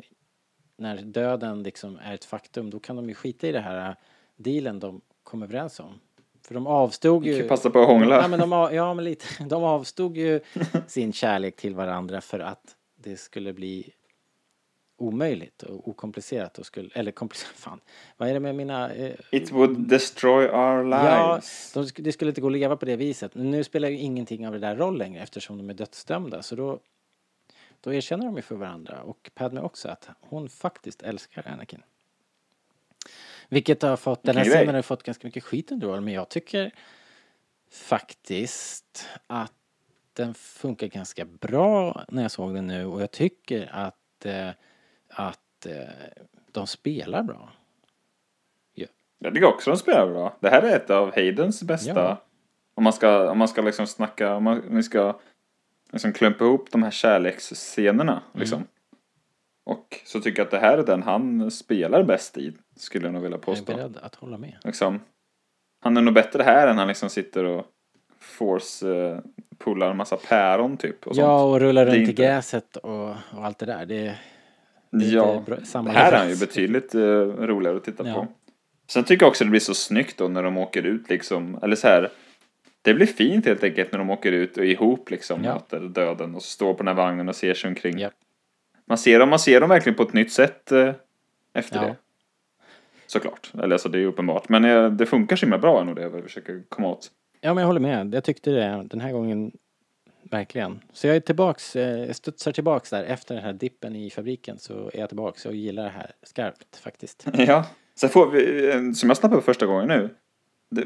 [0.76, 3.96] när döden liksom är ett faktum, då kan de ju skita i det här
[4.36, 6.00] dealen de kom överens om.
[6.46, 7.48] För de avstod ju...
[7.48, 8.22] Passa på att hångla.
[8.22, 9.24] Ja men, de, av- ja, men lite.
[9.48, 10.40] De avstod ju
[10.86, 13.92] sin kärlek till varandra för att det skulle bli
[14.98, 17.80] omöjligt och okomplicerat och skulle, eller komplicerat, fan.
[18.16, 18.94] Vad är det med mina...
[18.94, 21.72] Eh, It would destroy our ja, lives.
[21.72, 23.34] de, sk- det skulle inte gå att leva på det viset.
[23.34, 26.42] Men nu spelar ju ingenting av det där roll längre eftersom de är dödsdömda.
[26.42, 26.78] Så då,
[27.80, 31.82] då erkänner de ju för varandra och Padme också att hon faktiskt älskar Anakin.
[33.54, 36.74] Vilket har fått, den här scenen har fått ganska mycket skit under men jag tycker
[37.70, 39.52] faktiskt att
[40.12, 44.48] den funkar ganska bra när jag såg den nu och jag tycker att, eh,
[45.08, 45.72] att eh,
[46.52, 47.52] de spelar bra.
[49.18, 50.36] Jag tycker också de spelar bra.
[50.40, 52.00] Det här är ett av Haydens bästa.
[52.00, 52.24] Ja.
[52.74, 55.20] Om man ska, om man ska liksom snacka, om man, om vi ska
[55.92, 58.22] liksom klumpa ihop de här kärleksscenerna
[58.58, 58.66] Mm.
[59.66, 63.12] Och så tycker jag att det här är den han spelar bäst i, skulle jag
[63.12, 63.72] nog vilja Jag är påstå.
[63.76, 64.56] beredd att hålla med.
[64.64, 65.00] Liksom,
[65.82, 67.66] han är nog bättre här än han liksom sitter och
[68.20, 69.18] force eh,
[69.90, 71.06] en massa päron typ.
[71.06, 71.52] Och ja, sånt.
[71.54, 73.86] och rullar är runt i inte- gräset och, och allt det där.
[73.86, 74.14] Det,
[74.90, 78.14] det är Ja, bra- samma här är han ju betydligt eh, roligare att titta Ja.
[78.14, 78.26] på.
[78.88, 81.76] Sen tycker jag också det blir så snyggt då när de åker ut liksom, eller
[81.76, 82.10] så här.
[82.82, 85.54] Det blir fint helt enkelt när de åker ut och ihop liksom Ja.
[85.54, 87.98] möter döden och står på den här vagnen och ser sig omkring.
[87.98, 88.10] Ja.
[88.86, 90.92] Man ser dem, man ser dem verkligen på ett nytt sätt eh,
[91.54, 91.82] efter Ja.
[91.86, 91.96] det.
[93.06, 94.48] Såklart, eller alltså det är ju uppenbart.
[94.48, 97.10] Men eh, det funkar så himla bra ändå det jag försöker komma åt.
[97.40, 98.14] Ja, men jag håller med.
[98.14, 99.52] Jag tyckte det den här gången
[100.30, 100.80] verkligen.
[100.92, 104.90] Så jag är tillbaks, eh, studsar tillbaks där efter den här dippen i fabriken så
[104.94, 107.26] är jag tillbaks och gillar det här skarpt faktiskt.
[107.38, 110.14] Ja, sen får vi, eh, som jag snappade på första gången nu.
[110.74, 110.82] Det,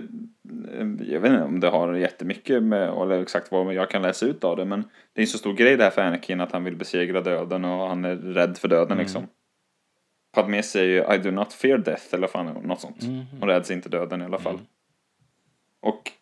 [0.78, 4.26] eh, jag vet inte om det har jättemycket med, eller exakt vad jag kan läsa
[4.26, 6.53] ut av det, men det är en så stor grej det här för Anakin att
[6.53, 8.99] han vill besegra döden och han är rädd för döden Mm.
[8.99, 9.26] liksom.
[10.32, 13.03] Padmé säger ju I do not fear death eller fan något sånt.
[13.03, 13.24] Mhm.
[13.41, 14.55] Hon räds inte döden i alla fall.
[14.55, 14.66] Mm.
[15.80, 16.12] Och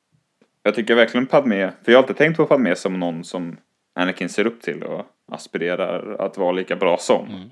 [0.63, 3.57] jag tycker verkligen Padmé, för jag har alltid tänkt på Padmé som någon som
[3.95, 7.27] Anakin ser upp till och aspirerar att vara lika bra som.
[7.27, 7.51] Mm.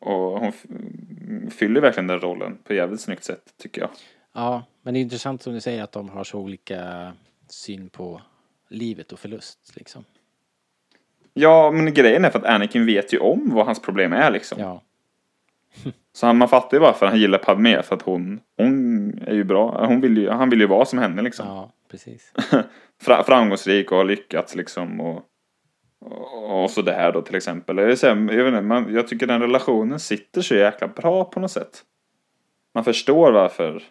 [0.00, 0.52] Och hon
[1.50, 3.90] fyller verkligen den rollen på ett jävligt snyggt sätt tycker jag.
[4.36, 7.12] Ja, men det är intressant som du säger att de har så olika
[7.48, 8.20] syn på
[8.68, 10.04] livet och förlust liksom.
[11.34, 14.60] Ja, men grejen är för att Anakin vet ju om vad hans problem är liksom.
[14.60, 14.82] Ja.
[16.12, 19.44] Så han, man fattar ju varför han gillar Padmé, för att hon, hon är ju
[19.44, 19.86] bra.
[19.86, 21.46] Hon vill ju, han vill ju vara som henne liksom.
[21.46, 22.32] Ja, precis.
[23.02, 25.00] Fra, framgångsrik och har lyckats liksom.
[25.00, 25.22] Och,
[26.00, 27.76] och, och så det här då till exempel.
[27.76, 31.40] Jag, säga, jag, vet inte, man, jag tycker den relationen sitter så jäkla bra på
[31.40, 31.82] något sätt.
[32.74, 33.82] Man förstår varför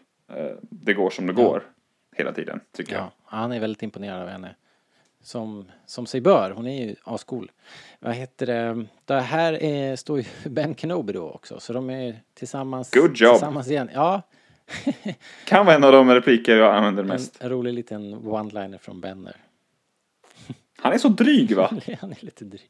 [0.59, 1.43] det går som det Ja.
[1.47, 1.63] går
[2.15, 3.03] hela tiden, tycker jag.
[3.03, 4.55] Ja, han är väldigt imponerad av henne.
[5.21, 7.51] Som, som sig bör, hon är ju ascool.
[7.99, 12.21] Vad heter det, det här är, står ju Ben Kenobi då också, så de är
[12.33, 12.91] tillsammans.
[12.91, 13.33] Good job.
[13.33, 13.89] Tillsammans igen.
[13.93, 14.21] Ja,
[15.45, 17.41] Kan vara en av de repliker jag använder en, mest.
[17.41, 19.35] en rolig liten one-liner från Ben där.
[20.77, 21.69] Han är så dryg va?
[22.01, 22.69] Han är lite dryg.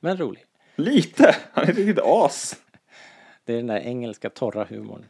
[0.00, 0.44] Men rolig.
[0.76, 1.36] Lite!
[1.52, 2.56] Han är ett riktigt as.
[3.44, 5.04] Det är den där engelska torra humorn.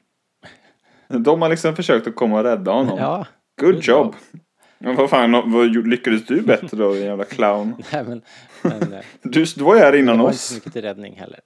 [1.18, 2.98] De har liksom försökt att komma och rädda honom.
[2.98, 3.26] Ja.
[3.60, 4.14] Good Good job.
[4.78, 7.74] Men vad fan, vad, lyckades du bättre då, din jävla clown?
[7.92, 8.22] Nej men,
[8.62, 10.42] men eh, Du, du var ju här det innan var inte oss.
[10.42, 11.40] så mycket till räddning heller.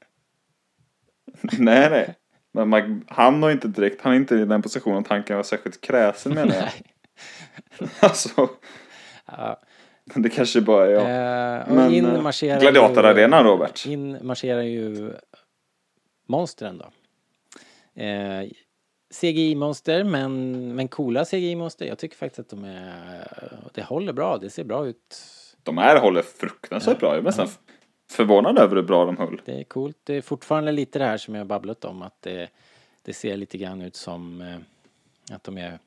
[1.58, 2.14] nej, nej.
[2.52, 5.36] Men man, han har inte direkt, han är inte i den positionen att han kan
[5.36, 6.64] vara särskilt kräsen menar jag.
[7.78, 7.88] Nej.
[8.00, 8.48] Alltså,
[9.26, 9.60] Ja,
[10.14, 11.02] Det kanske bara är jag.
[11.02, 13.86] Eh, Men, in eh, marscherar Gladiatorarenan, Robert.
[13.86, 15.12] In marscherar ju
[16.28, 16.84] monstren då.
[18.02, 18.48] Eh,
[19.20, 21.86] CGI-monster, men, men coola CGI-monster.
[21.86, 23.28] Jag tycker faktiskt att de är...
[23.74, 25.16] Det håller bra, det ser bra ut.
[25.62, 27.08] De här håller fruktansvärt bra.
[27.08, 27.48] Jag är nästan
[28.10, 29.40] förvånad över hur bra de höll.
[29.44, 29.96] Det är coolt.
[30.04, 32.48] Det är fortfarande lite det här som jag babblat om att det,
[33.02, 34.58] det ser lite grann ut som eh,
[35.34, 35.78] att de är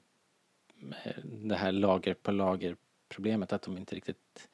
[1.03, 2.75] eh, det här lager på lager
[3.09, 4.49] problemet att de inte riktigt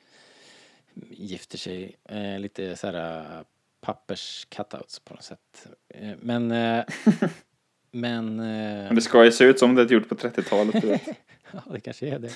[1.09, 1.95] gifter sig.
[2.03, 3.45] Eh, lite så här eh,
[3.81, 5.67] pappers cutouts på något sätt.
[6.19, 6.51] Men
[7.95, 8.45] men eh,
[8.85, 10.81] Men det ska ju se ut som det är gjort på 30-talet.
[10.81, 11.01] Du vet.
[11.51, 12.29] ja, det kanske är det.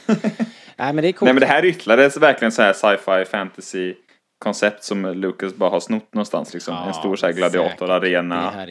[0.78, 1.22] Nej men det är coolt.
[1.28, 3.94] Nej men det här är ytterligare verkligen så här sci-fi fantasy
[4.40, 6.74] koncept som Lucas bara har snott någonstans liksom.
[6.74, 8.66] Ja, en stor så här gladiatorarena.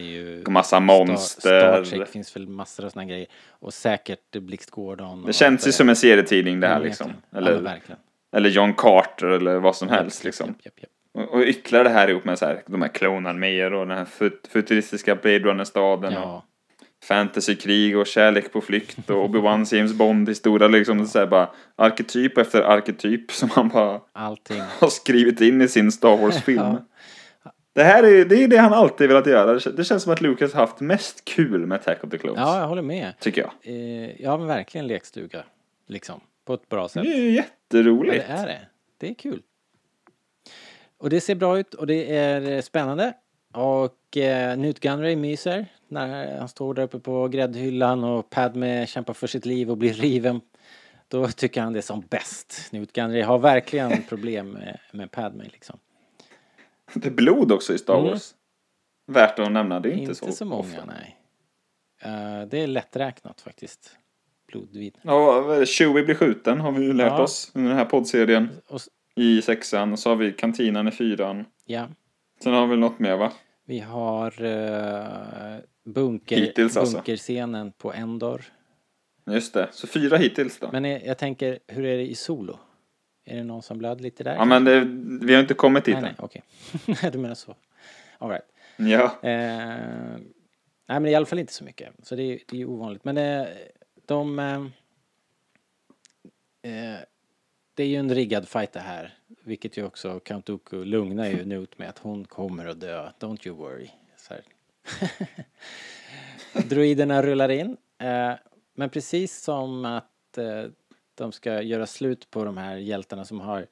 [0.46, 1.60] Och massa monster.
[1.60, 3.26] Star Trek finns väl massor av såna grejer.
[3.48, 5.24] Och säkert Blixt Gordon.
[5.26, 7.06] Det känns ju som en serietidning det här Ja, liksom.
[7.30, 7.30] verkligen.
[7.30, 7.96] Ja, Eller,
[8.36, 10.54] eller John Carter eller vad som helst Japp, liksom.
[10.64, 10.90] japp, japp.
[11.14, 14.04] Och, och ytterligare det här ihop med så här, de här klonarméer och den här
[14.04, 16.16] fut- futuristiska Blade Runner-staden.
[16.16, 16.44] Och Ja.
[17.04, 21.06] Fantasykrig och kärlek på flykt och Obi-Wans James Bond-historia liksom.
[21.06, 24.60] Så här bara arketyp efter arketyp som han bara Allting.
[24.80, 26.58] har skrivit in i sin Star Wars-film.
[26.62, 26.84] Ja.
[27.74, 29.52] Det här är, det är det han alltid velat göra.
[29.52, 32.38] Det kän- Det känns som att Lucas haft mest kul med Attack of the Clones.
[32.40, 33.12] Ja, jag håller med.
[33.20, 33.50] Tycker jag.
[33.74, 35.44] Eh, ja, men verkligen lekstuga.
[35.86, 36.20] Liksom.
[36.46, 37.02] På ett bra sätt.
[37.02, 38.26] Det är ju Ja, jätteroligt.
[38.26, 38.60] det är det.
[38.98, 39.42] Det är kul.
[40.98, 43.12] Och det ser bra ut och det är eh, spännande.
[43.54, 49.14] Och eh, Newt Gunray myser när han står där uppe på gräddhyllan och Padme kämpar
[49.14, 50.40] för sitt liv och blir riven.
[51.08, 52.68] Då tycker han det är som bäst.
[52.72, 55.78] Newt Gunray har verkligen problem med, med Padme liksom.
[56.94, 58.10] Det är blod också i Star Mm.
[58.10, 58.34] Wars.
[59.06, 60.84] Värt att nämna, det är inte, Inte så, många, ofta.
[60.84, 61.16] nej.
[62.02, 63.96] Eh, det är lätträknat faktiskt.
[64.46, 64.98] Blodvid.
[65.02, 65.64] Ja?
[65.66, 67.22] Chewie blir skjuten har vi ju lärt Ja.
[67.22, 68.48] oss under den här poddserien.
[68.68, 68.80] Och,
[69.14, 71.44] I sexan, och så har vi kantinen i fyran.
[71.64, 71.88] ja.
[72.42, 73.32] Sen har vi något mer va?
[73.64, 76.96] Vi har uh, bunker, Hittills alltså.
[76.96, 78.44] bunkerscenen på Endor.
[79.26, 80.68] Just det, så fyra hittills då.
[80.72, 82.58] Men jag, jag tänker, hur är det i Solo?
[83.24, 84.34] Är det någon som blöd lite där?
[84.34, 84.80] ja men det,
[85.26, 86.04] vi har inte kommit dit Nej, än.
[86.04, 86.42] nej, okej.
[87.02, 87.56] Nej, du menar så.
[88.18, 88.44] All right.
[88.76, 89.04] Ja.
[89.04, 90.18] Eh,
[90.88, 91.94] nej, men i alla fall inte så mycket.
[92.02, 93.04] Så det är, det är ju ovanligt.
[93.04, 93.46] Men eh,
[94.06, 94.38] de...
[96.62, 96.96] Eh,
[97.78, 99.14] det är ju en riggad fight det här.
[99.42, 103.10] Vilket ju också Count Dooku lugnar ju Newt med att hon kommer att dö.
[103.20, 103.90] Don't you worry.
[104.16, 104.42] Så här.
[106.68, 107.76] Droiderna rullar in.
[107.98, 108.32] Eh,
[108.74, 110.64] men precis som att eh,
[111.14, 113.66] de ska göra slut på de här hjältarna som har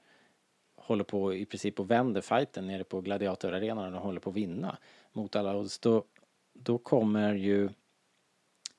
[0.77, 4.79] håller på i princip och vänder fighten nere på gladiatorarenan och håller på att vinna
[5.13, 5.79] mot alla odds.
[5.79, 6.05] Då,
[6.53, 7.69] då kommer ju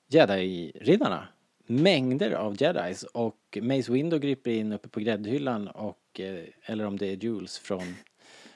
[0.08, 1.28] Jedi-riddarna.
[1.68, 6.98] Mängder av Jedis och Mace Windu griper in uppe på gräddhyllan och eh, eller om
[6.98, 7.96] det är Jules från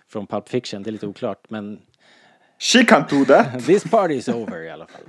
[0.08, 1.80] från Pulp Fiction, det är lite oklart men
[2.60, 3.66] She can't do that!
[3.66, 5.02] this party is over i alla fall.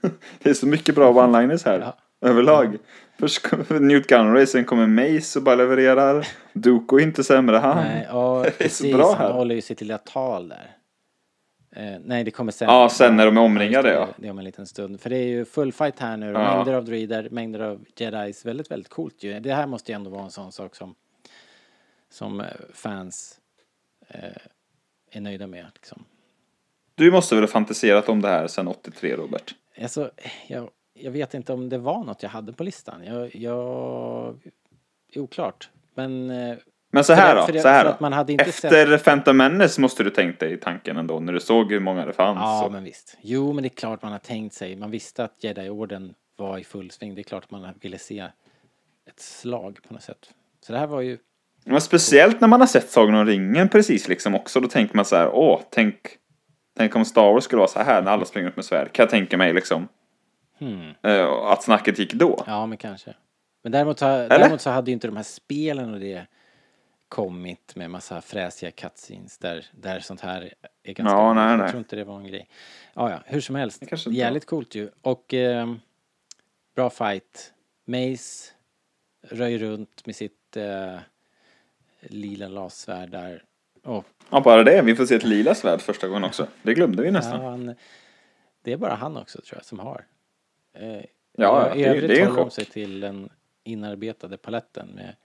[0.42, 1.92] Det är så mycket bra one-liners här.
[2.20, 2.78] Överlag.
[3.18, 6.26] Först kommer Newt Gunray, sen kommer Mace och bara levererar.
[6.52, 7.76] Dooku är inte sämre han.
[7.76, 9.32] Nej, och det är så bra han här.
[9.32, 10.76] håller ju sitt lilla tal där.
[11.76, 12.68] Eh, nej, det kommer sen.
[12.68, 14.00] Ja, sen när de är omringade, ja.
[14.00, 15.00] det, Det är om en liten stund.
[15.00, 16.26] För det är ju full fight här nu.
[16.26, 16.56] Ja.
[16.56, 18.46] Mängder av druider, mängder av jedis.
[18.46, 19.40] Väldigt, väldigt coolt ju.
[19.40, 20.94] Det här måste ju ändå vara en sån sak som,
[22.10, 23.40] som eh, fans
[24.08, 24.20] eh,
[25.10, 25.66] är nöjda med.
[25.74, 26.04] Liksom.
[26.94, 29.54] Du måste väl ha fantiserat om det här sedan 83, Robert?
[29.82, 30.10] Alltså,
[30.46, 33.04] jag, jag vet inte om det var något jag hade på listan.
[33.04, 34.38] Jag, jag
[35.14, 35.70] oklart.
[35.94, 36.30] Men...
[36.30, 36.56] eh,
[36.90, 38.34] Men så här då, det- så här då.
[38.34, 39.04] Efter sett...
[39.04, 42.12] Phantom Menace måste du tänkt dig i tanken ändå, när du såg hur många det
[42.12, 42.38] fanns.
[42.40, 43.16] Ja, och- men visst.
[43.20, 44.76] Jo, men det är klart man har tänkt sig.
[44.76, 47.14] Man visste att Jedi-orden var i full sving.
[47.14, 48.18] Det är klart att man ville se
[49.08, 50.30] ett slag på något sätt.
[50.66, 51.18] Så det här var ju...
[51.64, 55.04] Men speciellt när man har sett Sagan om ringen precis liksom också, då tänker man
[55.04, 55.96] så här, åh, tänk,
[56.76, 58.92] tänk om Star Wars skulle vara så här när alla springer upp med svärd.
[58.92, 59.88] Kan jag tänka mig liksom.
[60.58, 60.90] Hmm.
[61.02, 62.44] Eh, att snacket gick då.
[62.46, 63.14] Ja, men kanske.
[63.62, 66.26] Men däremot så, däremot så hade ju inte de här spelen och det
[67.08, 71.16] kommit med massa fräsiga cutscenes där, där sånt här är ganska...
[71.16, 71.68] Ja, nej, jag nej.
[71.68, 72.48] tror inte det var en grej.
[72.94, 73.82] Ja, ja, hur som helst.
[74.06, 74.90] Jävligt coolt ju.
[75.02, 75.80] Och ehm,
[76.74, 77.52] bra fight.
[77.84, 78.52] Mace
[79.22, 80.98] röj runt med sitt eh,
[82.00, 83.44] lila lassvärd där.
[83.82, 84.82] Och Ja, bara det.
[84.82, 86.46] Vi får se ett lila svärd första gången också.
[86.62, 87.42] Det glömde vi nästan.
[87.42, 87.74] Ja, han,
[88.62, 90.06] det är bara han också tror jag som har.
[90.72, 91.00] Eh,
[91.38, 92.52] Ja, I det övrigt det är en håller de chock.
[92.52, 93.30] sig till den
[93.64, 95.16] inarbetade paletten med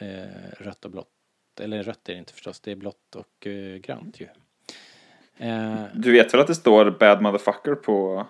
[0.00, 1.08] eh, rött och blått.
[1.60, 4.28] Eller rött är det inte förstås, det är blått och eh, grönt ju.
[5.36, 8.26] Eh, Du vet väl att det står bad motherfucker på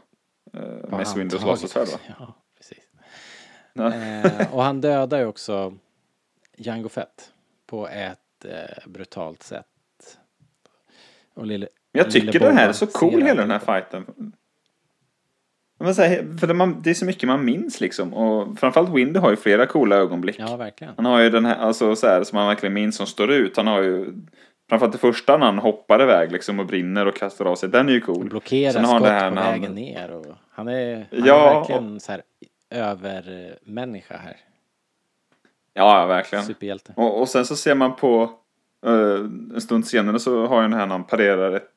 [0.88, 1.98] Mace han Windows lasersvärd va?
[2.18, 2.84] Ja, precis.
[3.72, 3.94] Ja.
[3.94, 5.74] Eh, och han dödar ju också
[6.56, 7.32] Jango Fett
[7.66, 9.66] på ett eh, brutalt sätt.
[11.34, 14.32] Och lille, jag tycker den här är så cool hela den här fighten.
[15.78, 18.14] Men så här, för det, man, det är så mycket man minns liksom.
[18.14, 20.36] Och framförallt Windu har ju flera coola ögonblick.
[20.38, 20.92] Ja, verkligen.
[20.96, 23.56] Han har ju den här, alltså så här, som man verkligen minns som står ut.
[23.56, 24.12] Han har ju,
[24.68, 27.68] framförallt det första när han hoppar iväg liksom och brinner och kastar av sig.
[27.68, 28.28] Den är ju cool.
[28.28, 31.24] Blockera Sen har han skott här på när han- vägen ner och han är, han
[31.26, 32.22] Ja, är verkligen så här
[32.70, 34.36] övermänniska här.
[35.74, 36.44] Ja, verkligen.
[36.44, 36.92] Superhjälte.
[36.96, 38.30] Och, och sen så ser man på,
[38.86, 38.92] eh,
[39.54, 41.70] en stund senare så har ju den här när han parerar ett,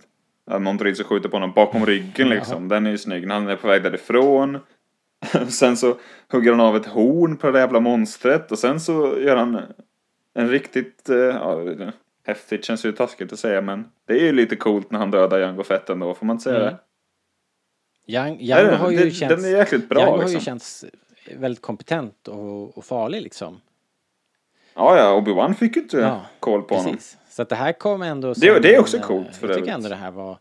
[0.59, 2.67] någon droid som skjuter på honom bakom ryggen liksom.
[2.67, 4.59] Den är ju snygg när han är på väg därifrån.
[5.49, 5.97] sen så
[6.31, 9.61] hugger han av ett horn på det jävla monstret och sen så gör han
[10.33, 11.93] en riktigt, eh, ja, det-
[12.25, 15.39] häftigt känns ju taskigt att säga men det är ju lite coolt när han dödar
[15.39, 16.73] Jango Fett ändå, får man inte säga Mm.
[16.73, 16.77] det?
[18.13, 19.35] Yang, Nej, Django den- har ju den- känts...
[19.43, 20.33] den är jäkligt bra, har liksom.
[20.33, 20.85] ju känts
[21.37, 23.61] väldigt kompetent och, och farlig liksom.
[24.75, 26.97] Ja, ja, Obi-Wan fick ju inte Ja, koll på honom.
[27.41, 29.71] Så att det här kom ändå Det- det är också en, coolt, för Jag tycker
[29.71, 30.37] ändå det här var...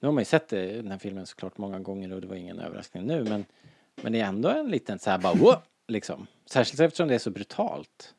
[0.00, 2.36] Nu har man ju sett det, den här filmen såklart många gånger och det var
[2.36, 3.44] ingen överraskning nu men
[4.02, 5.56] Men det är ändå en liten så här bara wow,
[5.88, 6.26] liksom.
[6.50, 8.14] Särskilt eftersom det är så brutalt.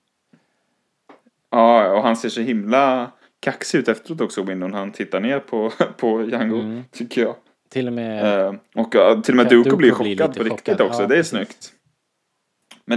[1.49, 4.73] Ja, och han ser så himla kaxig ut efteråt också, Windon.
[4.73, 6.83] Han tittar ner på, på Django, Mm.
[6.91, 7.35] tycker jag.
[7.69, 8.39] Till och med...
[8.45, 8.91] Eh, och
[9.23, 10.81] till och med Dooku blir blir chockad lite på riktigt chockad.
[10.87, 11.01] också.
[11.01, 11.29] Ja, det är precis.
[11.29, 11.73] snyggt.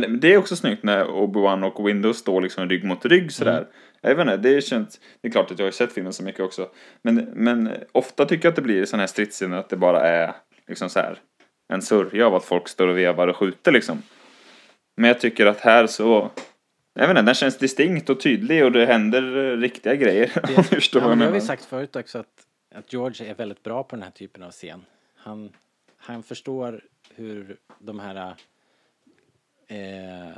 [0.00, 3.32] Men det- det är också snyggt när Obi-Wan och Windows står liksom rygg mot rygg
[3.32, 3.58] sådär.
[3.58, 3.68] Mm.
[4.00, 5.00] Jag vet inte, det känt.
[5.20, 6.68] Det är klart att jag har sett filmen så mycket också.
[7.02, 10.34] Men, men ofta tycker jag att det blir sådana här stridsscener att det bara är
[10.68, 11.18] liksom så här
[11.72, 14.02] en sörja av att folk står och vevar och skjuter liksom.
[14.96, 16.30] Men jag tycker att här så
[16.94, 20.30] jag vet inte, den känns distinkt och tydlig och det händer riktiga grejer.
[20.42, 22.26] Om du förstår Ja, det har vi sagt förut också att,
[22.74, 24.84] att George är väldigt bra på den här typen av scen.
[25.16, 25.52] Han,
[25.96, 26.80] han förstår
[27.14, 28.34] hur de här
[29.68, 30.36] eh,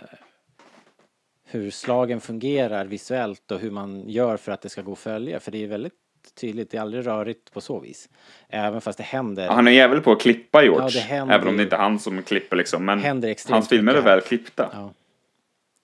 [1.45, 5.41] hur slagen fungerar visuellt och hur man gör för att det ska gå att följa.
[5.41, 5.93] För det är väldigt
[6.41, 8.09] tydligt, det är aldrig rörigt på så vis.
[8.49, 9.49] Även fast det händer.
[9.49, 11.01] Han är jävel på att klippa George.
[11.01, 12.85] Ja, händer även om det inte är han som klipper liksom.
[12.85, 14.71] Men hans filmer är väl klippta.
[14.73, 14.93] Ja.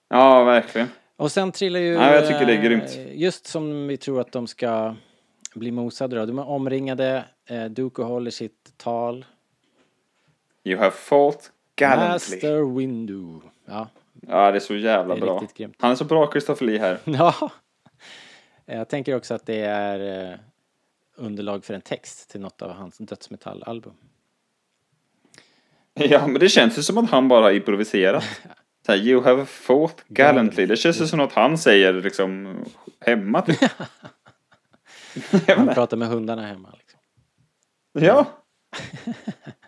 [0.09, 0.87] Ja, verkligen.
[1.15, 1.93] Och sen trillar ju...
[1.93, 2.97] Ja, jag tycker det är eh, grymt.
[3.11, 4.95] Just som vi tror att de ska
[5.55, 6.25] bli mosade då.
[6.25, 7.25] De är omringade.
[7.49, 9.25] Eh, Dooku håller sitt tal.
[10.63, 12.35] You have fought gallantly.
[12.35, 13.39] Master Windu.
[13.65, 13.87] Ja.
[14.27, 15.47] Ja, det är så jävla är bra.
[15.79, 16.99] Han är så bra, Christopher Lee här.
[17.05, 17.51] ja.
[18.65, 20.39] Jag tänker också att det är eh,
[21.15, 23.93] underlag för en text till något av hans dödsmetallalbum.
[25.93, 28.23] Ja, men det känns ju som att han bara improviserat.
[28.85, 30.65] Så här, you have fought gallantly.
[30.65, 32.57] Det känns ju som något han säger liksom
[32.99, 33.41] hemma.
[33.41, 33.57] Typ.
[35.47, 36.75] Han pratar med hundarna hemma.
[36.77, 36.99] Liksom.
[37.93, 38.42] ja.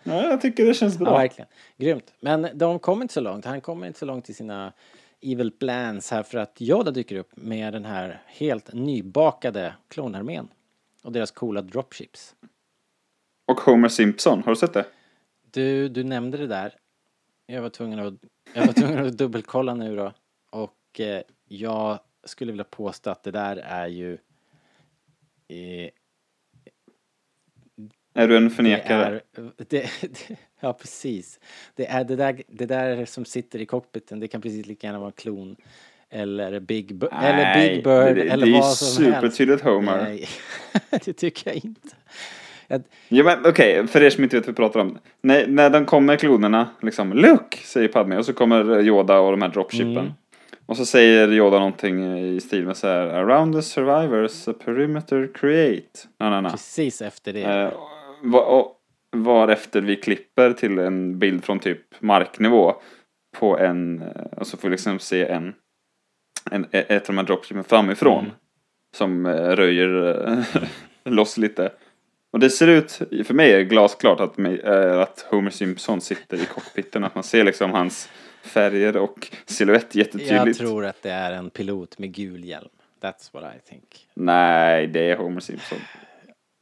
[0.02, 1.08] Ja, jag tycker det känns bra.
[1.08, 1.48] Ja, verkligen.
[1.76, 2.12] Grymt.
[2.20, 3.44] Men de kommer inte så långt.
[3.44, 4.72] Han kommer inte så långt i sina
[5.20, 10.48] evil plans här för att Yoda dyker upp med den här helt nybakade klonarmén.
[11.02, 12.34] Och deras coola dropships.
[13.46, 14.86] Och Homer Simpson, har du sett det?
[15.50, 16.74] Du, du nämnde det där.
[17.46, 18.14] Jag var tvungen att,
[18.54, 20.12] jag var tvungen att dubbelkolla nu då.
[20.50, 24.12] Och eh, jag skulle vilja påstå att det där är ju...
[25.48, 25.90] Eh,
[28.16, 29.04] Är du en det förnekare?
[29.36, 29.86] är, det, det,
[30.60, 31.40] ja, precis.
[31.74, 34.20] Det är det där, det där som sitter i cockpiten.
[34.20, 35.56] Det kan precis lika gärna vara en klon.
[36.10, 38.16] Eller Big, Bu- eller Nej, Big Bird.
[38.16, 39.20] det- det eller är ju vad som helst.
[39.20, 40.02] supertydligt Homer.
[40.04, 40.28] Nej,
[41.04, 41.88] det tycker jag inte.
[42.68, 44.98] Jag, Ja men okej, för er som inte vet vad vi pratar om.
[45.20, 47.54] När, när de kommer klonerna, liksom Look!
[47.54, 49.98] Säger Padme och så kommer Yoda och de här dropshipen.
[49.98, 50.12] Mm.
[50.66, 55.30] Och så säger Yoda någonting i stil med så här Around the survivors a perimeter
[55.34, 56.08] create.
[56.18, 56.50] Na, na, na.
[56.50, 57.42] precis efter det.
[57.42, 57.68] Eh,
[59.12, 62.74] varefter vi klipper till en bild från typ marknivå.
[63.38, 65.54] På en, eh, och så får vi liksom se en,
[66.50, 68.24] en ett av de här dropshipen framifrån.
[68.24, 68.36] Mm.
[68.96, 70.62] Som eh, röjer eh,
[71.12, 71.72] loss lite.
[72.32, 72.92] Och det ser ut,
[73.24, 74.38] för mig är det glasklart att,
[75.00, 77.04] att Homer Simpson sitter i cockpiten.
[77.04, 78.08] Att man ser liksom hans
[78.42, 80.58] färger och silhuett jag jättetydligt.
[80.58, 82.68] tror att det är en pilot med gul hjälm.
[83.00, 84.08] That's what I think.
[84.14, 85.78] Nej, det är Homer Simpson.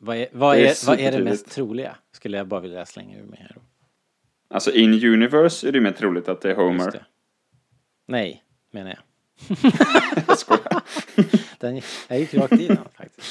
[0.05, 1.97] Vad är, vad Det är är, vad är det mest troliga?
[2.13, 3.57] Skulle jag bara vilja slänga ur mig här.
[4.49, 6.91] Alltså in universe är det mer troligt att det är Homer.
[6.91, 7.05] Det.
[8.07, 9.57] Nej, menar jag.
[10.27, 10.83] jag skojar.
[11.59, 13.27] Den, jag gick rakt in faktiskt.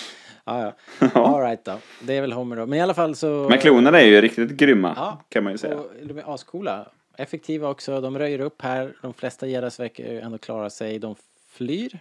[0.45, 1.09] Ja, ja.
[1.13, 1.77] All right då.
[2.01, 2.65] Det är väl Homer då.
[2.65, 3.47] Men i alla fall så...
[3.49, 5.77] Men klonerna är ju riktigt grymma, Ja, kan man ju säga.
[5.77, 6.87] Och de är ascoola.
[7.17, 8.01] Effektiva också.
[8.01, 8.93] De röjer upp här.
[9.01, 10.99] De flesta Jedis verkar ändå klara sig.
[10.99, 11.15] De
[11.49, 11.99] flyr.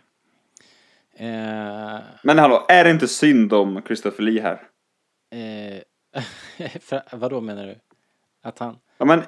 [1.17, 4.63] Eh, Men hallå, är det inte synd om Christopher Lee här?
[5.35, 5.83] eh,
[6.81, 7.77] för, vad då menar du?
[8.43, 8.77] Att han...
[8.99, 9.23] Ja, men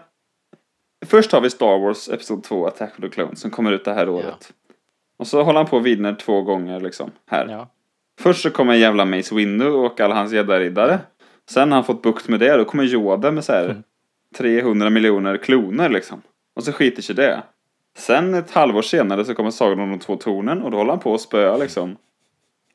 [1.07, 3.95] först har vi Star Wars Episod 2, Attack of the Clones, som kommer ut det
[3.95, 4.53] här året.
[5.17, 7.11] Och så håller han på och vinner två gånger liksom.
[7.27, 7.49] Här.
[7.49, 7.69] Ja.
[8.21, 10.99] Först så kommer jävla Mace Windu och alla hans gäddariddare.
[11.51, 13.83] Sen har han fått bukt med det, då kommer Yoda med så här
[14.37, 16.23] 300 miljoner kloner liksom.
[16.57, 17.43] Och så skiter sig det.
[17.97, 21.01] Sen ett halvår senare så kommer Sagan om de två tornen och då håller han
[21.01, 21.97] på att spöa liksom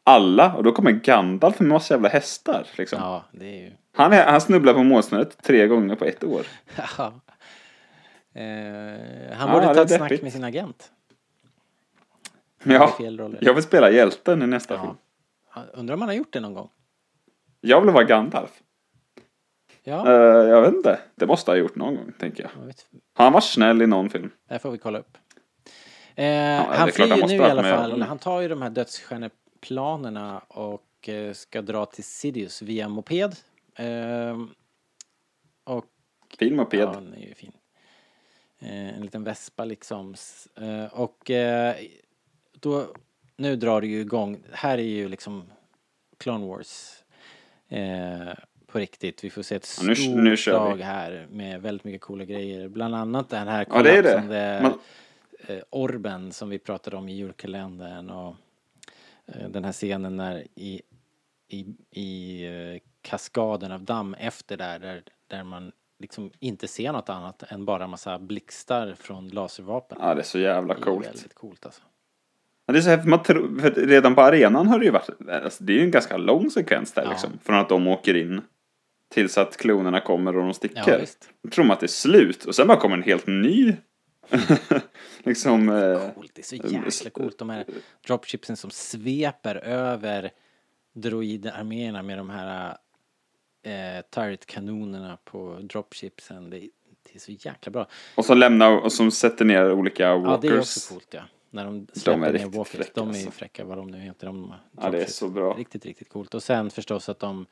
[0.03, 0.53] alla.
[0.55, 2.99] Och då kommer Gandalf med massa jävla hästar liksom.
[3.01, 3.71] Ja, ju...
[3.95, 6.41] Han, är, han snubblar på målsnöret tre gånger på ett år.
[6.97, 7.13] Ja.
[8.33, 8.43] Eh,
[9.37, 10.23] han Ja, borde det ta ett snack deppigt.
[10.23, 10.91] med sin agent.
[12.63, 12.97] Ja,
[13.41, 14.93] jag vill spela hjälten i nästa film.
[15.55, 16.69] Ja, Undrar om han har gjort det någon gång?
[17.61, 18.49] Jag vill vara Gandalf.
[19.83, 20.99] Ja, Eh, jag vet inte.
[21.15, 22.51] Det måste ha gjort någon gång, tänker jag.
[22.61, 22.85] jag vet.
[23.13, 24.31] Han varit snäll i någon film?
[24.49, 25.17] det får vi kolla upp.
[26.15, 27.75] Eh, är han flyr ju nu i alla med.
[27.75, 27.91] fall.
[27.91, 28.07] Mm.
[28.07, 33.35] Han tar ju de här dödsstjärneplanerna och eh, ska dra till Sidious via moped.
[33.75, 34.37] Eh,
[35.63, 35.85] och
[36.39, 36.79] Fin moped.
[36.79, 37.51] Ja, den är ju fin.
[38.59, 40.15] Eh, en liten vespa liksom.
[40.55, 41.75] Eh, och eh,
[42.59, 42.85] då,
[43.37, 44.43] nu drar det ju igång.
[44.51, 45.43] Här är ju liksom
[46.17, 47.03] Clone Wars.
[47.69, 48.33] Eh,
[48.71, 49.23] på riktigt.
[49.23, 50.83] Vi får se ett Ja, nu- stort nu kör vi.
[50.83, 52.67] här med väldigt mycket coola grejer.
[52.67, 54.59] Bland annat den här Ja, det är det.
[54.63, 54.79] Man-
[55.47, 58.35] eh, orben som vi pratade om i julkalendern och
[59.25, 60.81] eh, den här scenen när i,
[61.47, 67.09] i, i eh, kaskaden av damm efter där, där, där man liksom inte ser något
[67.09, 69.97] annat än bara massa blixtar från laservapen.
[70.01, 71.07] Ja, det är så jävla Det är coolt.
[71.07, 71.81] väldigt coolt alltså.
[72.65, 73.09] Ja, det är så häftigt.
[73.09, 75.09] Man tror, för redan på arenan har det ju varit,
[75.43, 77.09] alltså, det är ju en ganska lång sekvens där Ja.
[77.09, 77.29] liksom.
[77.43, 78.41] Från att de åker in
[79.09, 80.83] tills att klonerna kommer och de sticker.
[80.87, 81.29] Ja, visst.
[81.43, 83.75] Då tror man att det är slut och sen bara kommer en helt ny
[85.23, 87.37] liksom eh, Coolt, det är så jäkla coolt.
[87.37, 87.65] De här
[88.07, 90.31] dropshipsen som sveper över
[90.93, 92.77] droidarméerna med de här
[93.65, 96.49] eh, turret-kanonerna på dropshipsen.
[96.49, 96.69] Det, är-
[97.03, 97.87] det är så jäkla bra.
[98.15, 100.31] och som lämnar och som sätter ner olika walkers.
[100.43, 101.21] Ja, det är också coolt ja.
[101.49, 102.75] När de släpper ner riktigt walkers.
[102.77, 103.31] fräcka, de är ju alltså.
[103.31, 104.25] fräcka vad de nu heter.
[104.27, 105.53] De Ja, det är så bra.
[105.53, 106.33] Riktigt, riktigt coolt.
[106.33, 107.45] Och sen förstås att de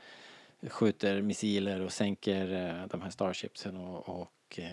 [0.69, 4.65] skjuter missiler och sänker eh, de här starshipsen och, och eh,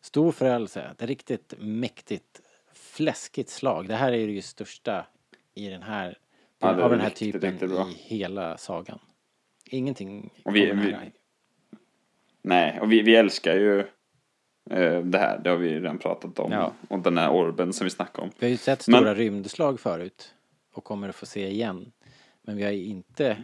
[0.00, 0.82] stor förödelse.
[0.82, 2.40] Ett riktigt mäktigt,
[2.72, 3.88] fläskigt slag.
[3.88, 5.06] Det här är ju det största
[5.54, 6.18] i den här,
[6.58, 8.98] Ja, av den här riktigt, typen riktigt i hela sagan.
[9.70, 10.96] Ingenting Och vi- vi-.
[12.42, 13.78] Nej, och vi, vi älskar ju
[14.70, 15.38] eh, det här.
[15.38, 16.52] Det har vi redan pratat om.
[16.52, 16.72] Ja.
[16.88, 18.30] Och den här orben som vi snackade om.
[18.38, 20.34] Vi har ju sett Men- stora rymdslag förut
[20.72, 21.92] och kommer att få se igen.
[22.42, 23.36] Men vi har ju inte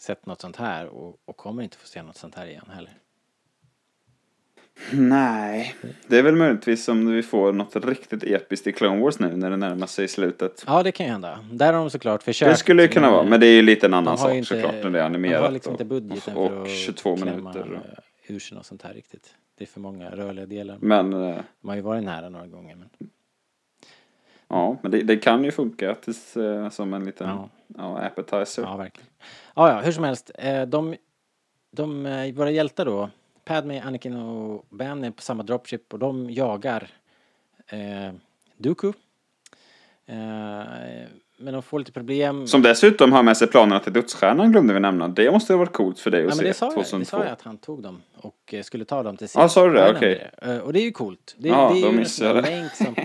[0.00, 2.92] sett något sånt här och, och kommer inte få se något sånt här igen heller.
[4.92, 5.74] Nej,
[6.06, 9.50] det är väl möjligtvis om vi får något riktigt episkt i Clone Wars nu när
[9.50, 10.64] det närmar sig slutet.
[10.66, 11.38] Ja, det kan ju hända.
[11.52, 12.50] Där har de såklart försökt.
[12.50, 14.74] Det skulle ju kunna vara, men det är ju lite en annan sak inte- såklart
[14.74, 15.40] när det är animerat.
[15.40, 17.72] De har liksom och- inte budgeten och, för att 22 klämma minuter.
[17.72, 19.34] och- ur sig något sånt här riktigt.
[19.58, 20.78] Det är för många rörliga delar.
[20.80, 22.76] Men, eh, De har ju varit nära några gånger.
[22.76, 22.88] Men...
[24.48, 27.48] ja, men det, det kan ju funka tills, eh, som en liten Ja.
[27.76, 27.98] Ja.
[27.98, 28.62] appetizer.
[28.62, 29.08] Ja, verkligen.
[29.54, 30.30] Ja, ja, hur som helst.
[30.38, 30.96] eh, De,
[31.72, 33.10] de, eh, våra hjältar då,
[33.44, 36.88] Padme, Anakin och Ben är på samma dropship och de jagar
[37.66, 38.12] eh,
[38.56, 38.92] Dooku.
[40.06, 40.14] Eh,
[41.42, 42.46] men de får lite problem.
[42.46, 45.08] Som dessutom har med sig planerna till dödsstjärnan glömde vi nämna.
[45.08, 46.84] Det måste ha varit coolt för dig att Ja, men se det sa, jag, det
[46.84, 47.10] 2002.
[47.16, 49.72] sa jag att han tog dem och eh, skulle ta dem till Ja, sa du
[49.74, 49.92] det?
[49.96, 50.30] Okej.
[50.42, 51.34] Eh, Och det är ju coolt.
[51.38, 51.92] Det, Ja, det är
[52.22, 52.94] ju en länk som...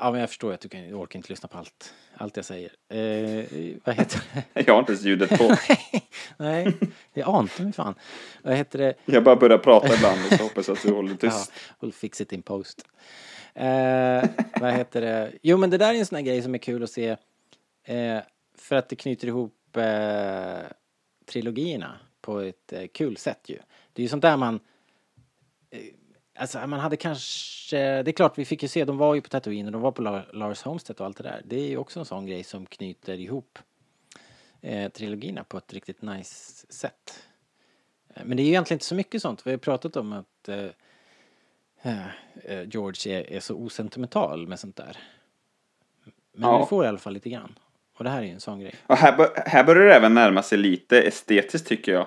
[0.00, 2.72] Ja, men jag förstår att du orkar inte lyssna på allt, allt jag säger.
[2.88, 4.44] Eh, vad heter det?
[4.66, 5.56] Jag har inte ens ljudet på.
[6.36, 6.76] Nej,
[7.14, 7.94] det ante mig fan.
[8.42, 8.94] Vad heter det?
[9.04, 11.52] Jag bara börjar prata ibland och så hoppas att du håller tyst.
[11.80, 12.86] Ja, we'll fix it in post.
[13.54, 14.24] Eh,
[14.60, 15.32] vad heter det?
[15.42, 17.16] Jo, men det där är en sån här grej som är kul att se.
[17.84, 18.18] Eh,
[18.58, 20.66] för att det knyter ihop eh,
[21.26, 23.58] trilogierna på ett eh, kul sätt ju.
[23.92, 24.60] Det är ju sånt där man...
[26.38, 27.76] Alltså man hade kanske...
[28.02, 29.92] Det är klart, vi fick ju se, de var ju på Tatooine och de var
[29.92, 31.42] på La- Lars Homestead och allt det där.
[31.44, 33.58] Det är ju också en sån grej som knyter ihop
[34.60, 37.22] eh, trilogierna på ett riktigt nice sätt.
[38.14, 39.46] Eh, Men det är ju egentligen inte så mycket sånt.
[39.46, 40.64] Vi har pratat om att eh,
[41.82, 42.06] eh,
[42.44, 44.96] eh, George är, är så osentimental med sånt där.
[46.32, 46.58] Men Ja.
[46.60, 47.58] vi får i alla fall lite grann.
[47.98, 48.74] Och det här är ju en sån grej.
[48.86, 52.06] Och här, bör- här börjar det även närma sig lite estetiskt tycker jag.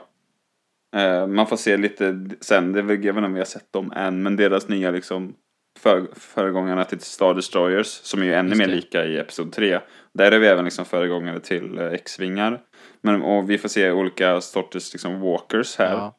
[0.95, 3.45] Eh, man får se lite sen, det är väl, jag vet inte om vi har
[3.45, 5.35] sett dem än, men deras nya liksom
[5.79, 9.79] för, föregångarna till Star Destroyers, som är ju ännu mer lika i Episod 3.
[10.13, 12.61] Där är vi även liksom föregångare till eh, X-vingar.
[13.01, 15.93] Men och vi får se olika sorters liksom walkers här.
[15.93, 16.15] Ja.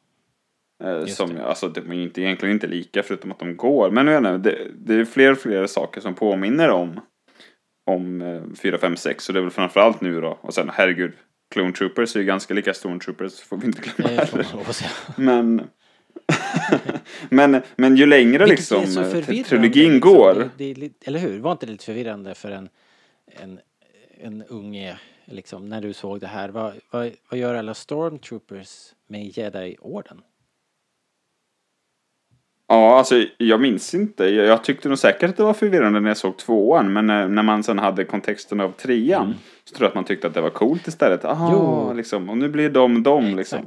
[0.83, 1.45] Eh, Just som, det.
[1.45, 3.91] alltså de är inte, egentligen inte lika förutom att de går.
[3.91, 6.99] Men jag inte, det, det är fler och fler saker som påminner om,
[7.85, 9.23] om eh, 4, 5, 6.
[9.23, 10.39] Så det är väl framförallt nu då.
[10.41, 11.13] Och sen herregud,
[11.51, 14.89] Clone Troopers är ju ganska lika Stormtroopers, får vi inte glömma säga.
[15.15, 15.67] Men,
[17.29, 19.99] men, men ju längre Vilket liksom eh, trilogin liksom.
[19.99, 20.49] går.
[20.57, 21.39] Det, det eller hur?
[21.39, 22.69] Var inte det lite förvirrande för en,
[23.27, 23.59] en,
[24.19, 26.49] en unge, liksom, när du såg det här?
[26.49, 30.21] Vad, vad, vad gör alla stormtroopers med Jedi-orden?
[32.71, 34.25] Ja, alltså jag minns inte.
[34.25, 36.93] Jag, jag tyckte nog säkert att det var förvirrande när jag såg tvåan.
[36.93, 39.35] Men när, när man sen hade kontexten av trean.
[39.63, 41.25] Så tror jag att man tyckte att det var coolt istället.
[41.25, 42.29] Aha, liksom.
[42.29, 43.59] Och nu blir de de liksom.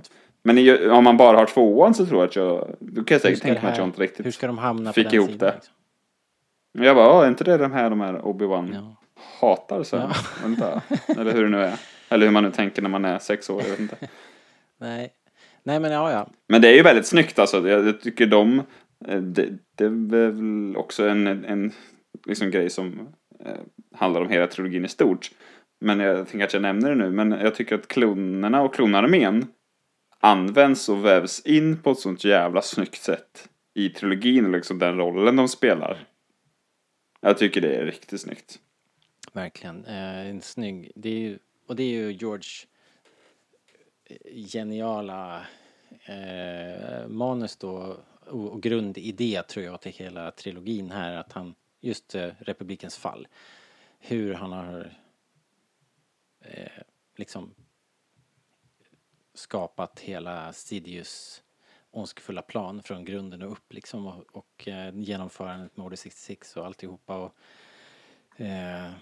[0.43, 2.77] Men i, om man bara har tvåan så tror jag att jag...
[2.81, 4.95] Då kan jag säkert tänka mig att jag inte riktigt hur ska de hamna på
[4.95, 5.55] fick den ihop sidan, det.
[5.55, 5.75] liksom?
[6.85, 8.95] Jag bara, "Ja, är inte det de här de här Obi-Wan
[9.41, 10.01] hatar sen?
[10.01, 10.15] Ja.
[10.43, 10.83] Vänta.
[11.21, 11.75] Eller hur det nu är.
[12.09, 13.97] Eller hur man nu tänker när man är sex år, jag vet inte.
[14.81, 15.13] Nej.
[15.67, 16.27] Nej men ja, ja.
[16.49, 17.69] Men det är ju väldigt snyggt alltså.
[17.69, 18.65] Jag, jag tycker de, eh,
[19.09, 21.73] Eh, det, det är väl också en, en
[22.27, 23.09] liksom grej som
[23.45, 23.61] eh,
[23.93, 25.31] handlar om hela trilogin i stort.
[25.81, 27.11] Men jag tänker att jag nämner det nu.
[27.11, 29.47] Men jag tycker att klonerna och klonarmén
[30.21, 35.37] används och vävs in på ett sånt jävla snyggt sätt i trilogin liksom den rollen
[35.37, 36.07] de spelar.
[37.21, 38.59] Jag tycker det är riktigt snyggt.
[39.33, 39.85] Verkligen.
[39.85, 40.93] Eh, en snygg.
[40.95, 42.51] Det är ju, och det är ju George
[44.05, 45.47] eh, geniala
[46.05, 47.97] eh, manus då
[48.27, 53.29] och, grundidé tror jag till hela trilogin här att han just eh, republikens fall.
[53.99, 54.97] Hur han har
[56.41, 56.83] eh,
[57.17, 57.55] liksom
[59.35, 61.43] skapat hela Sidious
[61.91, 66.67] ondskefulla plan från grunden och upp liksom och, och eh, genomförandet med Order 66 och
[66.67, 67.37] alltihopa och
[68.41, 68.93] eh,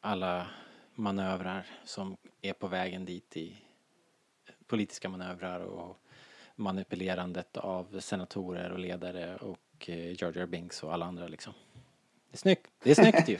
[0.00, 0.46] alla
[0.94, 3.56] manövrar som är på vägen dit i
[4.66, 6.02] politiska manövrar och
[6.58, 11.52] manipulerandet av senatorer och ledare och eh, Jar Binks och alla andra liksom.
[12.30, 13.38] Det är snyggt, det är snyggt ju.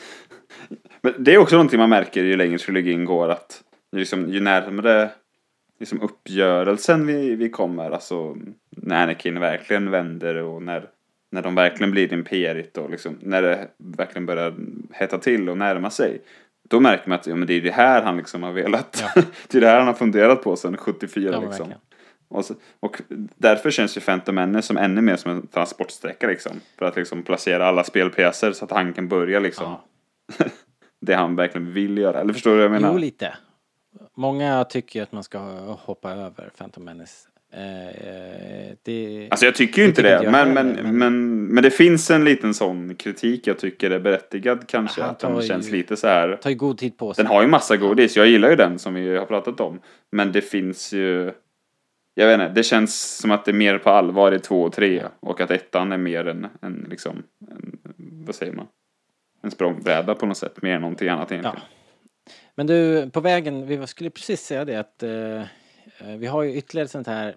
[1.01, 3.62] Men det är också någonting man märker ju längre trilogin går att
[3.93, 5.11] liksom, ju närmare
[5.78, 8.36] liksom, uppgörelsen vi, vi kommer, alltså
[8.70, 10.89] när Anakin verkligen vänder och när,
[11.31, 14.55] när de verkligen blir imperiet och liksom, när det verkligen börjar
[14.93, 16.23] hetta till och närma sig.
[16.69, 19.05] Då märker man att ja, men det är det här han liksom har velat.
[19.49, 21.69] det är det här han har funderat på sedan 74 Ja, liksom.
[21.69, 21.81] verkligen.
[22.28, 23.02] Och, så, och
[23.36, 26.52] därför känns ju Phantom Menace som ännu mer som en transportsträcka liksom.
[26.78, 29.76] För att liksom placera alla spelpjäser så att han kan börja liksom.
[31.00, 32.20] det han verkligen vill göra.
[32.20, 32.92] Eller förstår du vad jag menar?
[32.92, 33.34] Jo, lite.
[34.16, 35.38] Många tycker att man ska
[35.84, 37.28] hoppa över Phantom Menace.
[37.52, 40.10] Eh, det, Alltså jag tycker ju inte det.
[40.10, 44.00] jag Men, heller, men, men, men det finns en liten sån kritik jag tycker är
[44.00, 45.00] berättigad kanske.
[45.02, 46.36] Han Att den känns ju- lite så här.
[46.36, 47.24] tar ju god tid på sig.
[47.24, 48.16] Den har ju massa godis.
[48.16, 49.80] Jag gillar ju den som vi har pratat om.
[50.12, 51.32] Men det finns ju.
[52.19, 52.49] Jag vet inte.
[52.49, 55.05] Det känns som att det är mer på allvar i två och tre.
[55.20, 57.23] Och att ettan är mer en, en liksom.
[57.51, 58.66] En, vad säger man?
[59.43, 60.62] En språngbräda på något sätt.
[60.62, 61.61] Mer än någonting annat egentligen.
[62.55, 65.43] Men du, på vägen, vi skulle precis säga det att eh,
[66.19, 67.36] vi har ju ytterligare ett sånt här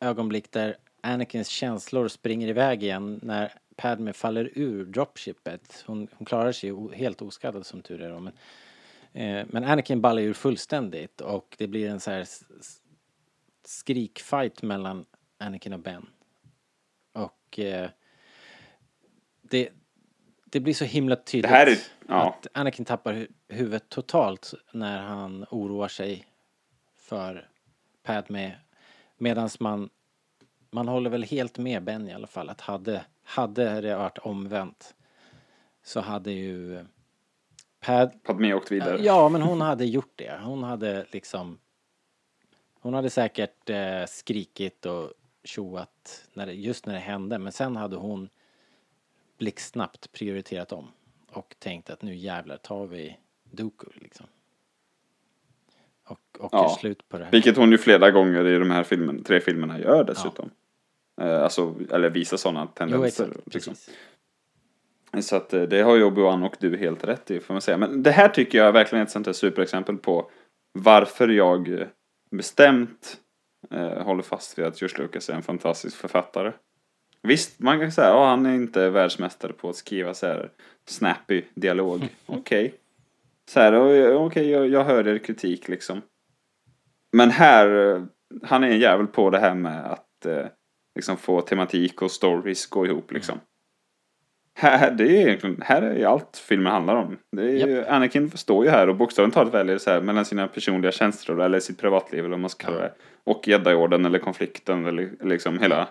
[0.00, 5.84] ögonblick där Anakins känslor springer iväg igen när Padme faller ur dropshipet.
[5.86, 8.32] Hon, hon klarar sig helt oskaddad som tur är då, men,
[9.12, 12.24] eh, men Anakin ballar ur fullständigt och det blir en så här
[13.68, 15.04] skrikfight mellan
[15.38, 16.06] Anakin och Ben.
[17.12, 17.90] Och eh,
[19.42, 19.68] det,
[20.44, 21.78] det blir så himla tydligt är-
[22.08, 22.28] ja.
[22.28, 26.26] att Anakin tappar hu- huvudet totalt när han oroar sig
[26.96, 27.48] för
[28.02, 28.52] Padme.
[29.16, 29.90] Medan man,
[30.70, 34.94] man håller väl helt med Ben i alla fall att hade, hade det varit omvänt
[35.82, 36.84] så hade ju
[37.80, 38.22] Pad...
[38.22, 39.02] Padme åkt vidare.
[39.02, 40.40] Ja, men hon hade gjort det.
[40.42, 41.58] Hon hade liksom
[42.80, 45.12] hon hade säkert eh, skrikit och
[45.44, 48.28] tjoat när det, just när det hände men sen hade hon
[49.38, 50.88] blixtsnabbt prioriterat om
[51.32, 53.16] och tänkt att nu jävlar tar vi
[53.50, 54.26] Dooku liksom.
[56.04, 57.32] Och, och gör slut på det här.
[57.32, 60.50] Vilket hon ju flera gånger i de här filmen, tre filmerna gör dessutom.
[61.20, 63.24] Eh, alltså, eller visar sådana tendenser.
[63.24, 63.54] Jo, exakt.
[63.54, 63.74] liksom.
[65.22, 67.76] Så att eh, det har ju Obi-Wan och du helt rätt i får man säga.
[67.76, 70.30] Men det här tycker jag är verkligen ett sånt här superexempel på
[70.72, 71.86] varför jag eh,
[72.30, 73.20] bestämt
[73.70, 76.52] eh, håller fast vid att George Lucas är en fantastisk författare.
[77.22, 80.50] Visst, man kan säga att han är inte världsmästare på att skriva så här
[80.86, 82.08] snappy dialog.
[82.26, 82.74] Okej.
[83.50, 83.74] Så här,
[84.14, 86.02] okej, jag, jag hör er kritik liksom.
[87.12, 88.02] Men här, eh,
[88.42, 90.46] han är en jävel på det här med att eh,
[90.94, 93.40] liksom få tematik och stories gå ihop liksom.
[94.60, 97.18] Här, det är egentligen, här är ju allt filmen handlar om.
[97.32, 100.48] Det är ju, Anakin står ju här och bokstavligt talat väljer så här mellan sina
[100.48, 102.92] personliga känslor eller sitt privatliv eller vad man ska kalla det.
[103.24, 105.88] Och Jedi-orden eller konflikten eller liksom hela.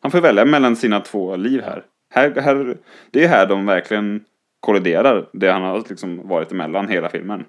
[0.00, 1.84] Han får välja mellan sina två liv här.
[2.10, 2.76] här, här
[3.10, 4.24] det är här de verkligen
[4.60, 5.28] kolliderar.
[5.32, 7.44] Det han har liksom varit emellan hela filmen.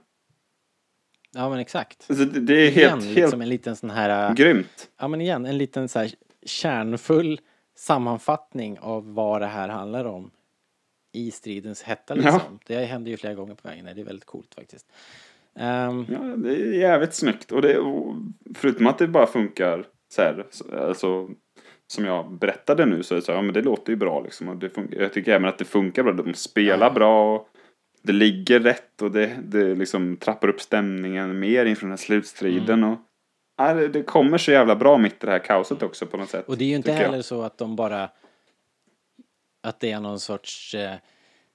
[1.34, 2.06] Ja men exakt.
[2.10, 4.30] Alltså, det, det är Igen, helt, liksom helt en liten sån här...
[4.30, 4.90] äh, grymt.
[5.00, 6.12] Ja men igen, en liten så här
[6.46, 7.40] kärnfull
[7.78, 10.32] sammanfattning av vad det här handlar om
[11.18, 12.60] i stridens hetta liksom.
[12.66, 13.86] Det händer ju flera gånger på vägen.
[13.86, 14.86] Det är väldigt coolt faktiskt.
[15.60, 17.52] Ehm, Ja, det är jävligt snyggt.
[17.52, 18.16] Och det, och
[18.56, 21.30] förutom att det bara funkar så här, så- alltså,
[21.94, 24.22] som jag berättade nu så är det så här, ja men det låter ju bra
[24.22, 24.48] liksom.
[24.50, 26.14] Och det funkar, jag tycker även att det funkar bra.
[26.14, 27.36] De spelar bra.
[27.36, 27.48] Och
[28.04, 32.80] det ligger rätt och det, det liksom trappar upp stämningen mer inför den här slutstriden.
[32.84, 32.90] Mm.
[32.94, 33.00] Och,
[33.58, 36.30] ja, det, det kommer så jävla bra mitt i det här kaoset också på något
[36.30, 36.48] sätt.
[36.48, 37.10] Och det är ju inte tycker jag.
[37.10, 38.10] heller så att de bara...
[39.68, 40.96] Att det är någon sorts eh,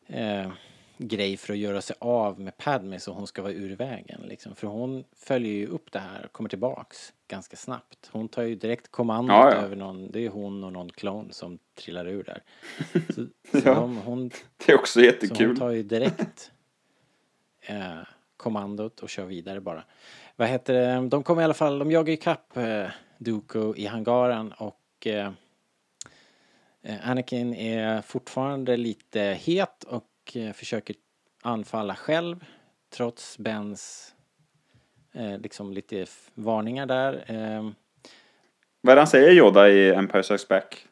[0.07, 0.51] eh,
[0.99, 4.21] grej för att göra sig av med Padme så hon ska vara ur vägen.
[4.29, 4.55] Liksom.
[4.55, 8.11] För hon följer ju upp det här och kommer tillbaks ganska snabbt.
[8.13, 9.57] Hon tar ju direkt kommandot Ja, ja.
[9.57, 12.43] över någon, det är hon och någon klon som trillar ur där.
[13.15, 13.27] Så,
[13.61, 13.75] så Ja.
[13.75, 14.31] de, hon,
[14.67, 15.59] Det är också så hon jättekul.
[15.59, 16.51] tar ju direkt
[17.61, 17.99] eh,
[18.37, 19.85] kommandot och kör vidare bara.
[20.37, 21.09] Vad heter det?
[21.09, 22.87] De kommer i alla fall, de jagar ikapp eh,
[23.19, 25.33] Dooku i hangaren och eh,
[27.03, 30.97] Anakin är fortfarande lite het och eh, försöker
[31.43, 32.45] anfalla själv
[32.91, 34.15] trots Bens
[35.13, 37.25] eh, liksom lite varningar där.
[37.27, 37.71] Eh,
[38.81, 40.87] Vad är det han säger Yoda i Empire Strikes Back?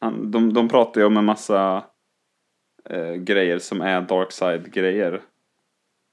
[0.00, 1.84] Han, de, de pratar ju om en massa
[2.84, 5.22] eh, grejer som är dark side grejer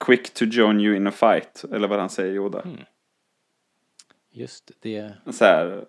[0.05, 2.61] Quick to join you in a fight, eller vad han säger Yoda.
[2.61, 2.83] Hmm.
[4.31, 5.13] just det.
[5.31, 5.85] Så här,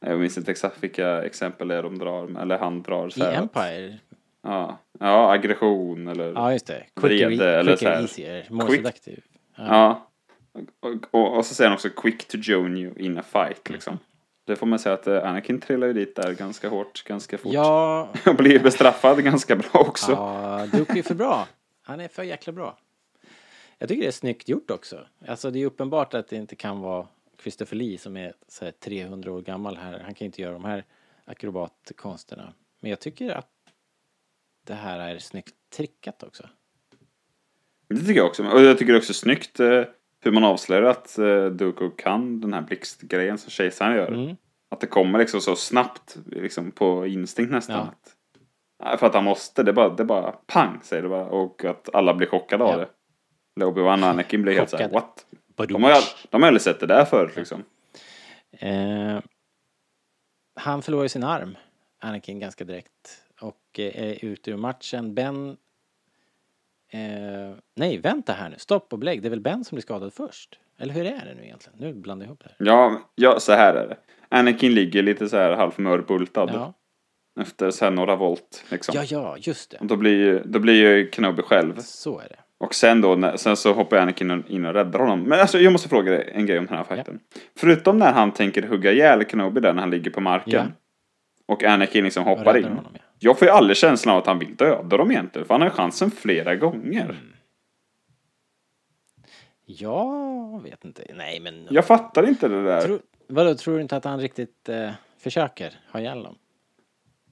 [0.00, 3.08] jag minns inte exakt vilka exempel det är de drar, eller han drar.
[3.08, 3.98] Så I här att- Empire?
[4.42, 6.84] Ja, ja, aggression eller Ja, just det.
[7.00, 8.02] Quicker, vrede eller quicker så här.
[8.02, 9.22] easier, more Quick- seductive.
[9.56, 10.08] Ja.
[10.80, 13.98] Och, och, och så säger han också quick to join you in a fight liksom.
[14.46, 17.52] Det får man säga att eh, Anakin trillar ju dit där ganska hårt, ganska fort.
[17.52, 20.12] Ja, Och blir bestraffad ganska bra också.
[20.12, 21.46] Ja, Duke är för bra.
[21.82, 22.78] Han är för jäkla bra.
[23.78, 25.00] Jag tycker det är snyggt gjort också.
[25.28, 27.06] Alltså det är uppenbart att det inte kan vara
[27.42, 30.00] Christopher Lee som är så här 300 år gammal här.
[30.00, 30.84] Han kan inte göra de här
[31.24, 32.52] akrobatkonsterna.
[32.80, 33.50] Men jag tycker att
[34.66, 36.48] det här är snyggt trickat också.
[37.88, 38.46] Det tycker jag också.
[38.46, 39.84] Och jag tycker också snyggt eh,
[40.20, 44.12] hur man avslöjar att eh, Dooku kan den här blixtgrejen som kejsaren gör.
[44.12, 44.36] Mm.
[44.70, 47.88] Att det kommer liksom så snabbt, liksom på instinkt nästan.
[48.78, 48.96] Ja.
[48.96, 51.26] För att han måste, det bara, det bara pang säger det bara.
[51.26, 52.76] Och att alla blir chockade av Ja.
[52.76, 52.88] det.
[53.56, 55.26] Eller Obi-Wan och Anakin blir helt såhär, what?
[55.66, 57.64] De har de har aldrig sett det där förut liksom.
[58.50, 59.20] Eh,
[60.54, 61.56] han förlorar ju sin arm,
[62.00, 63.22] Anakin, ganska direkt.
[63.40, 65.14] Och eh, är ute ur matchen.
[65.14, 65.56] Ben...
[66.90, 68.56] Eh, nej, vänta här nu.
[68.58, 69.22] Stopp och belägg.
[69.22, 70.58] Det är väl Ben som blir skadad först?
[70.78, 71.78] Eller hur är det nu egentligen?
[71.78, 72.66] Nu blandar jag ihop det här.
[72.66, 73.96] Ja, ja, så här är det.
[74.28, 76.50] Anakin ligger lite så här halvmörbultad.
[76.52, 76.74] Ja.
[77.40, 78.94] Efter så här några volt liksom.
[78.96, 79.76] Ja, ja, just det.
[79.76, 81.76] Och då blir ju, då blir ju Kenobi själv.
[81.78, 82.38] Så är det.
[82.58, 85.22] Och sen då, sen så hoppar Anakin in och räddar honom.
[85.22, 87.20] Men alltså jag måste fråga dig en grej om den här fighten.
[87.56, 90.52] Förutom när han tänker hugga ihjäl Kenobi där när han ligger på marken.
[90.52, 91.54] Ja.
[91.54, 92.64] Och Anakin liksom hoppar in.
[92.64, 93.00] honom, ja.
[93.18, 95.46] Jag får ju aldrig känslan av att han vill döda dem egentligen.
[95.46, 97.04] För han har chansen flera gånger.
[97.04, 97.16] Mm.
[99.66, 101.02] Jag vet inte.
[101.14, 101.66] Nej, men...
[101.70, 102.80] Jag fattar inte det där.
[102.80, 106.34] Tror, vadå, tror du inte att han riktigt eh, försöker ha ihjäl dem?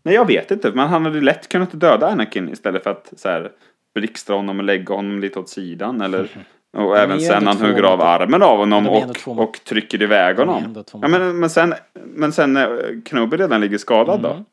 [0.03, 0.73] Nej jag vet inte.
[0.73, 3.53] Men han hade lätt kunnat döda Anakin istället för att så här
[4.01, 6.01] blixtra honom och lägga honom lite åt sidan.
[6.01, 6.29] Eller,
[6.77, 10.85] och även sen han hugger av armen av honom och, och trycker iväg honom.
[10.93, 14.31] Ja, men, men, sen, men sen när Kenobi redan ligger skadad Mm.
[14.37, 14.45] då.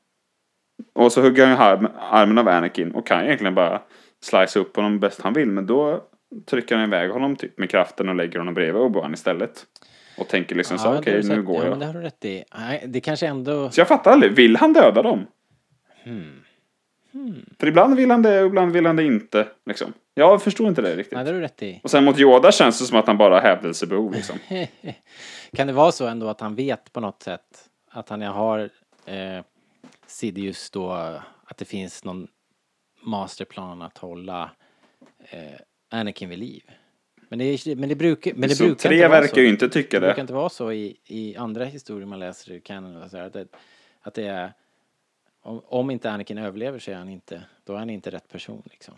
[1.04, 3.82] Och så hugger han ju arm, armen av Anakin och kan egentligen bara
[4.24, 5.50] slice upp honom bäst han vill.
[5.50, 6.02] Men då
[6.50, 9.66] trycker han iväg honom typ med kraften och lägger honom bredvid Obi-Wan istället.
[10.18, 11.70] Och tänker liksom så det okej du nu går ja, jag.
[11.70, 12.44] men det har du rätt i.
[12.58, 13.70] Nej, det kanske ändå...
[13.70, 15.28] Så jag fattar aldrig, vill han döda dem?
[16.04, 16.43] Hmm.
[17.60, 19.48] För ibland vill han det och ibland vill han det inte.
[19.66, 19.94] Liksom.
[20.14, 21.14] Jag förstår inte det riktigt.
[21.14, 21.80] Nej, det har du rätt i.
[21.84, 24.40] Och sen mot Yoda känns det som att han bara har hävdelsebehov liksom.
[25.54, 28.70] kan det vara så ändå att han vet på något sätt att han har
[29.06, 29.44] eh,
[30.08, 30.92] Sidious då,
[31.46, 32.28] att det finns någon
[33.02, 34.52] masterplan att hålla
[35.30, 35.40] eh,
[35.92, 36.64] Anakin vid liv?
[37.30, 39.42] Men det, men det brukar, men det Så brukar tre inte vara verkar så.
[39.42, 40.06] ju inte tycka det.
[40.06, 40.10] det.
[40.10, 43.26] brukar inte vara så i, i andra historier man läser i Canon och så här,
[43.26, 43.48] att, det,
[44.02, 44.54] att det är
[45.44, 48.62] om, om inte Anakin överlever så är han inte, då är han inte rätt person
[48.66, 48.94] liksom.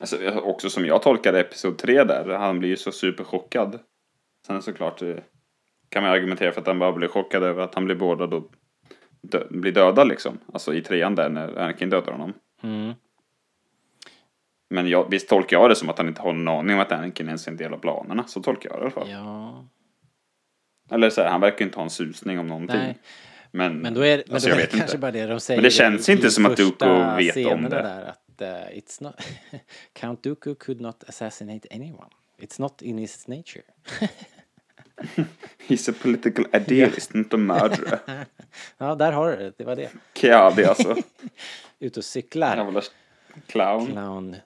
[0.00, 3.78] Alltså, också som jag tolkade episod 3 där, han blir ju så superchockad.
[4.46, 5.16] Sen såklart eh,
[5.88, 8.52] kan man argumentera för att han bara blir chockad över att han blir bådad och
[9.22, 10.38] dö blir dödad liksom.
[10.52, 12.32] Alltså i trean där när Anakin dödar honom.
[12.62, 12.94] Mm.
[14.70, 16.92] Men jag, visst tolkar jag det som att han inte har någon aning om att
[16.92, 18.24] Anakin ens är en del av planerna.
[18.26, 19.10] Så tolkar jag det i alla fall.
[19.10, 19.64] Ja.
[20.90, 22.78] Eller så här, han verkar inte ha en susning om någonting.
[22.78, 22.98] Nej.
[23.50, 24.98] Men, Men då är, men alltså, då är det kanske inte.
[24.98, 27.62] bara det de säger Men det känns i- inte i som att första vet om
[27.62, 27.68] det.
[27.68, 29.14] Där, att, uh, it's not
[29.92, 32.08] Count Dooku could not assassinate anyone.
[32.38, 33.62] It's not in his nature.
[35.68, 38.26] He's a political idealist, not a murderer.
[38.78, 39.52] ja, där har du det.
[39.56, 39.90] Det var det.
[40.14, 40.96] Kiadi alltså.
[41.78, 42.56] Ut och cyklar.
[42.56, 42.82] Jävla
[43.46, 43.86] clown.
[43.86, 44.36] Clown.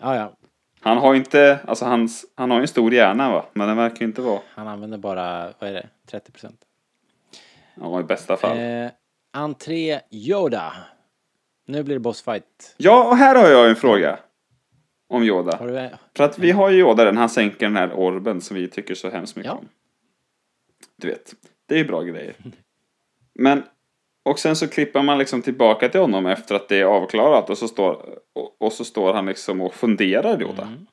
[0.00, 0.36] Ja, ja.
[0.80, 4.00] Han har inte, alltså hans, han har ju en stor hjärna va, men den verkar
[4.00, 4.40] ju inte vara.
[4.48, 6.60] Han använder bara, vad är det, 30 procent.
[7.74, 8.58] Ja, i bästa fall.
[8.58, 8.90] Eh,
[9.32, 10.72] entré Yoda.
[11.66, 12.74] Nu blir det bossfight.
[12.76, 14.18] Ja, och här har jag en fråga.
[15.08, 15.66] Om Yoda.
[15.66, 18.68] Du, För att vi har ju Yoda den, han sänker den här orben som vi
[18.68, 19.58] tycker så hemskt mycket Ja.
[19.58, 19.68] om.
[20.96, 21.34] Du vet,
[21.68, 22.34] det är ju bra grejer.
[23.34, 23.62] Men,
[24.24, 27.58] och sen så klipper man liksom tillbaka till honom efter att det är avklarat och
[27.58, 30.62] så står, och, och så står han liksom och funderar Yoda.
[30.62, 30.86] Mm.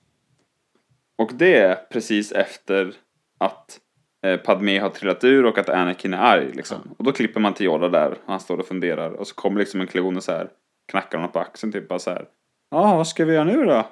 [1.17, 2.93] Och det är precis efter
[3.37, 3.79] att
[4.25, 6.77] eh, Padmé har trillat ur och att Anakin är arg liksom.
[6.97, 9.59] Och då klipper man till Yoda där och han står och funderar och så kommer
[9.59, 10.49] liksom en klon och så här
[10.91, 12.25] knackar honom på axeln typ bara så här.
[12.71, 13.87] Ja, vad ska vi göra nu då?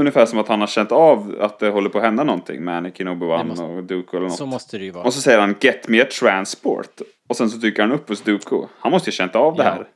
[0.00, 2.76] Ungefär som att han har känt av att det håller på att hända någonting med
[2.76, 4.36] Anakin, Obi-Wan och Dooku eller något.
[4.36, 5.04] så måste det ju vara.
[5.04, 7.00] Och så säger han Get me a transport.
[7.28, 8.62] Och sen så dyker han upp hos Dooku.
[8.78, 9.70] Han måste ju ha känt av det Ja.
[9.70, 9.88] här.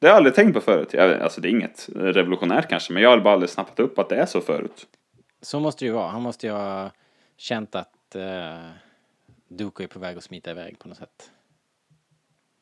[0.00, 0.88] Det har jag aldrig tänkt på förut.
[0.92, 4.08] Jag, alltså det är inget revolutionärt kanske, men jag har bara aldrig snappat upp att
[4.08, 4.86] det är så förut.
[5.42, 6.08] Så måste det ju vara.
[6.08, 6.90] Han måste ju ha
[7.36, 8.70] känt att uh,
[9.48, 11.30] Dooku är på väg att smita iväg på något sätt.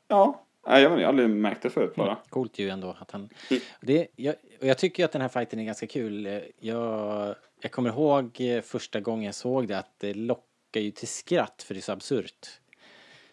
[0.08, 2.16] Ja, jag, vet, jag har aldrig märkt det förut bara.
[2.28, 3.28] Coolt ju ändå att han...
[3.50, 3.62] Mm.
[3.80, 6.26] Det, jag, och jag tycker ju att den här fighten är ganska kul.
[6.26, 10.90] Eh, Jag, jag kommer ihåg eh, första gången jag såg det att det lockar ju
[10.90, 12.48] till skratt för det är så absurt.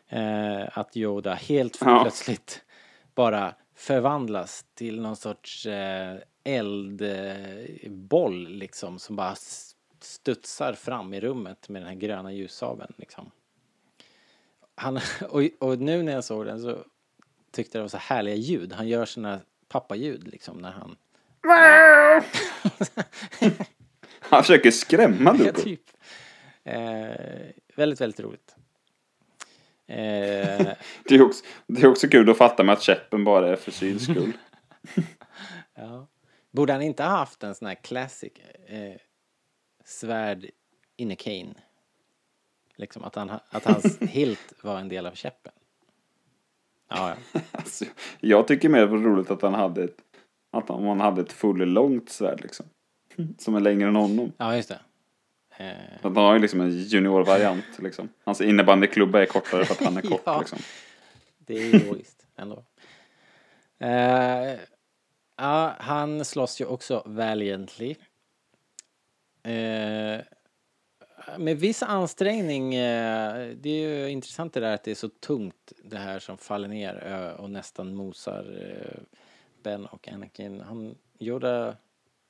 [0.07, 1.99] Eh, att Yoda helt Ja.
[2.03, 2.65] plötsligt
[3.15, 9.35] bara förvandlas till någon sorts eh, eldboll liksom som bara
[10.03, 13.31] studsar fram i rummet med den här gröna ljussabeln liksom.
[14.75, 14.99] Han,
[15.29, 16.77] och, och nu när jag såg den så
[17.51, 18.73] tyckte det var så härliga ljud.
[18.73, 20.95] Han gör såna pappaljud liksom när han...
[24.19, 25.61] Han försöker skrämma Ja, Dooku.
[25.63, 25.81] typ.
[26.63, 28.55] Eh, väldigt, väldigt roligt.
[29.87, 29.97] Eh,
[31.03, 33.71] Det, är också, det är också kul att fatta med att käppen bara är för
[33.71, 34.33] syns skull.
[35.75, 36.07] ja.
[36.51, 38.31] Borde han inte ha haft en sån här classic
[38.67, 38.95] eh,
[39.91, 40.49] svärd
[40.97, 41.53] in a cane?
[42.75, 45.51] Liksom att, han, ha- att hans hilt var en del av käppen.
[46.89, 47.39] Ja, ja.
[47.51, 47.85] Alltså,
[48.19, 49.97] jag tycker mer det var roligt att han hade ett,
[50.51, 52.65] att han hade ett full långt svärd liksom.
[53.37, 54.31] Som är längre än honom.
[54.37, 54.79] ja just det.
[55.57, 58.09] Eh, Att han har ju liksom en juniorvariant liksom.
[58.23, 60.39] Hans innebandyklubba är kortare för att han är kort Ja.
[60.39, 60.59] liksom.
[61.37, 62.63] Det är ju logiskt ändå.
[63.79, 64.59] Eh,
[65.37, 67.95] ja, han slåss ju också valiantly.
[69.43, 70.21] Eh,
[71.37, 75.73] med viss ansträngning, eh, det är ju intressant det där att det är så tungt
[75.83, 79.01] det här som faller ner och nästan mosar eh,
[79.63, 80.61] Ben och Anakin.
[80.61, 81.75] Han, Yoda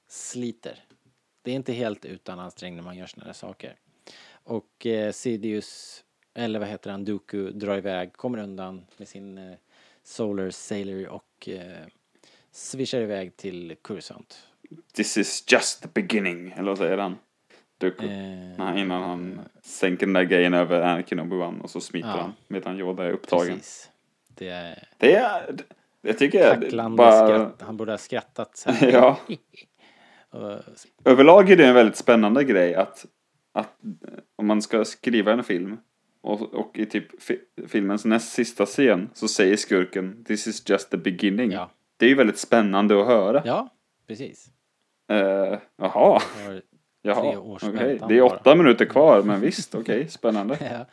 [0.07, 0.83] sliter.
[1.41, 3.75] Det är inte helt utan ansträngning när man gör såna här saker.
[4.43, 9.57] Och eh, Sidious, eller vad heter han, Dooku drar iväg, kommer undan med sin eh,
[10.03, 11.87] Solar Sailor och eh,
[12.51, 14.47] svischar iväg till Coruscant.
[14.95, 16.51] This is just the beginning.
[16.51, 17.17] Eller vad säger han?
[17.77, 18.05] Dooku.
[18.05, 22.15] Eh, innan han sänker den där grejen över Anakin och Obi-Wan och så smiter Ja.
[22.21, 23.47] han medan Yoda är upptagen.
[23.57, 23.89] Precis.
[24.27, 25.55] Det är Det är,
[26.01, 27.27] jag tycker tacklande bara...
[27.27, 27.61] skratt.
[27.61, 28.71] Han borde ha skrattat så.
[28.81, 29.19] Ja.
[30.29, 30.59] Och,
[31.05, 33.05] Överlag är det en väldigt spännande grej att,
[33.53, 35.77] att eh, om man ska skriva en film
[36.21, 40.89] och, och i typ fi, filmens näst sista scen så säger skurken This is just
[40.91, 41.51] the beginning.
[41.51, 41.71] Ja.
[41.97, 43.41] Det är ju väldigt spännande att höra.
[43.45, 43.69] ja,
[44.07, 44.49] precis.
[45.11, 46.21] Uh, jaha.
[47.03, 47.59] Jaha.
[47.71, 48.35] väntan Det är bara.
[48.35, 50.57] åtta minuter kvar men visst, okej, spännande.
[50.61, 50.85] Ja.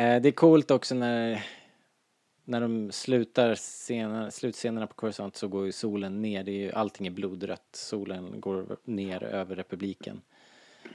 [0.00, 1.42] Eh, det är coolt också när,
[2.44, 6.44] när de slutar scener, slutscenerna på Coruscant så går ju solen ner.
[6.44, 7.68] Det är ju, allting är blodrött.
[7.72, 10.20] Solen går ner över republiken.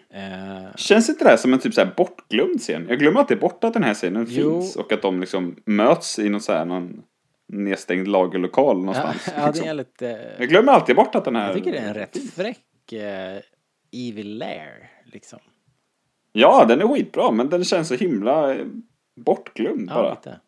[0.10, 2.86] Eh, Känns inte det här som en typ så här bortglömd scen?
[2.90, 4.62] Jag glömmer alltid bort att den här scenen Jo.
[4.62, 7.04] finns och att de liksom möts i någon så här någon
[7.48, 9.28] nedstängd lagerlokal ja, någonstans.
[9.38, 9.78] ja, det liksom.
[9.78, 10.36] lite...
[10.40, 11.46] Jag glömmer alltid bort att den här...
[11.46, 13.42] Jag tycker det är en rätt fräck eh,
[13.92, 15.40] Evil Lair, liksom.
[16.32, 18.66] Ja, den är skitbra, men den känns så himla eh,
[19.16, 20.10] bortglömd Ja, bara.
[20.10, 20.40] lite.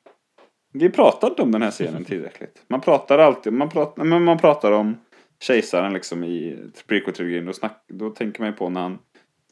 [0.73, 2.63] Vi pratar inte om den här scenen tillräckligt.
[2.67, 4.97] Man pratar alltid, man pratar, men man pratar om
[5.39, 6.57] kejsaren liksom i
[6.87, 7.45] prequel-trilogin.
[7.45, 8.99] Då, snack, då tänker man ju på när han,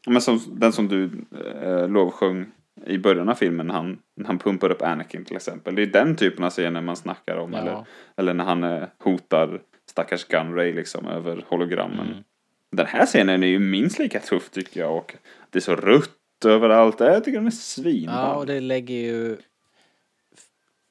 [0.05, 1.25] ja, men som, den som du
[1.63, 2.45] eh, lovsjöng
[2.85, 5.75] i början av filmen, när han, när han pumpar upp Anakin till exempel.
[5.75, 7.53] Det är den typen av scener man snackar om.
[7.53, 7.59] Ja.
[7.59, 7.85] Eller,
[8.15, 12.07] eller när han eh, hotar stackars Gunray liksom över hologrammen.
[12.07, 12.23] Mm.
[12.71, 14.97] Den här scenen är ju minst lika tuff tycker jag.
[14.97, 15.15] Och
[15.49, 16.99] det är så rött överallt.
[16.99, 18.15] Jag tycker den är svinball.
[18.15, 19.37] Ja, och det lägger ju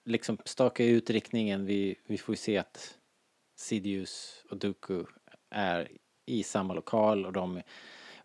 [0.04, 1.66] liksom stakar ut riktningen.
[1.66, 2.94] Vi, vi får ju se att
[3.58, 5.04] Sidious och Dooku
[5.50, 5.88] är
[6.26, 7.62] i samma lokal och de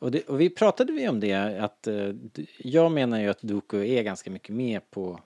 [0.01, 2.11] Och, det, och vi pratade vi om det att eh,
[2.57, 5.19] jag menar ju att Dooku är ganska mycket med på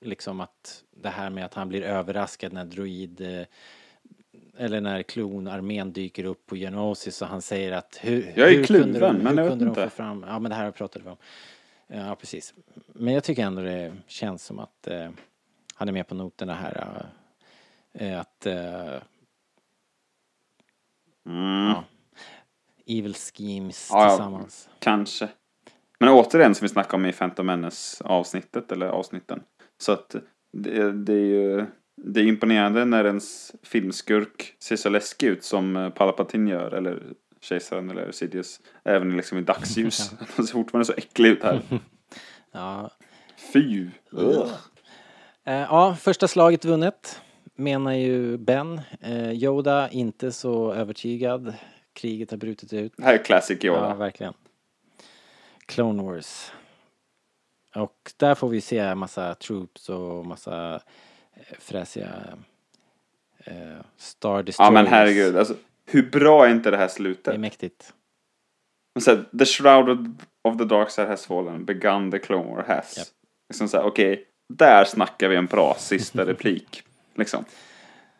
[0.00, 3.46] liksom att det här med att han blir överraskad när droid eh,
[4.58, 8.64] eller när klonarmén dyker upp på Geonosis och han säger att hur, Jag är hur
[8.64, 9.90] kunde kluven, de, men jag kunde vet de inte.
[9.90, 11.16] få fram, ja men det här pratade vi om.
[11.86, 12.54] Ja precis.
[12.86, 15.10] Men jag tycker ändå det känns som att eh,
[15.74, 17.06] han är med på noterna här.
[17.92, 18.94] Eh, att eh,
[21.26, 21.66] Mm.
[21.68, 21.84] ja,
[22.86, 24.08] evil schemes Ja, ja.
[24.08, 24.68] tillsammans.
[24.78, 25.28] Kanske.
[25.98, 29.42] Men återigen som vi snackade om i Phantom Menace avsnittet eller avsnitten.
[29.78, 30.16] Så att
[30.52, 31.66] det, det är ju
[32.02, 37.02] det är imponerande när ens filmskurk ser så läskig ut som eh, Palpatine gör eller
[37.40, 38.60] Kejsaren eller Sidious.
[38.84, 40.12] Även liksom i dagsljus.
[40.36, 41.60] Han ser fortfarande så äcklig ut här.
[42.52, 42.90] Ja.
[43.52, 43.86] Fy!
[45.44, 47.20] Eh, ja, första slaget vunnet
[47.56, 48.80] menar ju Ben.
[49.00, 51.54] Eh, Yoda inte så övertygad.
[51.96, 52.92] Kriget har brutit ut.
[52.96, 53.88] Det här är classic Yoda.
[53.88, 54.34] Ja, verkligen.
[55.66, 56.52] Clone Wars.
[57.74, 60.80] Och där får vi se massa troops och massa
[61.34, 62.24] eh, fräsiga
[63.44, 63.54] eh,
[63.96, 64.68] Star Destroyers.
[64.68, 65.36] Ja men herregud.
[65.36, 65.54] Alltså,
[65.86, 67.24] hur bra är inte det här slutet?
[67.24, 67.92] Det är mäktigt.
[68.94, 72.62] Men så här, the shroud of, the dark side has fallen, begun the clone war
[72.62, 73.12] has.
[73.48, 76.82] Liksom så här, okej, där snackar vi en bra sista replik.
[77.14, 77.44] Liksom.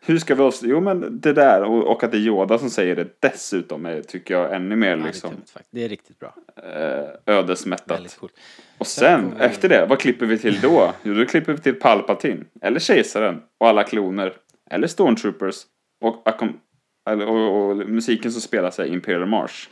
[0.07, 0.61] Hur ska vi oss...
[0.63, 4.01] Jo men det där, och, och att det är Yoda som säger det dessutom, är,
[4.01, 5.33] tycker jag ännu mer Ja, det, är liksom
[5.71, 6.33] det är riktigt bra.
[6.55, 8.19] eh, ödesmättat.
[8.77, 10.93] Och Sen vi- efter det, vad klipper vi till då?
[11.03, 14.33] Jo, då klipper vi till Palpatine, eller Kejsaren, och alla kloner,
[14.69, 15.55] eller Stormtroopers,
[16.01, 16.27] och,
[17.09, 19.69] eller, och, och musiken som spelas är Imperial March.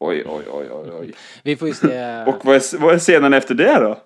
[0.00, 1.14] Oj, oj, oj, oj, oj.
[1.44, 2.22] Vi får ju se...
[2.26, 3.98] Och vad är, vad är scenen efter det då?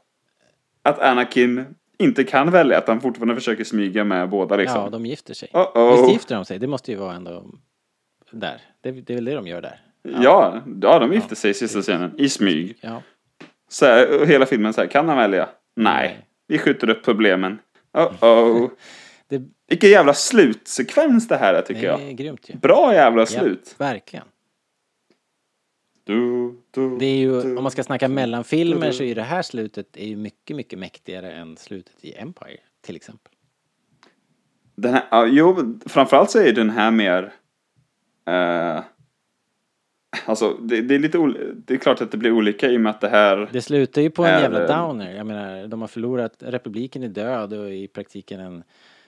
[0.83, 1.67] Att Anakin
[2.01, 4.81] inte kan välja, att han fortfarande försöker smyga med båda liksom.
[4.85, 5.49] Ja, de gifter sig.
[5.53, 5.97] Uh-oh.
[5.97, 6.59] Visst gifter de sig?
[6.59, 7.45] Det måste ju vara ändå
[8.31, 8.61] där.
[8.81, 9.81] Det, det är väl det de gör där?
[10.23, 12.77] Ja, ja, de gifte sig i sista scenen, i smyg.
[12.81, 13.03] Ja.
[13.69, 15.49] Så här, hela filmen så här, kan han välja?
[15.77, 16.19] Nej.
[16.49, 17.59] Vi skjuter upp problemen.
[17.97, 18.71] Uh-oh.
[19.29, 22.17] Det- Vilken jävla slutsekvens det här är tycker Det är jag.
[22.17, 22.55] grymt ju.
[22.57, 23.75] Bra jävla Ja, slut.
[23.79, 24.25] verkligen.
[26.11, 29.43] Du, du, Det är ju, du, om man ska snacka mellanfilmer så är det här
[29.43, 33.33] slutet är ju mycket, mycket mäktigare än slutet i Empire till exempel.
[34.75, 37.33] Den här, jo, framförallt så är den här mer...
[38.29, 38.83] Eh,
[40.27, 41.19] alltså, det, det är lite
[41.67, 43.49] Det är klart att det blir olika i och med att det här...
[43.53, 45.15] Det slutar ju på en är, jävla downer.
[45.15, 48.63] Jag menar, de har förlorat, republiken är död och i praktiken en,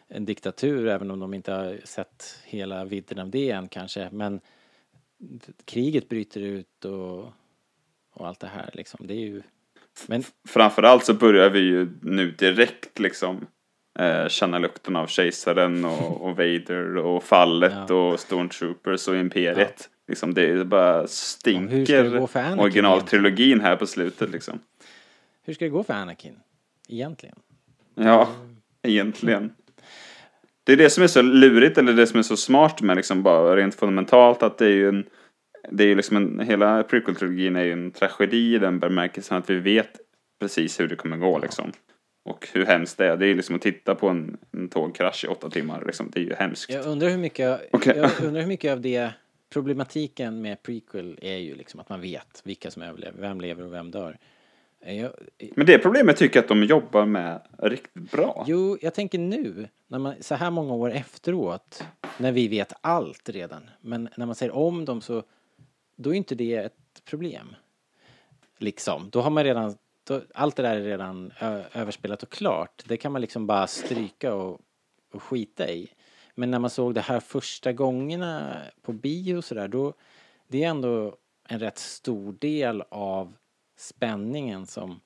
[0.09, 4.09] en diktatur även om de inte har sett hela vidden av det än kanske.
[4.13, 4.41] Men
[5.65, 7.25] kriget bryter ut och,
[8.13, 9.07] och allt det här liksom.
[9.07, 9.43] Det är ju...
[10.07, 13.47] Men Framförallt så börjar vi ju nu direkt liksom
[13.99, 19.91] eh, känna lukten av kejsaren och, och Vader och fallet och Stormtroopers och Imperiet.
[20.09, 24.61] Liksom det bara det stinker Anakin originaltrilogin här på slutet liksom.
[25.43, 26.41] hur ska det gå för Anakin?
[26.89, 27.37] Egentligen.
[27.95, 28.29] Ja,
[28.83, 29.53] egentligen.
[30.65, 33.23] Det är det som är så lurigt eller det som är så smart med liksom
[33.23, 35.05] bara rent fundamentalt att det är ju en
[35.71, 39.51] det är ju liksom en, hela prequel-trilogin är ju en tragedi i den bemärkelsen att
[39.51, 40.01] vi vet
[40.41, 41.73] precis hur det kommer gå liksom.
[42.25, 43.17] Och hur hemskt det är.
[43.17, 46.11] Det är ju liksom att titta på en, en tågkrasch i åtta timmar liksom.
[46.11, 46.71] Det är ju hemskt.
[46.71, 47.97] Jag undrar hur mycket, Okej.
[47.97, 49.11] jag undrar hur mycket av det
[49.53, 53.73] problematiken med prequel är ju liksom att man vet vilka som överlever, vem lever och
[53.73, 54.19] vem dör.
[54.85, 55.13] Jag,
[55.57, 58.45] Men det problemet tycker jag att de jobbar med riktigt bra.
[58.49, 61.85] Jo, jag tänker nu, när man, så här många år efteråt,
[62.19, 65.23] när vi vet allt redan, men när man säger om dem så,
[65.97, 67.55] då är inte det ett problem.
[68.59, 72.83] Liksom, då har man redan, då, allt det där är redan ö, överspelat och klart.
[72.87, 74.61] Det kan man liksom bara stryka och,
[75.13, 75.89] och skita i.
[76.35, 79.95] Men när man såg det här första gångerna på bio och sådär, då,
[80.49, 81.17] det är ändå
[81.49, 83.33] en rätt stor del av
[83.83, 85.01] spänningen som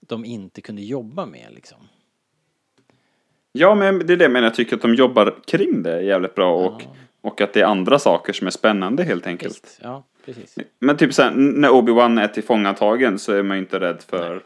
[0.00, 1.78] de inte kunde jobba med liksom.
[3.52, 6.54] Ja, men det är det men jag tycker att de jobbar kring det jävligt bra
[6.54, 6.82] och,
[7.20, 9.78] och att det är andra saker som är spännande helt enkelt.
[9.82, 10.58] Ja, precis.
[10.78, 14.42] Men typ såhär, när Obi-Wan är tillfångatagen så är man ju inte rädd för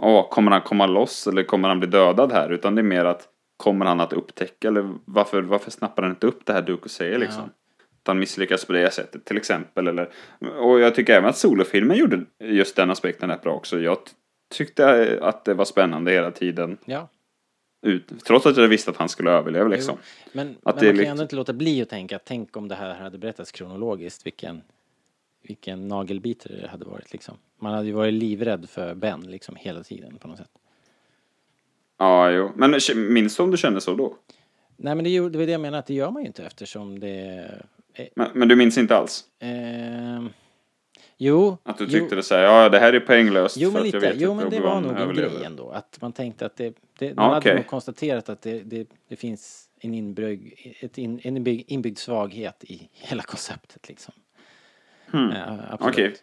[0.00, 2.52] Åh, kommer han komma loss eller kommer han bli dödad här?
[2.52, 6.26] Utan det är mer att kommer han att upptäcka eller varför, varför snappar han inte
[6.26, 7.42] upp det här Dooku säger liksom?
[7.42, 7.50] Att
[8.06, 9.86] han misslyckas på det sättet till exempel.
[9.88, 10.08] Eller,
[10.58, 13.80] och jag tycker även att solofilmen gjorde just den aspekten rätt bra också.
[13.80, 13.98] Jag
[14.54, 16.78] tyckte att det var spännande hela tiden.
[16.84, 17.08] Ja.
[17.86, 19.96] Ut, trots att jag visste att han skulle överleva liksom.
[20.00, 22.68] Jo, men Att men man kan lite- ändå inte låta bli att tänka, tänk om
[22.68, 24.62] det här hade berättats kronologiskt, vilken,
[25.42, 27.34] vilken nagelbitare det hade varit liksom.
[27.58, 30.50] Man hade ju varit livrädd för Ben liksom hela tiden på något sätt.
[31.98, 32.50] Ja, jo.
[32.54, 34.16] Men minns du om du kände så då?
[34.76, 36.98] Nej men det, det var det jag menar att det gör man ju inte eftersom
[37.00, 37.48] det
[38.14, 39.24] Men, men du minns inte alls?
[39.40, 40.28] ehm,
[41.18, 41.58] Jo.
[41.62, 41.90] Att du jo.
[41.90, 44.12] tyckte det såhär, ja det här är poänglöst Jo, men lite.
[44.16, 45.70] Jo, men det var nog en grej ändå.
[45.70, 46.74] Att man tänkte att det...
[46.98, 47.54] det man hade okej.
[47.54, 50.52] nog konstaterat att det, det, det finns en inbyggd,
[50.94, 54.14] in, en inbyggd, inbyggd svaghet i hela konceptet liksom.
[55.10, 55.30] Hmm.
[55.30, 55.94] Ja, absolut.
[55.94, 56.14] Okej.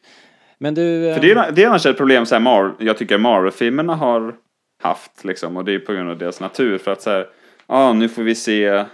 [0.57, 1.13] Men du...
[1.13, 4.35] För det är, det är annars ett problem så här, Mar- jag tycker Marvel-filmerna har
[4.81, 6.77] haft liksom, och det är på grund av deras natur.
[6.77, 7.27] För att så här,
[7.67, 8.85] ja nu får vi se,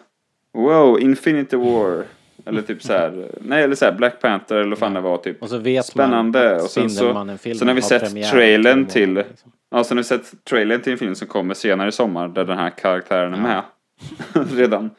[0.53, 2.05] wow, Infinity War.
[2.45, 5.17] Eller typ så här, nej eller så här Black Panther eller vad fan det var
[5.17, 5.41] typ.
[5.41, 6.55] Och så vet man Spännande.
[6.55, 9.23] att och sen så, sen har vi sett trailern till,
[9.71, 12.45] ja sen har vi sett trailern till en film som kommer senare i sommar där
[12.45, 13.63] den här karaktären är med.
[14.57, 14.89] Redan.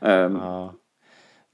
[0.00, 0.38] Ehm,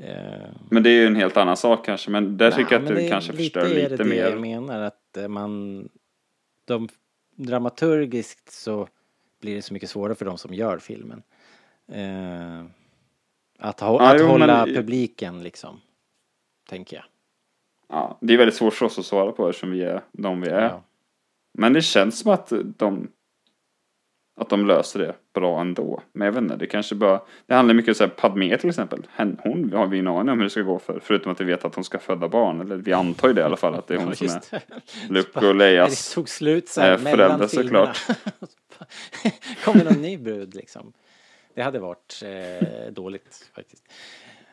[0.03, 2.11] Eh, Men det är ju en helt annan sak kanske.
[2.11, 4.31] Men där tycker jag att du kanske lite förstör är lite det det mer.
[4.31, 5.89] jag menar att eh, man...
[6.65, 6.89] De,
[7.37, 8.89] dramaturgiskt så
[9.41, 11.23] blir det så mycket svårare för de som gör filmen.
[11.93, 12.65] Eh,
[13.63, 15.81] att hå- Ja, att jo, hålla men- publiken liksom.
[16.69, 17.05] Tänker jag.
[17.89, 20.49] Ja, det är väldigt svårt för oss att svara på eftersom vi är de vi
[20.49, 20.63] är.
[20.63, 20.83] Ja.
[21.59, 23.09] Men det känns som att de
[24.41, 26.03] att de löser det bra ändå.
[26.13, 29.07] Men jag vet inte, det kanske bara Det handlar mycket om Padmé till exempel.
[29.11, 31.01] Hen- Hon har vi ingen aning om hur det ska gå för.
[31.05, 32.61] Förutom att vi vet att hon ska föda barn.
[32.61, 34.41] Eller vi antar ju det i alla fall att det är hon Ja, som är
[34.51, 34.63] det.
[35.15, 37.49] Luke och Det Leias tog slut så här eh, filmerna.
[37.49, 37.99] såklart.
[39.65, 40.93] Kom det någon ny brud liksom.
[41.55, 43.85] Det hade varit eh, dåligt faktiskt.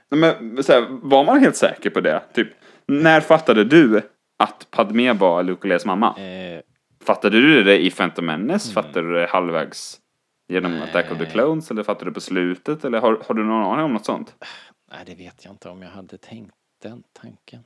[0.09, 2.23] Nej, Men så här, var man helt säker på det?
[2.33, 2.47] Typ,
[2.85, 4.01] när fattade du
[4.37, 6.19] att Padmé var Luke och Leias mamma?
[6.19, 6.61] Eh,
[7.03, 8.73] Fattade du det i Phantom Menace?
[8.73, 9.99] Fattade du det halvvägs
[10.47, 11.71] genom Attack of the Clones?
[11.71, 12.85] Eller fattade du på slutet?
[12.85, 14.35] Eller har, har du någon aning om något sånt?
[14.91, 17.63] Nej, det vet jag inte om jag hade tänkt den tanken.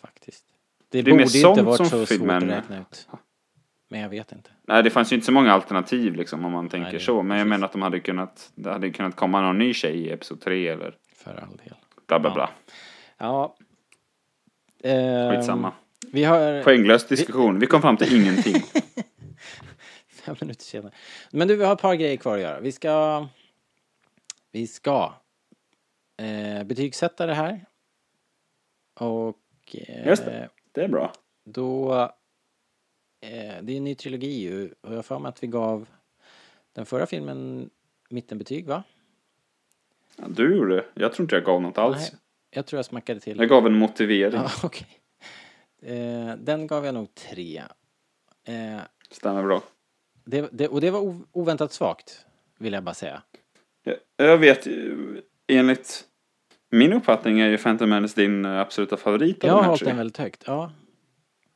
[0.00, 0.44] Faktiskt.
[0.90, 3.08] Det, Det borde inte varit så filmen- svårt att räkna ut.
[3.88, 4.50] Men jag vet inte.
[4.62, 7.22] Nej, det fanns ju inte så många alternativ liksom om man tänker det- så.
[7.22, 10.10] Men jag menar att de hade kunnat, det hade kunnat komma någon ny tjej i
[10.10, 11.74] Episod 3 eller För all del.
[12.06, 12.50] bla bla bla.
[13.18, 13.56] Ja.
[14.82, 15.72] Ehm, Skitsamma.
[16.12, 16.62] Vi har...
[16.62, 17.58] Poänglös diskussion.
[17.58, 18.54] Vi kom fram till ingenting.
[20.08, 20.92] Fem minuter senare.
[21.30, 22.60] Men du, vi har ett par grejer kvar att göra.
[22.60, 23.26] Vi ska...
[24.52, 25.12] Vi ska
[26.16, 27.64] eh, betygsätta det här.
[29.00, 29.36] Och...
[29.74, 30.48] Eh, Just det.
[30.72, 31.12] Det är bra.
[31.44, 32.10] Då...
[33.20, 33.30] Eh,
[33.62, 34.72] det är en ny trilogi ju.
[34.80, 35.88] Och jag har för mig att vi gav
[36.72, 37.70] den förra filmen
[38.10, 38.82] mittenbetyg, va?
[40.16, 40.84] Ja, du gjorde det.
[40.94, 41.96] Jag tror inte jag gav något alls.
[42.12, 42.20] Nej,
[42.50, 43.38] jag tror jag smackade till.
[43.38, 44.40] Jag gav en motivering.
[44.40, 44.88] Ja, okej.
[45.82, 47.62] Eh, den gav jag nog tre.
[48.44, 48.80] Eh,
[49.10, 49.62] Stämmer bra.
[50.24, 52.26] det, det, och det var ov- oväntat svagt,
[52.58, 53.22] vill jag bara säga.
[53.82, 54.66] Jag- Jag vet
[55.46, 56.04] enligt
[56.70, 60.16] min uppfattning är ju Phantom Menace din absoluta favorit av Jag har hållit den väldigt
[60.16, 60.72] högt, ja.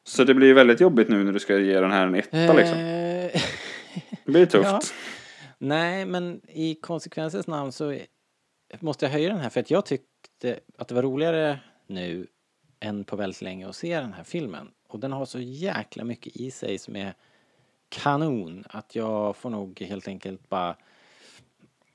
[0.05, 2.53] Så det blir ju väldigt jobbigt nu när du ska ge den här en etta
[2.53, 2.79] liksom.
[2.79, 3.43] Eh,
[4.25, 4.65] Det blir tufft.
[4.71, 4.81] ja.
[5.59, 7.99] Nej, men i konsekvensens namn så
[8.81, 12.27] måste jag höja den här för att jag tyckte att det var roligare nu
[12.81, 14.71] än på väldigt länge att se den här filmen.
[14.89, 17.15] Och den har så jäkla mycket i sig som är
[17.89, 20.77] kanon att jag får nog helt enkelt bara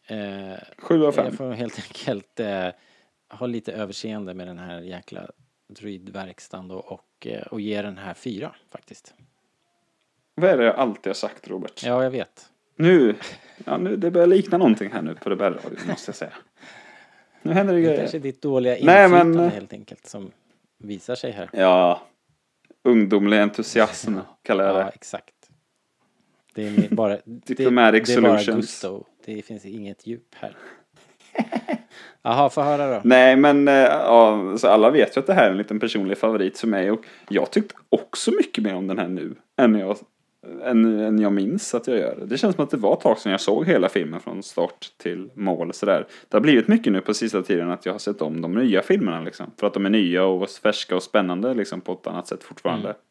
[0.08, 1.26] eh, Sju av fem.
[1.26, 2.68] Jag får helt enkelt eh,
[3.30, 5.30] ha lite överseende med den här jäkla
[5.68, 9.14] druidverkstan då och, eh, och ge den här fyra faktiskt.
[10.36, 11.84] Vad är det jag alltid har sagt Robert?
[11.86, 12.50] Ja, jag vet.
[12.76, 13.16] Nu,
[13.66, 16.34] ja, nu, det börjar likna någonting här nu på Rebellradion måste jag säga.
[17.42, 17.98] Nu händer det Det grejer.
[18.00, 20.32] kanske är ditt dåliga Nej, inflytande men- helt enkelt som
[20.78, 21.50] visar sig här.
[21.54, 22.02] Ja,
[22.84, 24.90] ungdomlig entusiasm kallar jag Ja, det.
[24.96, 25.34] exakt.
[26.54, 27.92] Det är bara, det, det är bara
[28.44, 29.04] gusto.
[29.26, 30.58] Det finns inget djup här.
[32.22, 33.02] Jaha, få höra då.
[33.04, 36.18] Nej, men eh, ja, så alla vet ju att det här är en liten personlig
[36.18, 36.92] favorit för mig.
[36.92, 39.98] Och jag tyckte också mycket mer om den här nu än jag,
[40.64, 42.18] än, än jag minns att jag gör.
[42.26, 44.92] Det känns som att det var ett tag sedan jag såg hela filmen från start
[44.98, 45.74] till mål.
[45.74, 46.08] Sådär.
[46.30, 48.82] Det har blivit mycket nu på sista tiden att jag har sett om de nya
[48.82, 49.22] filmerna.
[49.22, 52.44] Liksom, för att de är nya och färska och spännande liksom, på ett annat sätt
[52.44, 52.88] fortfarande.
[52.88, 53.02] Mm.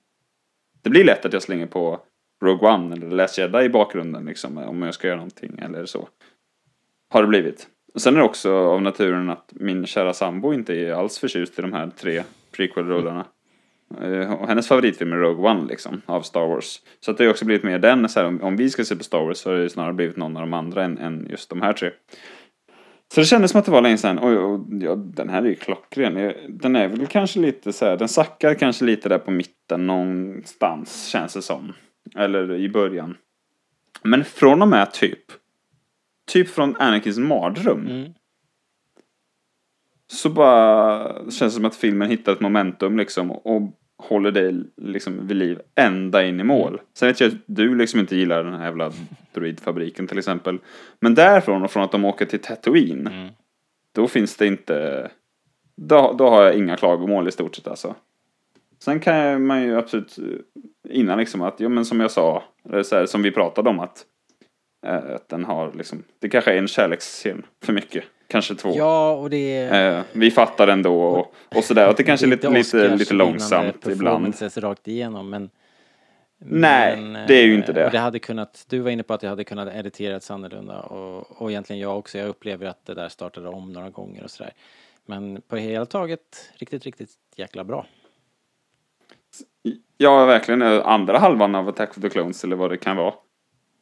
[0.83, 2.01] Det blir lätt att jag slänger på
[2.45, 6.09] Rogue One eller Last Jedi i bakgrunden liksom, om jag ska göra någonting eller så.
[7.11, 7.69] Har det blivit.
[7.97, 11.59] Och sen är det också av naturen att min kära sambo inte är alls förtjust
[11.59, 12.23] i de här tre
[12.57, 13.25] prequel-rullarna.
[14.03, 16.81] Eh, och hennes favoritfilm är Rogue One liksom, av Star Wars.
[17.01, 18.97] Så att det har också blivit mer den, så här, om, om vi ska se
[18.97, 21.51] på Star Wars så har det snarare blivit någon av de andra än, än just
[21.51, 21.91] de här tre.
[23.15, 25.47] Så det kändes som att det var länge sedan, oj, oj, ja, den här är
[25.47, 26.33] ju klockren.
[26.49, 31.07] Den är väl kanske lite så här, den sackar kanske lite där på mitten någonstans,
[31.07, 31.73] känns det som.
[32.17, 33.17] Eller i början.
[34.03, 35.25] Men från och med typ,
[36.27, 37.87] typ från Anakins mardröm.
[37.87, 38.13] Mm.
[40.09, 43.63] Så bara känns det som att filmen hittar ett momentum liksom och
[43.99, 46.81] håller dig liksom vid liv ända in i mål.
[46.95, 48.93] Sen vet jag att du liksom inte gillar den här jävla
[49.35, 50.59] droidfabriken till exempel.
[51.01, 53.07] Men därifrån och från att de åker till Tatooine.
[53.07, 53.29] Mm.
[53.93, 55.11] Då finns det inte...
[55.77, 57.95] Då, då har jag inga klagomål i stort sett alltså.
[58.79, 60.17] Sen kan man ju absolut
[60.89, 63.81] innan liksom att, ja men som jag sa, eller så här, som vi pratade om
[63.81, 64.05] att,
[64.87, 68.05] att den har liksom, det kanske är en kärleksscen för mycket.
[68.29, 68.73] Kanske två.
[68.77, 69.99] Ja, och det är...
[69.99, 71.89] Eh, vi fattar ändå och, och sådär.
[71.89, 74.35] Att det kanske är lite, lite, lite långsamt ibland.
[74.57, 75.51] rakt igenom, men...
[76.39, 77.87] Nej, men, det är ju eh, inte det.
[77.87, 81.43] och det hade kunnat, du var inne på att det hade kunnat editerats annorlunda och,
[81.43, 82.19] och egentligen jag också.
[82.19, 84.53] Jag upplever att det där startade om några gånger och sådär.
[85.07, 87.87] Men på hela taget riktigt, riktigt jäkla bra.
[89.97, 90.63] Ja, verkligen.
[90.63, 93.15] Eh, Andra halvan av Attack of the Clones, eller vad det kan vara, eh,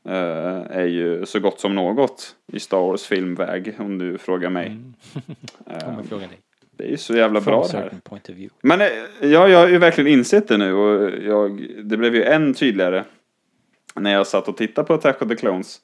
[0.04, 4.76] är ju så gott som något i Star Wars filmväg, om du frågar mig.
[5.66, 6.38] Eh, Kommer fråga dig.
[6.76, 7.92] Det är ju så jävla From bra det här.
[8.62, 8.86] Men eh,
[9.20, 13.04] ja, jag har ju verkligen insett det nu och jag, det blev ju än tydligare
[13.94, 15.78] när jag satt och tittade på Attack of the Clones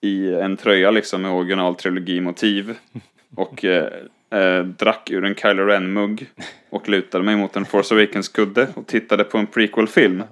[0.00, 2.76] i en tröja liksom med originaltrilogimotiv
[3.36, 3.92] och eh,
[4.30, 6.26] eh, drack ur en Kylo Ren-mugg
[6.70, 10.22] och lutade mig mot en Force Awakens-kudde och tittade på en prequel-film.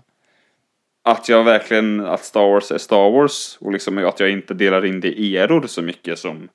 [1.10, 4.85] Att jag verkligen, att Star Wars är Star Wars och liksom att jag inte delar
[4.85, 6.48] in det i eror så mycket som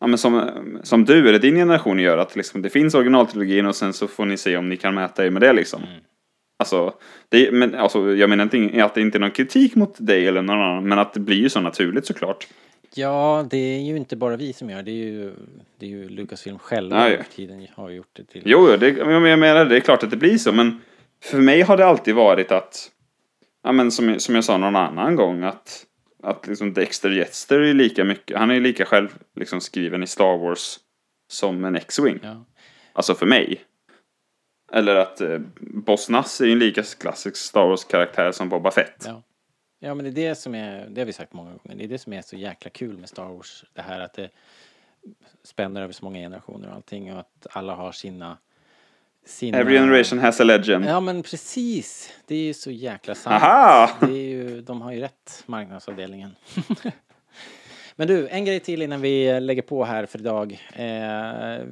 [0.00, 0.50] Ja, men som,
[0.82, 4.24] som du eller din generation gör, att liksom, det finns originaltrilogin och sen så får
[4.24, 5.82] ni se om ni kan mäta er med det liksom.
[6.58, 6.94] Alltså,
[7.28, 10.42] det, men, alltså, jag menar inte att det inte är någon kritik mot dig eller
[10.42, 12.46] någon annan, men att det blir ju så naturligt såklart.
[12.94, 14.90] Ja, det är ju inte bara vi som gör det.
[14.90, 15.32] är ju,
[15.78, 18.42] det är ju Lucasfilm själva Ja, tiden har gjort det till.
[18.44, 20.80] Jo, jo, det, jag menar det är klart att det blir så, men
[21.22, 22.90] för mig har det alltid varit att,
[23.62, 25.86] ja men som, som jag sa någon annan gång, att,
[26.22, 30.38] att liksom Dexter Jetster är lika mycket, han är lika själv liksom skriven i Star
[30.38, 30.78] Wars
[31.28, 32.18] som en X-Wing.
[32.22, 32.44] Ja.
[32.92, 33.64] Alltså för mig.
[34.72, 39.04] Eller att eh, Boss Nass är ju en lika klassisk Star Wars-karaktär som Boba Fett.
[39.06, 39.22] Ja.
[39.82, 41.88] Ja, men det är det som är, det har vi sagt många gånger, det är
[41.88, 43.64] det som är så jäkla kul med Star Wars.
[43.72, 44.30] Det här att det
[45.42, 48.38] spänner över så många generationer och allting och att alla har sina...
[49.26, 49.58] sina...
[49.58, 50.84] Every generation has a legend.
[50.84, 52.12] Ja, men precis.
[52.26, 53.42] Det är ju så jäkla sant.
[53.42, 53.90] Aha!
[54.00, 56.36] Det är ju, de har ju rätt, marknadsavdelningen.
[57.96, 60.52] men du, en grej till innan vi lägger på här för idag.
[60.72, 61.66] Eh,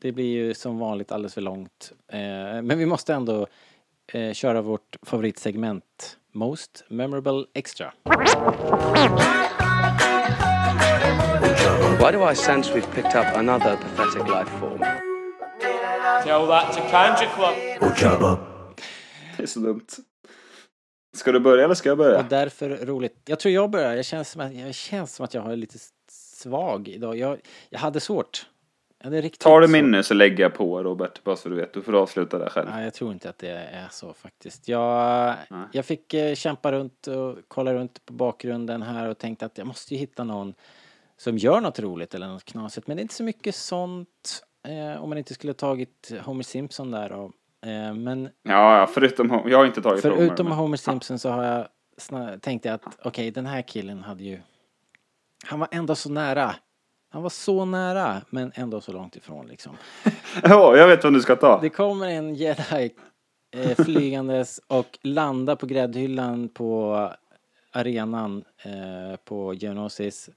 [0.00, 1.92] det blir ju som vanligt alldeles för långt.
[2.12, 2.18] Eh,
[2.62, 3.46] men vi måste ändå
[4.12, 7.92] eh, köra vårt favoritsegment Most Memorable Extra.
[11.98, 15.05] Why do I sense we've picked up another pathetic life form?
[16.24, 17.28] Tell that to Kanja
[17.96, 18.38] Club.
[19.36, 19.86] Det är så dumt.
[21.16, 22.18] Ska du börja eller ska jag börja?
[22.18, 23.16] Och därför roligt.
[23.24, 23.94] Jag tror jag börjar.
[23.94, 25.78] Jag känns som att jag, känns som att jag har lite
[26.10, 27.16] svag idag.
[27.16, 27.38] Jag,
[27.70, 28.46] jag hade svårt.
[28.98, 31.54] Jag hade riktigt Tar du min nu så lägger jag på Robert, bara så du
[31.54, 31.72] vet.
[31.72, 32.68] Du får avsluta där själv.
[32.70, 34.68] Nej, jag tror inte att det är så faktiskt.
[34.68, 35.34] Jag,
[35.72, 39.66] jag fick eh, kämpa runt och kolla runt på bakgrunden här och tänkte att jag
[39.66, 40.54] måste ju hitta någon
[41.16, 42.86] som gör något roligt eller något knasigt.
[42.86, 46.90] Men det är inte så mycket sånt eh, om man inte skulle tagit Homer Simpson
[46.90, 47.24] där då.
[47.70, 49.42] Eh, men Ja, ja, förutom.
[49.46, 50.56] Jag har inte tagit förutom Homer.
[50.56, 51.66] Homer Simpson så har jag
[52.00, 54.40] sna- tänkt jag att okej, den här killen hade ju...
[55.46, 56.54] Han var ändå så nära.
[57.10, 59.76] Han var så nära, men ändå så långt ifrån liksom.
[60.42, 61.60] Ja, jag vet vad du ska ta.
[61.60, 62.94] Det kommer en jedi
[63.56, 67.10] eh, flygandes och landar på gräddhyllan på
[67.72, 70.30] arenan eh, på Geonosis.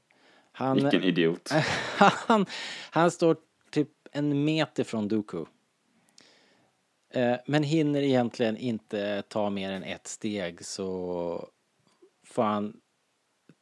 [0.51, 1.49] Han, Vilken idiot.
[1.97, 2.45] han,
[2.91, 3.35] han står
[4.11, 5.45] en meter från Dooku.
[7.13, 11.49] Eh, men hinner egentligen inte ta mer än ett steg så
[12.25, 12.73] får han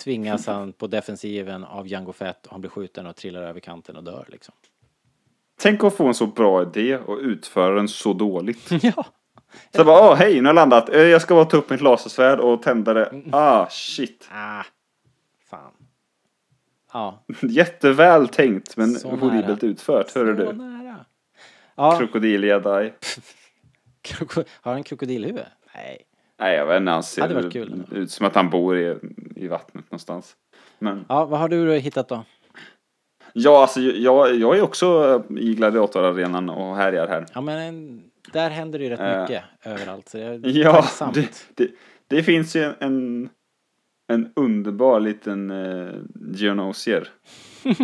[0.03, 3.95] tvingas han på defensiven av Jango Fett och han blir skjuten och trillar över kanten
[3.95, 4.56] och dör liksom.
[5.60, 8.69] Tänk att få en så bra idé och utföra den så dåligt.
[8.84, 9.06] ja.
[9.76, 10.90] Så bara, åh hej, nu har jag landat.
[10.90, 13.22] Eh, Jag ska bara ta upp mitt lasersvärd och tända det.
[13.32, 14.30] Ah, shit.
[14.32, 14.64] Ah,
[15.49, 15.72] fan.
[16.94, 17.24] Ja.
[17.42, 19.72] Jätteväl tänkt, men Så horribelt nära.
[19.72, 20.10] utfört.
[20.10, 20.54] Så du.
[20.54, 21.06] nära.
[21.76, 21.98] Ja.
[22.00, 22.94] Krokodil-jedi.
[24.08, 25.46] Kroko- Har han krokodilhuvud?
[25.76, 25.98] Nej.
[26.40, 26.92] Nej, jag vet inte.
[26.92, 27.84] Han ser varit kul.
[27.92, 28.98] ut som att han bor i,
[29.36, 30.36] i vattnet någonstans.
[30.80, 32.24] Men Ja, vad har du hittat då?
[33.34, 37.26] ja, alltså jag, jag är också i gladiatorarenan och härjar här.
[37.34, 38.02] Ja, men
[38.34, 39.22] där händer det ju rätt Eh.
[39.22, 40.10] mycket överallt.
[40.10, 41.68] Så det är Ja, det, det,
[42.08, 43.30] det finns ju en, en
[44.36, 45.94] underbar liten eh,
[46.32, 47.10] geonosier.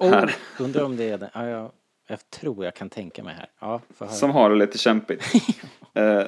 [0.00, 0.34] Oh, här.
[0.58, 1.28] undrar om det är den.
[1.34, 1.70] Ja, jag,
[2.08, 3.46] jag tror jag kan tänka mig här.
[3.60, 3.80] Ja.
[4.08, 5.24] Som har det lite kämpigt.
[5.94, 6.22] eh,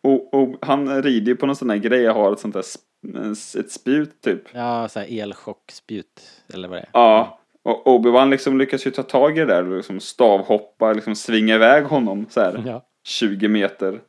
[0.00, 2.02] och, och han rider ju på någon sån här grej.
[2.02, 4.42] Jag har ett sånt där sp- ett spjut typ.
[4.52, 6.88] Ja, så här elchockspjut eller vad det är.
[6.92, 7.40] Ja.
[7.62, 11.54] Och Obi-Wan liksom lyckas ju ta tag i det där och liksom stavhoppa, liksom svinga
[11.54, 12.86] iväg honom så här Ja.
[13.04, 14.00] 20 meter.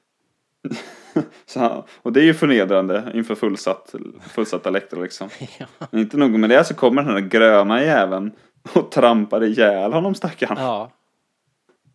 [1.56, 3.96] han, och det är ju förnedrande inför fullsatt,
[4.34, 5.30] fullsatta läktare liksom.
[5.92, 8.32] Men inte nog med det så kommer den här gröna jäveln
[8.74, 10.58] och trampar ihjäl honom stackarn.
[10.58, 10.92] Ja.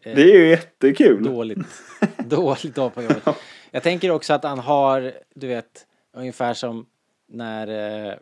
[0.05, 1.25] Det är ju jättekul.
[1.25, 1.67] dåligt,
[2.19, 3.29] dåligt dag på jobbet.
[3.71, 6.87] Jag tänker också att han har, du vet, ungefär som
[7.29, 8.13] när, eh,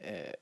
[0.00, 0.32] eh,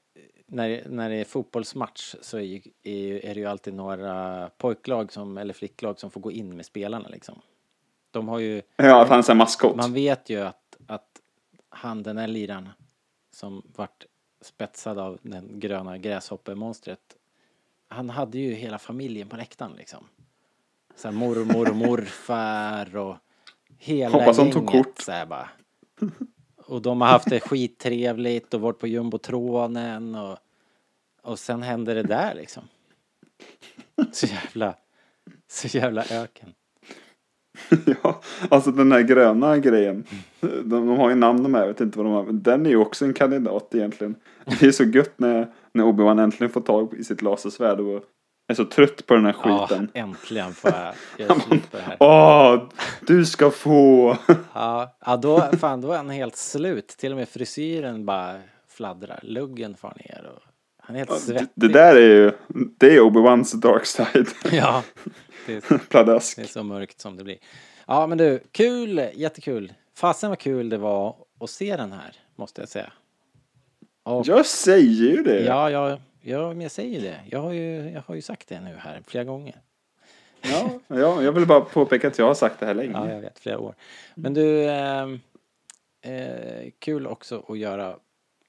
[0.47, 5.39] när, när det är fotbollsmatch så är, är, är det ju alltid några pojklag som,
[5.39, 7.40] eller flicklag som får gå in med spelarna liksom.
[8.10, 8.62] De har ju...
[8.76, 9.76] Ja, att han är maskot.
[9.76, 11.20] Man vet ju att, att
[11.68, 12.68] han, den här liraren
[13.30, 14.06] som vart
[14.40, 17.01] spetsad av den gröna gräshoppemonstret.
[17.89, 20.09] Han hade ju hela familjen på läktaren liksom.
[20.97, 23.16] Så här mormor och morfar och
[23.78, 24.55] hela Hoppas de gänget.
[24.55, 24.98] tog kort.
[24.98, 25.48] Så här bara.
[26.56, 30.39] Och de har haft det skittrevligt och varit på jumbotronen och,
[31.22, 32.68] och sen händer det där liksom.
[34.12, 34.74] Så jävla,
[35.48, 36.55] så jävla öken.
[38.02, 40.05] ja, alltså den här gröna grejen.
[40.40, 42.24] De, de har ju namn de här, jag vet inte vad de har.
[42.24, 44.14] Men den är ju också en kandidat egentligen.
[44.60, 48.05] Det är så gött när, när Obi-Wan äntligen får tag i sitt lasersvärd och
[48.48, 49.90] är så trött på den här skiten.
[49.93, 51.97] Ja, äntligen får jag göra slut på det här.
[52.01, 52.62] Åh,
[53.06, 54.16] du ska få!
[54.55, 56.89] Ja, ja då, fan, då är han helt slut.
[56.89, 58.36] Till och med frisyren bara
[58.68, 59.20] fladdrar.
[59.22, 60.48] Luggen far ner och
[60.89, 61.48] han är helt Det, svettig.
[61.55, 62.32] det där är ju,
[62.78, 64.28] det är Obi-Wans dark side.
[64.52, 64.82] Ja,
[65.47, 66.36] det är, Pladask.
[66.36, 67.39] det är så mörkt som det blir.
[67.86, 69.73] Ja, men du, kul, jättekul.
[69.97, 72.93] Fasen vad kul det var att se den här, måste jag säga.
[74.02, 75.44] Och, Jag säger ju det.
[75.44, 77.20] ja, ja, ja, men jag säger det.
[77.31, 79.56] Jag har, ju, jag har ju sagt det nu här flera gånger.
[80.43, 82.93] Ja, ja, jag vill bara påpeka att jag har sagt det här länge.
[82.93, 83.74] Ja, jag vet, flera år.
[84.15, 85.20] Men du, ehm,
[86.01, 87.97] eh, kul också att göra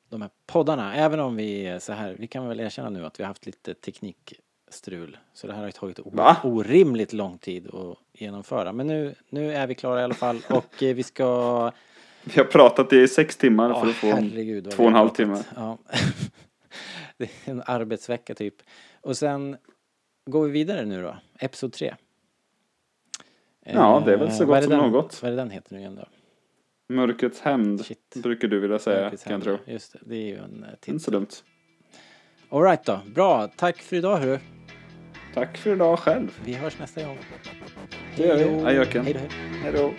[0.10, 0.95] de här poddarna.
[0.95, 3.45] Även om vi är så här, vi kan väl erkänna nu att vi har haft
[3.45, 5.18] lite teknikstrul.
[5.34, 6.38] Så det här har ju tagit Va?
[6.44, 8.73] orimligt lång tid att genomföra.
[8.73, 11.72] Men nu, nu är vi klara i alla fall och eh, vi ska...
[12.23, 15.10] Vi har pratat i sex timmar Ja, för att få herregud, två och en halv
[15.10, 15.44] timme.
[15.56, 15.77] Ja.
[17.18, 18.56] det är en arbetsvecka typ.
[19.02, 19.57] Och sen
[20.26, 21.95] går vi vidare nu då, Episod 3.
[23.65, 25.22] Ja, det är väl så Eh, gott som den- något.
[25.22, 26.06] Vad är det den heter nu igen då?
[26.94, 27.84] Mörkrets hämnd
[28.16, 29.57] brukar du vilja säga, kan jag tro.
[29.66, 30.99] Just det, det är ju en eh, Inte titel.
[30.99, 31.28] så dumt.
[32.49, 33.48] Alright då, bra.
[33.48, 34.40] Tack för idag hörru.
[35.34, 36.40] Tack för idag själv.
[36.45, 37.18] Vi hörs nästa gång.
[38.16, 38.44] Det gör vi.
[38.44, 38.66] Hej.
[38.66, 39.06] Adjöken.
[39.06, 39.20] Hej då.
[39.64, 39.94] Hej då.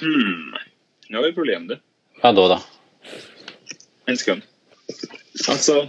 [0.00, 0.54] Hmm.
[1.08, 1.78] Nu har vi problem du.
[2.22, 2.60] Vadå då?
[4.06, 4.42] En sekund.
[5.48, 5.88] Alltså.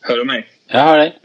[0.00, 0.48] Hör du mig?
[0.66, 1.18] Jag hör dig.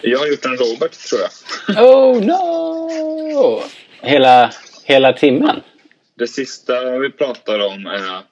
[0.00, 1.30] Jag har gjort en Robert tror jag.
[1.84, 3.62] Oh no!
[4.00, 4.52] Hela,
[4.84, 5.60] hela timmen?
[6.14, 8.22] Det sista vi pratar om är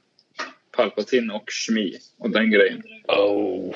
[0.77, 2.83] Palpatine och Shmi och den grejen.
[3.09, 3.75] Oh.